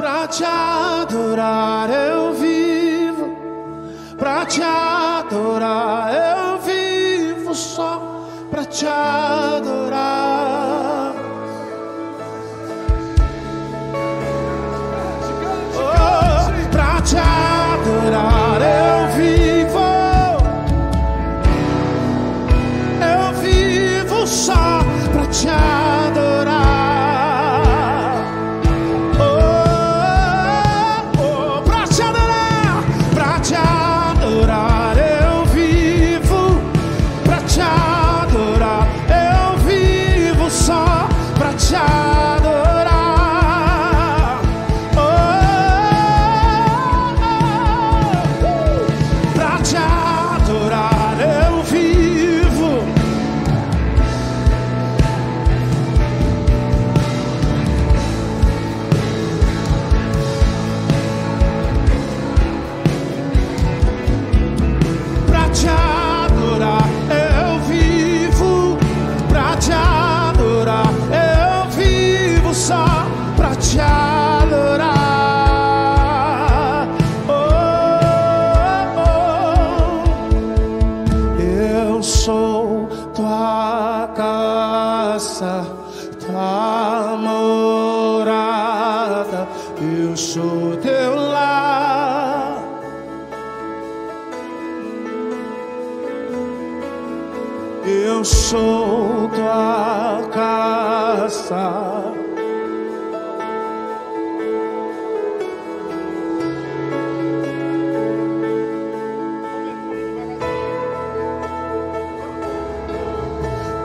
Pra 0.00 0.26
te 0.26 0.42
adorar 0.42 1.90
eu 1.90 2.32
vivo, 2.32 3.36
pra 4.16 4.46
te 4.46 4.62
adorar 4.62 6.10
eu 6.14 6.58
vivo 6.60 7.54
só 7.54 8.26
pra 8.50 8.64
te 8.64 8.86
adorar. 8.86 10.39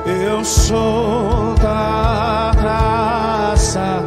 Eu 0.06 0.46
sou 0.46 1.56
da 1.56 2.52
graça, 2.56 4.04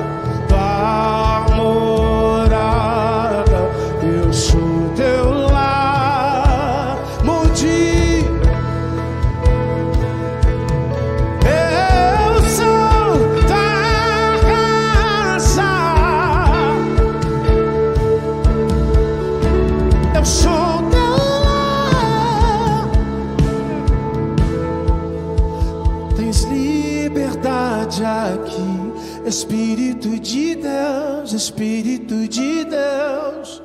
Espírito 31.38 32.26
de 32.26 32.64
Deus. 32.64 33.62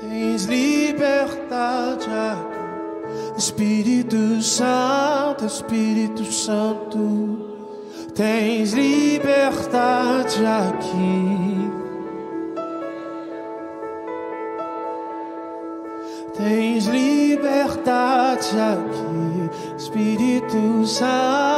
Tens 0.00 0.44
liberdade 0.44 2.06
aqui, 2.08 3.36
Espírito 3.36 4.40
Santo, 4.40 5.44
Espírito 5.44 6.24
Santo. 6.32 7.44
Tens 8.14 8.72
liberdade 8.72 10.44
aqui. 10.46 11.72
Tens 16.36 16.86
liberdade 16.86 18.48
aqui, 18.60 19.76
Espírito 19.76 20.86
Santo. 20.86 21.57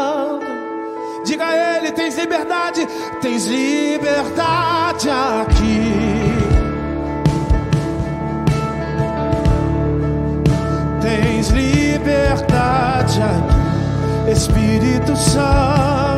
Ele: 1.90 1.92
tens 1.92 2.16
liberdade, 2.16 2.86
tens 3.20 3.46
liberdade 3.46 5.10
aqui. 5.10 5.92
Tens 11.00 11.48
liberdade 11.48 13.20
aqui, 13.22 14.30
Espírito 14.30 15.16
Santo. 15.16 16.09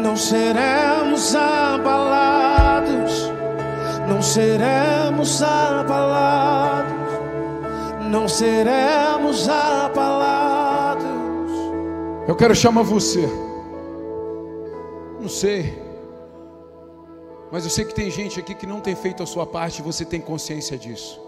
Não 0.00 0.16
seremos 0.16 1.34
abalados, 1.34 3.30
não 4.08 4.22
seremos 4.22 5.42
abalados, 5.42 6.90
não 8.10 8.26
seremos 8.26 9.48
abalados. 9.48 11.10
Eu 12.26 12.34
quero 12.34 12.54
chamar 12.54 12.82
você. 12.82 13.28
Não 15.20 15.28
sei. 15.28 15.78
Mas 17.52 17.64
eu 17.64 17.70
sei 17.70 17.84
que 17.84 17.94
tem 17.94 18.10
gente 18.10 18.40
aqui 18.40 18.54
que 18.54 18.66
não 18.66 18.80
tem 18.80 18.94
feito 18.94 19.22
a 19.22 19.26
sua 19.26 19.46
parte 19.46 19.82
você 19.82 20.04
tem 20.04 20.20
consciência 20.20 20.78
disso. 20.78 21.20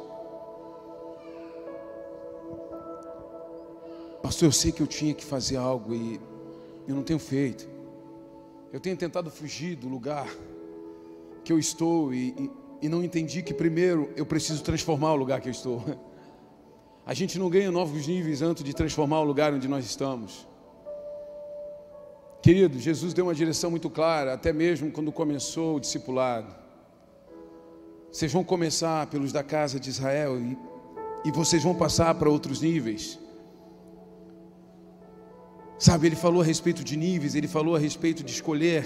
Pastor, 4.23 4.49
eu 4.49 4.53
sei 4.53 4.73
que 4.73 4.81
eu 4.81 4.87
tinha 4.87 5.13
que 5.13 5.25
fazer 5.25 5.57
algo 5.57 5.93
e 5.95 6.21
eu 6.89 6.95
não 6.95 7.03
tenho 7.03 7.19
feito. 7.19 7.72
Eu 8.73 8.81
tenho 8.81 8.97
tentado 8.97 9.31
fugir 9.31 9.77
do 9.77 9.87
lugar 9.87 10.27
que 11.45 11.53
eu 11.53 11.59
estou 11.59 12.15
e, 12.15 12.29
e, 12.31 12.51
e 12.83 12.89
não 12.89 13.05
entendi 13.05 13.43
que 13.43 13.53
primeiro 13.53 14.11
eu 14.17 14.25
preciso 14.25 14.63
transformar 14.63 15.13
o 15.13 15.17
lugar 15.17 15.43
que 15.43 15.49
eu 15.49 15.53
estou. 15.53 15.85
A 17.05 17.13
gente 17.13 17.39
não 17.39 17.51
ganha 17.51 17.71
novos 17.71 18.07
níveis 18.07 18.41
antes 18.41 18.65
de 18.65 18.73
transformar 18.73 19.21
o 19.21 19.25
lugar 19.25 19.53
onde 19.53 19.69
nós 19.69 19.85
estamos. 19.85 20.49
Querido, 22.41 22.79
Jesus 22.79 23.13
deu 23.13 23.27
uma 23.27 23.35
direção 23.35 23.71
muito 23.71 23.91
clara, 23.91 24.33
até 24.33 24.53
mesmo 24.53 24.91
quando 24.91 25.13
começou 25.13 25.77
o 25.77 25.81
discipulado. 25.81 26.55
Vocês 28.11 28.33
vão 28.33 28.43
começar 28.43 29.07
pelos 29.09 29.33
da 29.33 29.43
casa 29.43 29.79
de 29.79 29.91
Israel 29.91 30.41
e, 30.41 30.57
e 31.25 31.31
vocês 31.31 31.63
vão 31.63 31.75
passar 31.75 32.15
para 32.15 32.31
outros 32.31 32.61
níveis. 32.61 33.19
Sabe, 35.83 36.07
ele 36.07 36.15
falou 36.15 36.43
a 36.43 36.45
respeito 36.45 36.85
de 36.85 36.97
níveis, 36.97 37.35
ele 37.35 37.49
falou 37.49 37.75
a 37.75 37.79
respeito 37.81 38.23
de 38.23 38.31
escolher. 38.31 38.85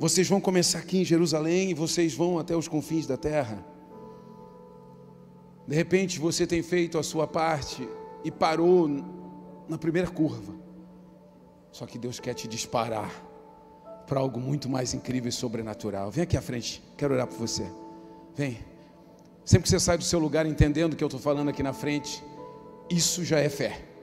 Vocês 0.00 0.28
vão 0.28 0.40
começar 0.40 0.80
aqui 0.80 0.98
em 0.98 1.04
Jerusalém 1.04 1.70
e 1.70 1.74
vocês 1.74 2.12
vão 2.12 2.40
até 2.40 2.56
os 2.56 2.66
confins 2.66 3.06
da 3.06 3.16
terra. 3.16 3.64
De 5.64 5.76
repente 5.76 6.18
você 6.18 6.44
tem 6.44 6.60
feito 6.60 6.98
a 6.98 7.04
sua 7.04 7.24
parte 7.24 7.88
e 8.24 8.32
parou 8.32 8.88
na 9.68 9.78
primeira 9.78 10.10
curva. 10.10 10.52
Só 11.70 11.86
que 11.86 11.98
Deus 11.98 12.18
quer 12.18 12.34
te 12.34 12.48
disparar 12.48 13.08
para 14.08 14.18
algo 14.18 14.40
muito 14.40 14.68
mais 14.68 14.92
incrível 14.92 15.28
e 15.28 15.32
sobrenatural. 15.32 16.10
Vem 16.10 16.24
aqui 16.24 16.36
à 16.36 16.42
frente, 16.42 16.82
quero 16.96 17.14
orar 17.14 17.28
por 17.28 17.38
você. 17.38 17.64
Vem. 18.34 18.58
Sempre 19.44 19.62
que 19.62 19.68
você 19.68 19.78
sai 19.78 19.96
do 19.96 20.02
seu 20.02 20.18
lugar 20.18 20.46
entendendo 20.46 20.94
o 20.94 20.96
que 20.96 21.04
eu 21.04 21.06
estou 21.06 21.20
falando 21.20 21.48
aqui 21.48 21.62
na 21.62 21.72
frente, 21.72 22.24
isso 22.90 23.24
já 23.24 23.38
é 23.38 23.48
fé. 23.48 23.94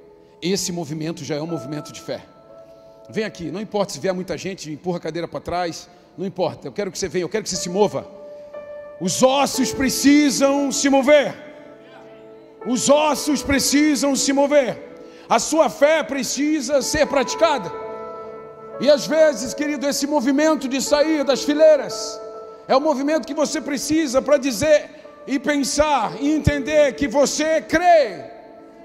Esse 0.43 0.71
movimento 0.71 1.23
já 1.23 1.35
é 1.35 1.41
um 1.41 1.47
movimento 1.47 1.91
de 1.91 2.01
fé. 2.01 2.21
Vem 3.09 3.23
aqui, 3.23 3.49
não 3.49 3.61
importa 3.61 3.93
se 3.93 3.99
vier 3.99 4.13
muita 4.13 4.37
gente, 4.37 4.71
empurra 4.71 4.97
a 4.97 5.01
cadeira 5.01 5.27
para 5.27 5.39
trás, 5.39 5.89
não 6.17 6.25
importa. 6.25 6.67
Eu 6.67 6.71
quero 6.71 6.91
que 6.91 6.99
você 6.99 7.07
venha, 7.07 7.23
eu 7.23 7.29
quero 7.29 7.43
que 7.43 7.49
você 7.49 7.55
se 7.55 7.69
mova. 7.69 8.05
Os 8.99 9.23
ossos 9.23 9.71
precisam 9.71 10.71
se 10.71 10.89
mover. 10.89 11.33
Os 12.67 12.89
ossos 12.89 13.41
precisam 13.41 14.15
se 14.15 14.31
mover 14.31 14.93
a 15.29 15.39
sua 15.39 15.69
fé 15.69 16.03
precisa 16.03 16.81
ser 16.81 17.07
praticada. 17.07 17.71
E 18.79 18.89
às 18.89 19.07
vezes, 19.07 19.53
querido, 19.53 19.87
esse 19.87 20.05
movimento 20.05 20.67
de 20.67 20.81
sair 20.81 21.23
das 21.23 21.43
fileiras 21.43 22.19
é 22.67 22.75
o 22.75 22.81
movimento 22.81 23.25
que 23.25 23.33
você 23.33 23.61
precisa 23.61 24.21
para 24.21 24.37
dizer 24.37 24.89
e 25.25 25.39
pensar 25.39 26.15
e 26.19 26.33
entender 26.33 26.93
que 26.93 27.07
você 27.07 27.61
crê. 27.61 28.25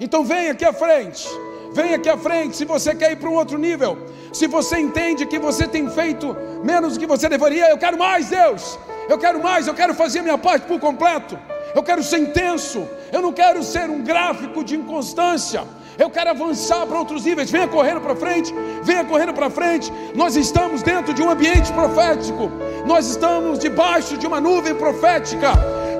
Então 0.01 0.25
vem 0.25 0.51
aqui 0.51 0.65
à 0.65 0.73
frente. 0.73 1.29
Vem 1.73 1.95
aqui 1.95 2.09
à 2.09 2.17
frente 2.17 2.57
se 2.57 2.65
você 2.65 2.95
quer 2.95 3.13
ir 3.13 3.17
para 3.17 3.29
um 3.29 3.35
outro 3.35 3.59
nível. 3.59 3.99
Se 4.33 4.47
você 4.47 4.79
entende 4.79 5.27
que 5.27 5.39
você 5.39 5.67
tem 5.67 5.89
feito 5.91 6.37
menos 6.63 6.95
do 6.95 7.01
que 7.01 7.07
você 7.07 7.29
deveria, 7.29 7.71
eu 7.71 7.79
quero 7.79 7.99
mais, 7.99 8.29
Deus. 8.29 8.79
Eu 9.09 9.19
quero 9.19 9.43
mais, 9.43 9.67
eu 9.67 9.75
quero 9.75 9.95
fazer 9.95 10.23
minha 10.23 10.39
parte 10.39 10.67
por 10.67 10.79
completo. 10.79 11.39
Eu 11.75 11.83
quero 11.83 12.03
ser 12.03 12.19
intenso. 12.19 12.87
Eu 13.13 13.23
não 13.23 13.33
quero 13.33 13.63
ser 13.63 13.89
um 13.89 14.03
gráfico 14.03 14.63
de 14.65 14.77
inconstância. 14.77 15.63
Eu 15.99 16.11
quero 16.11 16.31
avançar 16.31 16.87
para 16.87 16.99
outros 16.99 17.25
níveis. 17.25 17.51
Venha 17.51 17.67
correndo 17.67 18.01
para 18.01 18.15
frente, 18.15 18.55
venha 18.83 19.05
correndo 19.05 19.33
para 19.33 19.51
frente. 19.51 19.93
Nós 20.15 20.37
estamos 20.37 20.83
dentro 20.83 21.13
de 21.13 21.23
um 21.23 21.31
ambiente 21.31 21.73
profético. 21.73 22.51
Nós 22.87 23.09
estamos 23.09 23.59
debaixo 23.59 24.17
de 24.17 24.27
uma 24.27 24.41
nuvem 24.41 24.75
profética. 24.75 25.53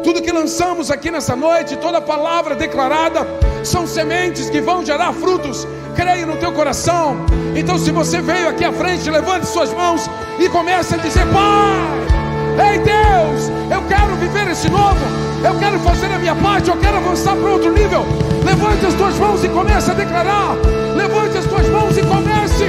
Tudo 0.03 0.23
que 0.23 0.33
lançamos 0.33 0.91
aqui 0.91 1.11
nessa 1.11 1.35
noite, 1.35 1.77
toda 1.77 2.01
palavra 2.01 2.55
declarada, 2.55 3.27
são 3.65 3.87
sementes 3.87 4.49
que 4.49 4.61
vão 4.61 4.85
gerar 4.85 5.13
frutos. 5.13 5.67
Creia 5.95 6.25
no 6.25 6.37
teu 6.37 6.53
coração. 6.53 7.17
Então, 7.57 7.79
se 7.79 7.91
você 7.91 8.21
veio 8.21 8.49
aqui 8.49 8.65
à 8.65 8.73
frente, 8.73 9.11
levante 9.11 9.47
suas 9.47 9.73
mãos 9.73 10.09
e 10.39 10.49
comece 10.49 10.95
a 10.95 10.99
dizer: 10.99 11.27
Pai, 11.27 12.73
ei 12.73 12.79
Deus, 12.79 13.51
eu 13.71 13.83
quero 13.89 14.15
viver 14.17 14.51
esse 14.51 14.69
novo. 14.71 15.29
Eu 15.45 15.59
quero 15.59 15.79
fazer 15.81 16.07
a 16.07 16.19
minha 16.19 16.35
parte. 16.35 16.69
Eu 16.69 16.77
quero 16.77 16.97
avançar 16.97 17.37
para 17.37 17.51
outro 17.51 17.73
nível. 17.73 18.05
Levante 18.45 18.87
as 18.87 18.95
tuas 18.95 19.17
mãos 19.19 19.45
e 19.45 19.49
comece 19.49 19.91
a 19.91 19.95
declarar. 19.95 20.57
Levante 20.97 21.39
as 21.39 21.47
tuas 21.47 21.69
mãos 21.69 21.97
e 21.97 22.03
comece 22.03 22.65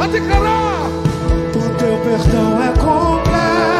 a 0.00 0.06
declarar. 0.06 0.86
O 1.54 1.74
teu 1.78 1.98
perdão 1.98 2.62
é 2.62 2.68
completo. 2.78 3.73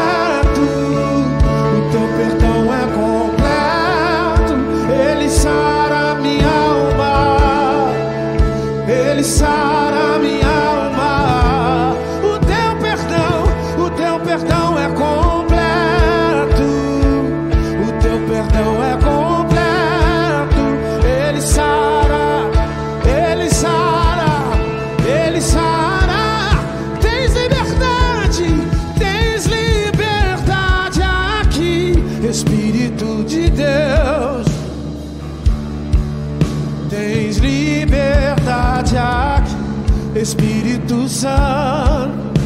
Santo. 41.25 42.39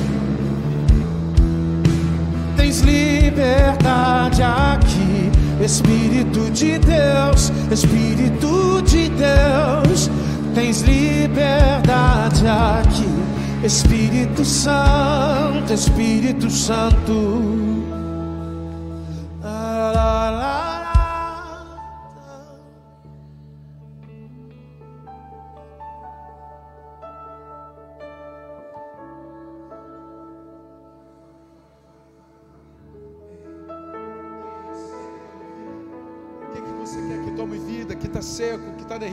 Tens 2.56 2.80
liberdade 2.80 4.42
aqui, 4.42 5.30
Espírito 5.62 6.50
de 6.52 6.80
Deus, 6.80 7.52
Espírito 7.70 8.82
de 8.84 9.10
Deus. 9.10 10.10
Tens 10.56 10.82
liberdade 10.82 12.48
aqui, 12.48 13.66
Espírito 13.66 14.46
Santo, 14.46 15.74
Espírito 15.74 16.50
Santo. 16.50 17.89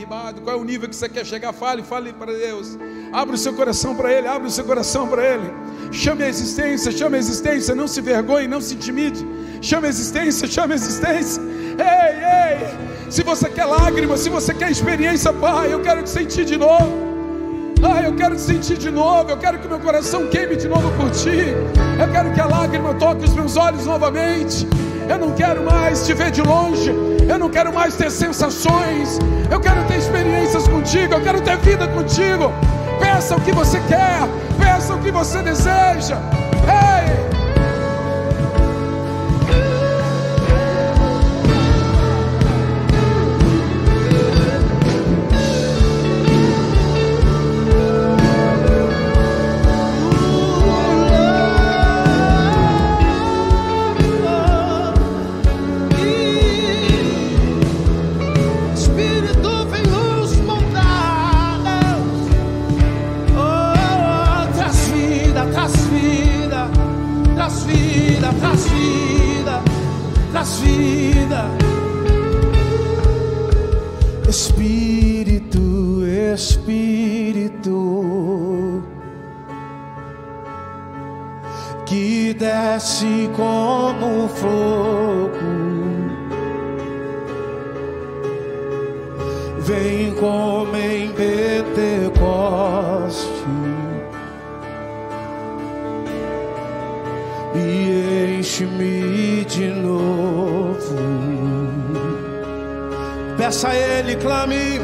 Qual 0.07 0.55
é 0.55 0.59
o 0.59 0.63
nível 0.63 0.87
que 0.87 0.95
você 0.95 1.09
quer 1.09 1.25
chegar, 1.25 1.51
fale, 1.53 1.83
fale 1.83 2.13
para 2.13 2.31
Deus. 2.31 2.77
Abra 3.11 3.35
o 3.35 3.37
seu 3.37 3.53
coração 3.53 3.95
para 3.95 4.11
Ele, 4.11 4.27
abra 4.27 4.47
o 4.47 4.51
seu 4.51 4.63
coração 4.63 5.07
para 5.07 5.23
Ele. 5.25 5.51
Chame 5.91 6.23
a 6.23 6.29
existência, 6.29 6.91
chame 6.91 7.17
a 7.17 7.19
existência, 7.19 7.75
não 7.75 7.87
se 7.87 8.01
vergonhe, 8.01 8.47
não 8.47 8.61
se 8.61 8.75
intimide. 8.75 9.25
Chame 9.61 9.87
a 9.87 9.89
existência, 9.89 10.47
chame 10.47 10.73
a 10.73 10.75
existência. 10.75 11.41
Ei, 11.43 12.61
ei, 12.61 13.11
se 13.11 13.23
você 13.23 13.49
quer 13.49 13.65
lágrimas, 13.65 14.21
se 14.21 14.29
você 14.29 14.53
quer 14.53 14.71
experiência, 14.71 15.33
Pai, 15.33 15.73
eu 15.73 15.81
quero 15.81 16.03
te 16.03 16.09
sentir 16.09 16.45
de 16.45 16.57
novo. 16.57 17.07
Ah, 17.83 18.01
eu 18.01 18.15
quero 18.15 18.35
te 18.35 18.41
sentir 18.41 18.77
de 18.77 18.89
novo, 18.89 19.29
eu 19.29 19.37
quero 19.37 19.59
que 19.59 19.67
meu 19.67 19.79
coração 19.79 20.27
queime 20.27 20.55
de 20.55 20.67
novo 20.67 20.89
por 20.97 21.11
ti. 21.11 21.53
Eu 21.99 22.11
quero 22.11 22.33
que 22.33 22.39
a 22.39 22.47
lágrima 22.47 22.93
toque 22.95 23.25
os 23.25 23.33
meus 23.33 23.55
olhos 23.55 23.85
novamente. 23.85 24.67
Eu 25.09 25.17
não 25.17 25.31
quero 25.31 25.63
mais 25.63 26.05
te 26.05 26.13
ver 26.13 26.31
de 26.31 26.41
longe. 26.41 26.91
Eu 27.27 27.37
não 27.37 27.49
quero 27.49 27.73
mais 27.73 27.95
ter 27.95 28.11
sensações. 28.11 29.19
Eu 29.49 29.59
quero 29.59 29.83
ter 29.85 29.97
experiências 29.97 30.67
contigo. 30.67 31.13
Eu 31.13 31.21
quero 31.21 31.41
ter 31.41 31.57
vida 31.57 31.87
contigo. 31.87 32.51
Peça 32.99 33.35
o 33.35 33.41
que 33.41 33.51
você 33.51 33.79
quer. 33.87 34.27
Peça 34.57 34.93
o 34.93 34.99
que 34.99 35.11
você 35.11 35.41
deseja. 35.41 36.17
Ei! 36.67 36.96
Espírito, 74.27 76.05
Espírito, 76.33 77.73
que 81.85 82.33
desce 82.33 83.29
como 83.33 84.27
fogo, 84.27 85.31
vem 89.59 90.13
como 90.15 90.75
em 90.75 91.09
Pentecoste 91.13 92.17
e 97.55 98.39
enche-me 98.39 98.96
peça 103.47 103.69
a 103.69 103.75
Ele, 103.75 104.15
clame: 104.17 104.81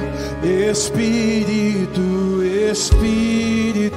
Espírito, 0.71 2.41
Espírito, 2.71 3.91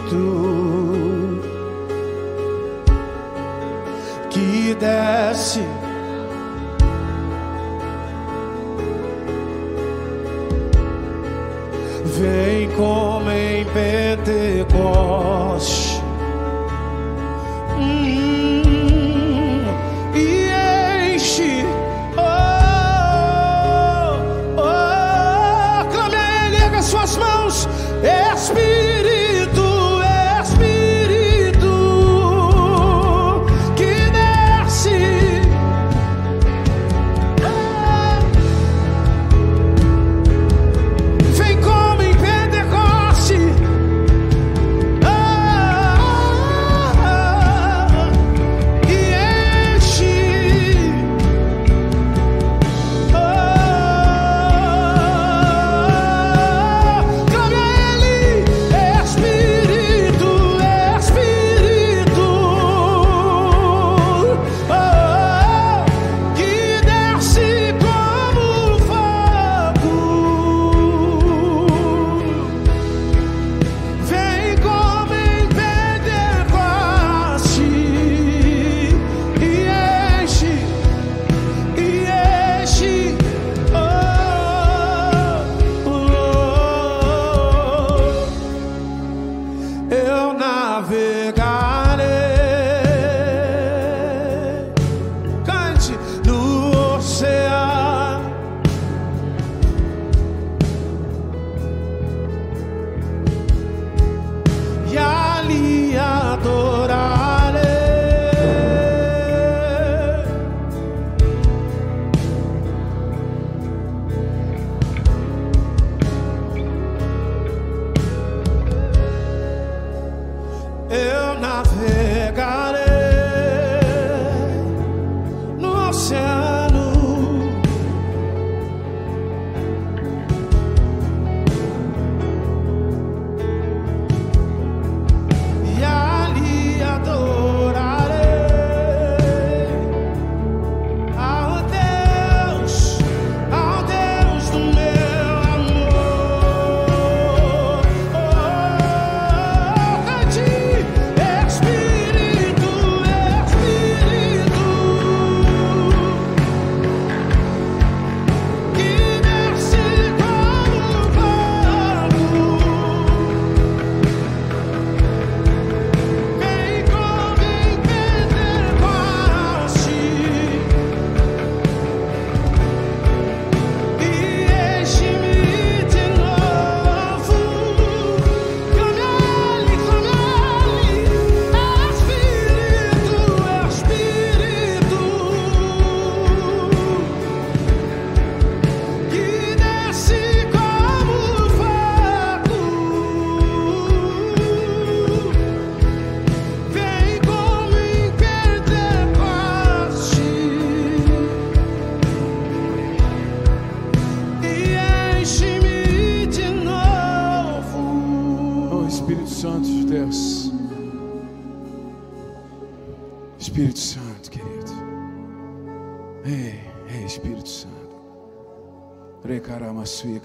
que 4.29 4.75
desce. 4.75 5.63
Vem 12.05 12.69
como 12.71 13.31
em 13.31 13.65
Pentecostes. 13.67 15.76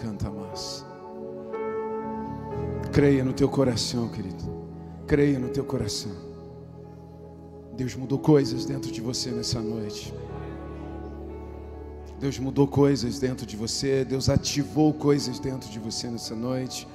canta 0.02 0.30
mais. 0.30 0.84
Creia 2.92 3.24
no 3.24 3.34
teu 3.34 3.48
coração, 3.48 4.10
querido. 4.10 4.44
Creia 5.06 5.38
no 5.38 5.50
teu 5.50 5.64
coração. 5.64 6.12
Deus 7.78 7.96
mudou 7.96 8.20
coisas 8.20 8.66
dentro 8.66 8.92
de 8.92 9.00
você 9.00 9.30
nessa 9.32 9.62
noite. 9.62 10.14
Deus 12.20 12.38
mudou 12.40 12.68
coisas 12.68 13.20
dentro 13.20 13.46
de 13.46 13.56
você. 13.56 14.04
Deus 14.04 14.28
ativou 14.28 14.94
coisas 14.94 15.40
dentro 15.40 15.70
de 15.70 15.80
você 15.80 16.08
nessa 16.08 16.36
noite. 16.36 16.88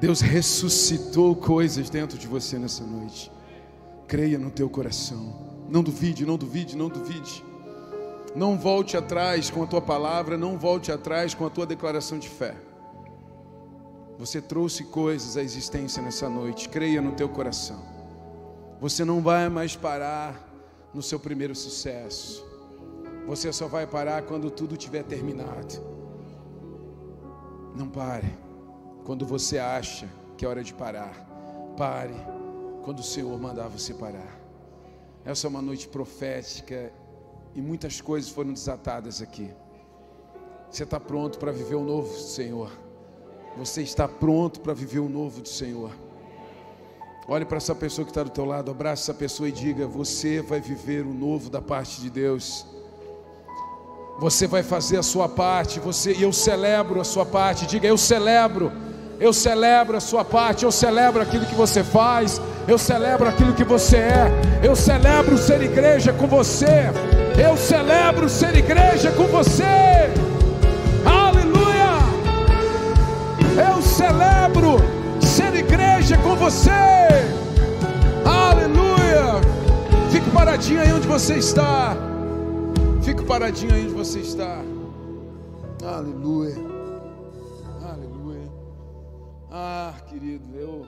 Deus 0.00 0.20
ressuscitou 0.20 1.36
coisas 1.36 1.88
dentro 1.90 2.18
de 2.18 2.26
você 2.26 2.58
nessa 2.58 2.84
noite. 2.84 3.30
Creia 4.08 4.38
no 4.38 4.50
teu 4.50 4.68
coração. 4.68 5.32
Não 5.68 5.82
duvide, 5.82 6.26
não 6.26 6.36
duvide, 6.36 6.76
não 6.76 6.88
duvide. 6.88 7.44
Não 8.34 8.58
volte 8.58 8.96
atrás 8.96 9.48
com 9.48 9.62
a 9.62 9.66
tua 9.66 9.80
palavra, 9.80 10.36
não 10.36 10.58
volte 10.58 10.90
atrás 10.90 11.34
com 11.34 11.46
a 11.46 11.50
tua 11.50 11.64
declaração 11.64 12.18
de 12.18 12.28
fé. 12.28 12.56
Você 14.18 14.40
trouxe 14.40 14.84
coisas 14.84 15.36
à 15.36 15.42
existência 15.42 16.02
nessa 16.02 16.28
noite, 16.28 16.68
creia 16.68 17.00
no 17.00 17.12
teu 17.12 17.28
coração. 17.28 17.80
Você 18.80 19.04
não 19.04 19.22
vai 19.22 19.48
mais 19.48 19.76
parar 19.76 20.48
no 20.92 21.00
seu 21.00 21.18
primeiro 21.18 21.54
sucesso. 21.54 22.44
Você 23.26 23.52
só 23.52 23.68
vai 23.68 23.86
parar 23.86 24.22
quando 24.22 24.50
tudo 24.50 24.76
tiver 24.76 25.04
terminado. 25.04 25.80
Não 27.74 27.88
pare 27.88 28.32
quando 29.04 29.24
você 29.24 29.58
acha 29.58 30.08
que 30.36 30.44
é 30.44 30.48
hora 30.48 30.62
de 30.62 30.74
parar. 30.74 31.14
Pare 31.76 32.14
quando 32.82 32.98
o 32.98 33.04
Senhor 33.04 33.38
mandar 33.40 33.68
você 33.68 33.94
parar. 33.94 34.40
Essa 35.24 35.46
é 35.46 35.50
uma 35.50 35.62
noite 35.62 35.88
profética 35.88 36.92
e 37.54 37.60
muitas 37.60 38.00
coisas 38.00 38.30
foram 38.30 38.52
desatadas 38.52 39.22
aqui. 39.22 39.50
Você 40.70 40.82
está 40.82 40.98
pronto 40.98 41.38
para 41.38 41.52
viver 41.52 41.76
o 41.76 41.84
novo, 41.84 42.12
Senhor? 42.18 42.70
Você 43.56 43.82
está 43.82 44.08
pronto 44.08 44.60
para 44.60 44.74
viver 44.74 44.98
o 44.98 45.08
novo 45.08 45.40
do 45.40 45.48
Senhor? 45.48 45.92
Olhe 47.28 47.44
para 47.44 47.56
essa 47.56 47.74
pessoa 47.74 48.04
que 48.04 48.10
está 48.10 48.22
do 48.22 48.30
teu 48.30 48.44
lado, 48.44 48.70
abraça 48.70 49.04
essa 49.04 49.14
pessoa 49.14 49.48
e 49.48 49.52
diga: 49.52 49.86
Você 49.86 50.42
vai 50.42 50.60
viver 50.60 51.06
o 51.06 51.14
novo 51.14 51.48
da 51.48 51.62
parte 51.62 52.00
de 52.00 52.10
Deus. 52.10 52.66
Você 54.18 54.46
vai 54.46 54.62
fazer 54.62 54.98
a 54.98 55.02
sua 55.02 55.28
parte, 55.28 55.80
você 55.80 56.12
e 56.12 56.22
eu 56.22 56.32
celebro 56.32 57.00
a 57.00 57.04
sua 57.04 57.24
parte. 57.24 57.66
Diga: 57.66 57.86
Eu 57.86 57.96
celebro. 57.96 58.72
Eu 59.20 59.32
celebro 59.32 59.96
a 59.96 60.00
sua 60.00 60.24
parte, 60.24 60.64
eu 60.64 60.72
celebro 60.72 61.22
aquilo 61.22 61.46
que 61.46 61.54
você 61.54 61.84
faz, 61.84 62.40
eu 62.66 62.76
celebro 62.76 63.28
aquilo 63.28 63.54
que 63.54 63.62
você 63.62 63.98
é, 63.98 64.26
eu 64.60 64.74
celebro 64.74 65.38
ser 65.38 65.62
igreja 65.62 66.12
com 66.12 66.26
você, 66.26 66.90
eu 67.38 67.56
celebro 67.56 68.28
ser 68.28 68.54
igreja 68.56 69.10
com 69.12 69.24
você. 69.24 69.62
Aleluia! 71.04 71.94
Eu 73.68 73.82
celebro 73.82 74.76
ser 75.20 75.54
igreja 75.54 76.16
com 76.18 76.36
você. 76.36 76.70
Aleluia! 78.24 79.40
Fique 80.10 80.30
paradinho 80.30 80.80
aí 80.80 80.92
onde 80.92 81.06
você 81.06 81.34
está. 81.34 81.96
Fique 83.02 83.24
paradinho 83.24 83.74
aí 83.74 83.84
onde 83.84 83.94
você 83.94 84.20
está. 84.20 84.60
Aleluia. 85.84 86.56
Aleluia. 87.82 88.50
Ah, 89.50 89.94
querido, 90.08 90.56
eu 90.56 90.86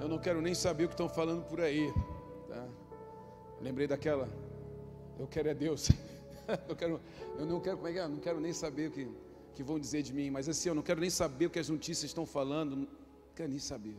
eu 0.00 0.08
não 0.08 0.18
quero 0.18 0.40
nem 0.40 0.54
saber 0.54 0.84
o 0.84 0.88
que 0.88 0.94
estão 0.94 1.08
falando 1.08 1.42
por 1.44 1.60
aí. 1.60 1.92
Tá? 2.48 2.64
Lembrei 3.60 3.86
daquela. 3.86 4.26
Eu 5.20 5.26
quero 5.26 5.50
é 5.50 5.54
Deus. 5.54 5.90
eu, 6.66 6.74
quero, 6.74 6.98
eu 7.38 7.44
não 7.44 7.60
quero, 7.60 7.76
como 7.76 7.88
é 7.88 7.92
que 7.92 7.98
é? 7.98 8.08
Não 8.08 8.16
quero 8.16 8.40
nem 8.40 8.54
saber 8.54 8.88
o 8.88 8.90
que, 8.90 9.06
que 9.54 9.62
vão 9.62 9.78
dizer 9.78 10.02
de 10.02 10.14
mim. 10.14 10.30
Mas 10.30 10.48
assim, 10.48 10.70
eu 10.70 10.74
não 10.74 10.82
quero 10.82 10.98
nem 10.98 11.10
saber 11.10 11.44
o 11.46 11.50
que 11.50 11.58
as 11.58 11.68
notícias 11.68 12.04
estão 12.04 12.24
falando. 12.24 12.74
Não 12.74 12.88
quero 13.36 13.50
nem 13.50 13.58
saber. 13.58 13.96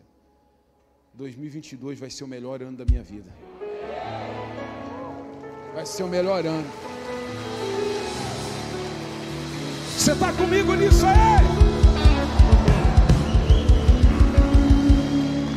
2022 1.14 2.00
vai 2.00 2.10
ser 2.10 2.24
o 2.24 2.28
melhor 2.28 2.64
ano 2.64 2.76
da 2.76 2.86
minha 2.86 3.04
vida. 3.04 3.30
Vai 5.76 5.86
ser 5.86 6.02
o 6.02 6.08
melhor 6.08 6.44
ano. 6.44 6.68
Você 9.96 10.14
está 10.14 10.34
comigo 10.34 10.74
nisso 10.74 11.06
aí? 11.06 11.46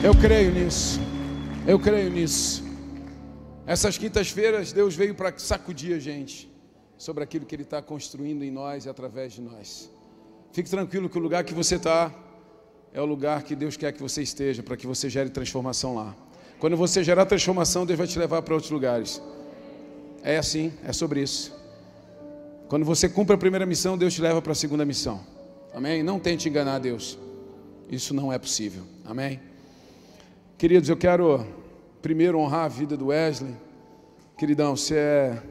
Eu 0.04 0.14
creio 0.14 0.52
nisso. 0.52 1.00
Eu 1.66 1.80
creio 1.80 2.10
nisso. 2.10 2.63
Essas 3.66 3.96
quintas-feiras, 3.96 4.72
Deus 4.72 4.94
veio 4.94 5.14
para 5.14 5.36
sacudir 5.38 5.96
a 5.96 5.98
gente 5.98 6.52
sobre 6.98 7.24
aquilo 7.24 7.46
que 7.46 7.54
Ele 7.54 7.62
está 7.62 7.80
construindo 7.80 8.42
em 8.42 8.50
nós 8.50 8.84
e 8.84 8.88
através 8.88 9.32
de 9.32 9.40
nós. 9.40 9.90
Fique 10.52 10.68
tranquilo 10.68 11.08
que 11.08 11.18
o 11.18 11.20
lugar 11.20 11.44
que 11.44 11.54
você 11.54 11.76
está 11.76 12.12
é 12.92 13.00
o 13.00 13.06
lugar 13.06 13.42
que 13.42 13.56
Deus 13.56 13.76
quer 13.76 13.92
que 13.92 14.00
você 14.00 14.22
esteja, 14.22 14.62
para 14.62 14.76
que 14.76 14.86
você 14.86 15.08
gere 15.08 15.30
transformação 15.30 15.94
lá. 15.94 16.14
Quando 16.60 16.76
você 16.76 17.02
gerar 17.02 17.26
transformação, 17.26 17.84
Deus 17.84 17.98
vai 17.98 18.06
te 18.06 18.18
levar 18.18 18.42
para 18.42 18.54
outros 18.54 18.70
lugares. 18.70 19.20
É 20.22 20.36
assim, 20.36 20.72
é 20.84 20.92
sobre 20.92 21.20
isso. 21.20 21.52
Quando 22.68 22.84
você 22.84 23.08
cumpre 23.08 23.34
a 23.34 23.38
primeira 23.38 23.66
missão, 23.66 23.98
Deus 23.98 24.14
te 24.14 24.22
leva 24.22 24.40
para 24.40 24.52
a 24.52 24.54
segunda 24.54 24.84
missão. 24.84 25.20
Amém? 25.74 26.02
Não 26.02 26.20
tente 26.20 26.48
enganar 26.48 26.78
Deus. 26.78 27.18
Isso 27.90 28.14
não 28.14 28.32
é 28.32 28.38
possível. 28.38 28.84
Amém? 29.04 29.40
Queridos, 30.56 30.88
eu 30.88 30.96
quero 30.96 31.44
primeiro 32.04 32.38
honrar 32.38 32.66
a 32.66 32.68
vida 32.68 32.98
do 32.98 33.06
Wesley. 33.06 33.56
Queridão, 34.36 34.76
você 34.76 34.94
é, 34.94 35.42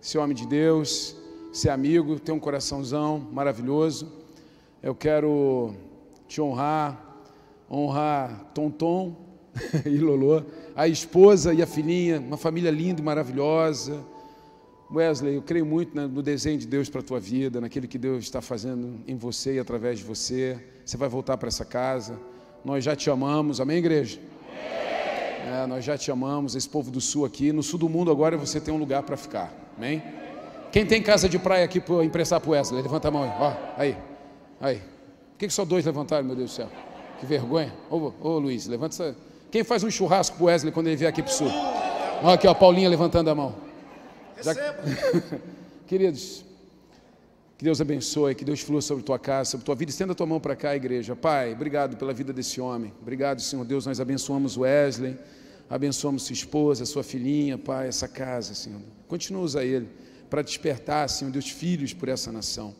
você 0.00 0.16
é 0.16 0.20
homem 0.20 0.36
de 0.36 0.46
Deus, 0.46 1.16
você 1.52 1.68
é 1.68 1.72
amigo, 1.72 2.20
tem 2.20 2.32
um 2.32 2.38
coraçãozão 2.38 3.18
maravilhoso. 3.32 4.08
Eu 4.80 4.94
quero 4.94 5.74
te 6.28 6.40
honrar, 6.40 7.20
honrar 7.68 8.44
Tonton 8.54 9.16
e 9.84 9.98
Lolô, 9.98 10.44
a 10.76 10.86
esposa 10.86 11.52
e 11.52 11.60
a 11.60 11.66
filhinha, 11.66 12.20
uma 12.20 12.36
família 12.36 12.70
linda 12.70 13.00
e 13.00 13.04
maravilhosa 13.04 14.04
Wesley, 14.88 15.34
eu 15.34 15.42
creio 15.42 15.66
muito 15.66 16.00
no 16.00 16.22
desenho 16.22 16.58
de 16.58 16.66
Deus 16.68 16.88
para 16.88 17.00
a 17.00 17.02
tua 17.04 17.18
vida, 17.18 17.60
naquilo 17.60 17.88
que 17.88 17.98
Deus 17.98 18.22
está 18.22 18.40
fazendo 18.40 19.00
em 19.04 19.16
você 19.16 19.54
e 19.54 19.58
através 19.58 19.98
de 19.98 20.04
você. 20.04 20.62
Você 20.84 20.96
vai 20.96 21.08
voltar 21.08 21.36
para 21.38 21.48
essa 21.48 21.64
casa. 21.64 22.16
Nós 22.64 22.84
já 22.84 22.94
te 22.94 23.10
amamos, 23.10 23.60
amém, 23.60 23.78
igreja? 23.78 24.20
É, 25.44 25.66
nós 25.66 25.84
já 25.84 25.98
te 25.98 26.10
amamos, 26.10 26.54
esse 26.54 26.68
povo 26.68 26.90
do 26.90 27.00
sul 27.00 27.24
aqui. 27.24 27.52
No 27.52 27.62
sul 27.62 27.78
do 27.78 27.88
mundo 27.88 28.10
agora 28.10 28.36
você 28.36 28.60
tem 28.60 28.72
um 28.72 28.78
lugar 28.78 29.02
para 29.02 29.16
ficar, 29.16 29.52
amém? 29.76 30.02
Quem 30.70 30.86
tem 30.86 31.02
casa 31.02 31.28
de 31.28 31.38
praia 31.38 31.64
aqui 31.64 31.80
para 31.80 32.04
emprestar 32.04 32.40
para 32.40 32.48
o 32.48 32.52
Wesley? 32.52 32.82
Levanta 32.82 33.08
a 33.08 33.10
mão 33.10 33.24
aí, 33.24 33.32
ó, 33.38 33.52
aí, 33.76 33.96
aí. 34.60 34.76
Por 34.76 35.38
que, 35.38 35.46
que 35.48 35.52
só 35.52 35.64
dois 35.64 35.84
levantaram, 35.84 36.24
meu 36.24 36.36
Deus 36.36 36.50
do 36.50 36.54
céu? 36.54 36.68
Que 37.18 37.26
vergonha. 37.26 37.72
Ô, 37.90 38.12
ô 38.20 38.38
Luiz, 38.38 38.66
levanta 38.66 38.94
essa. 38.94 39.16
Quem 39.50 39.64
faz 39.64 39.84
um 39.84 39.90
churrasco 39.90 40.36
para 40.36 40.44
o 40.44 40.46
Wesley 40.46 40.72
quando 40.72 40.86
ele 40.86 40.96
vier 40.96 41.10
aqui 41.10 41.22
para 41.22 41.30
o 41.30 41.34
sul? 41.34 41.50
Olha 42.22 42.34
aqui, 42.34 42.46
ó, 42.46 42.54
Paulinha 42.54 42.88
levantando 42.88 43.28
a 43.28 43.34
mão. 43.34 43.54
Já... 44.40 44.54
Queridos, 45.86 46.44
que 47.62 47.64
Deus 47.64 47.80
abençoe, 47.80 48.34
que 48.34 48.44
Deus 48.44 48.60
flua 48.60 48.82
sobre 48.82 49.04
tua 49.04 49.20
casa, 49.20 49.50
sobre 49.50 49.64
tua 49.64 49.76
vida. 49.76 49.88
Estenda 49.88 50.16
tua 50.16 50.26
mão 50.26 50.40
para 50.40 50.56
cá, 50.56 50.74
igreja. 50.74 51.14
Pai, 51.14 51.52
obrigado 51.52 51.96
pela 51.96 52.12
vida 52.12 52.32
desse 52.32 52.60
homem. 52.60 52.92
Obrigado, 53.00 53.40
Senhor 53.40 53.64
Deus. 53.64 53.86
Nós 53.86 54.00
abençoamos 54.00 54.58
Wesley, 54.58 55.16
abençoamos 55.70 56.24
sua 56.24 56.32
esposa, 56.32 56.84
sua 56.84 57.04
filhinha, 57.04 57.56
Pai, 57.56 57.86
essa 57.86 58.08
casa, 58.08 58.52
Senhor. 58.52 58.80
Continua 59.06 59.46
a 59.60 59.64
ele 59.64 59.88
para 60.28 60.42
despertar, 60.42 61.08
Senhor 61.08 61.30
Deus, 61.30 61.50
filhos 61.50 61.94
por 61.94 62.08
essa 62.08 62.32
nação. 62.32 62.74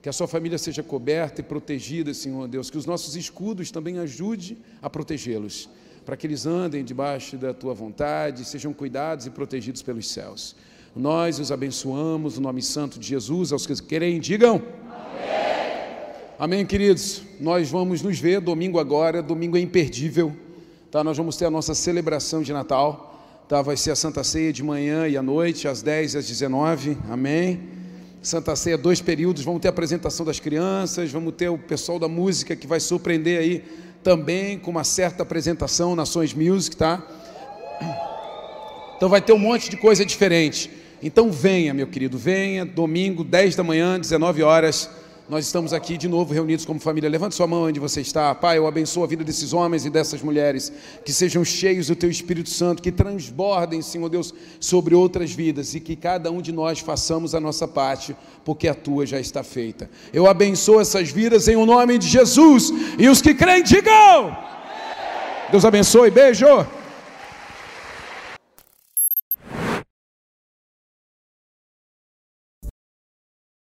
Que 0.00 0.08
a 0.08 0.12
sua 0.12 0.28
família 0.28 0.56
seja 0.56 0.84
coberta 0.84 1.40
e 1.40 1.44
protegida, 1.44 2.14
Senhor 2.14 2.46
Deus. 2.46 2.70
Que 2.70 2.78
os 2.78 2.86
nossos 2.86 3.16
escudos 3.16 3.72
também 3.72 3.98
ajude 3.98 4.56
a 4.80 4.88
protegê-los, 4.88 5.68
para 6.06 6.16
que 6.16 6.28
eles 6.28 6.46
andem 6.46 6.84
debaixo 6.84 7.36
da 7.36 7.52
tua 7.52 7.74
vontade, 7.74 8.44
sejam 8.44 8.72
cuidados 8.72 9.26
e 9.26 9.30
protegidos 9.30 9.82
pelos 9.82 10.08
céus. 10.08 10.54
Nós 10.96 11.38
os 11.38 11.52
abençoamos 11.52 12.36
no 12.36 12.42
nome 12.42 12.62
santo 12.62 12.98
de 12.98 13.06
Jesus. 13.06 13.52
Aos 13.52 13.66
que 13.66 13.82
querem, 13.82 14.18
digam. 14.18 14.56
Amém. 14.56 15.84
Amém, 16.38 16.66
queridos. 16.66 17.22
Nós 17.38 17.70
vamos 17.70 18.02
nos 18.02 18.18
ver 18.18 18.40
domingo 18.40 18.78
agora. 18.78 19.22
Domingo 19.22 19.56
é 19.56 19.60
imperdível. 19.60 20.34
Tá? 20.90 21.04
Nós 21.04 21.16
vamos 21.16 21.36
ter 21.36 21.44
a 21.44 21.50
nossa 21.50 21.74
celebração 21.74 22.42
de 22.42 22.52
Natal. 22.52 23.44
Tá? 23.48 23.62
Vai 23.62 23.76
ser 23.76 23.90
a 23.90 23.96
Santa 23.96 24.24
Ceia 24.24 24.52
de 24.52 24.62
manhã 24.62 25.06
e 25.06 25.16
à 25.16 25.22
noite, 25.22 25.68
às 25.68 25.82
10 25.82 26.14
e 26.14 26.18
às 26.18 26.26
19. 26.26 26.98
Amém. 27.08 27.60
Santa 28.22 28.56
Ceia, 28.56 28.76
dois 28.76 29.00
períodos. 29.00 29.44
Vamos 29.44 29.60
ter 29.60 29.68
a 29.68 29.70
apresentação 29.70 30.24
das 30.26 30.40
crianças. 30.40 31.12
Vamos 31.12 31.34
ter 31.34 31.48
o 31.48 31.58
pessoal 31.58 31.98
da 31.98 32.08
música 32.08 32.56
que 32.56 32.66
vai 32.66 32.80
surpreender 32.80 33.38
aí 33.38 33.64
também 34.02 34.58
com 34.58 34.70
uma 34.70 34.84
certa 34.84 35.22
apresentação, 35.22 35.94
Nações 35.94 36.32
Music, 36.34 36.76
tá? 36.76 37.02
Então 38.96 39.08
vai 39.08 39.20
ter 39.20 39.32
um 39.32 39.38
monte 39.38 39.70
de 39.70 39.76
coisa 39.76 40.04
diferente. 40.04 40.77
Então 41.02 41.30
venha, 41.30 41.72
meu 41.72 41.86
querido, 41.86 42.18
venha, 42.18 42.64
domingo, 42.66 43.22
10 43.22 43.54
da 43.54 43.62
manhã, 43.62 44.00
19 44.00 44.42
horas. 44.42 44.90
Nós 45.28 45.44
estamos 45.44 45.72
aqui 45.74 45.98
de 45.98 46.08
novo 46.08 46.32
reunidos 46.32 46.64
como 46.64 46.80
família. 46.80 47.08
Levante 47.08 47.34
sua 47.34 47.46
mão 47.46 47.64
onde 47.64 47.78
você 47.78 48.00
está. 48.00 48.34
Pai, 48.34 48.58
eu 48.58 48.66
abençoo 48.66 49.04
a 49.04 49.06
vida 49.06 49.22
desses 49.22 49.52
homens 49.52 49.84
e 49.84 49.90
dessas 49.90 50.22
mulheres, 50.22 50.72
que 51.04 51.12
sejam 51.12 51.44
cheios 51.44 51.88
do 51.88 51.94
teu 51.94 52.10
Espírito 52.10 52.48
Santo, 52.48 52.82
que 52.82 52.90
transbordem, 52.90 53.82
Senhor 53.82 54.08
Deus, 54.08 54.34
sobre 54.58 54.94
outras 54.94 55.30
vidas 55.30 55.74
e 55.74 55.80
que 55.80 55.94
cada 55.94 56.32
um 56.32 56.40
de 56.40 56.50
nós 56.50 56.80
façamos 56.80 57.34
a 57.34 57.40
nossa 57.40 57.68
parte, 57.68 58.16
porque 58.42 58.66
a 58.66 58.74
tua 58.74 59.04
já 59.04 59.20
está 59.20 59.44
feita. 59.44 59.88
Eu 60.14 60.26
abençoo 60.26 60.80
essas 60.80 61.10
vidas 61.10 61.46
em 61.46 61.56
o 61.56 61.66
nome 61.66 61.98
de 61.98 62.08
Jesus. 62.08 62.72
E 62.98 63.06
os 63.06 63.20
que 63.20 63.34
creem, 63.34 63.62
digam: 63.62 64.36
Deus 65.52 65.64
abençoe. 65.64 66.10
Beijo. 66.10 66.66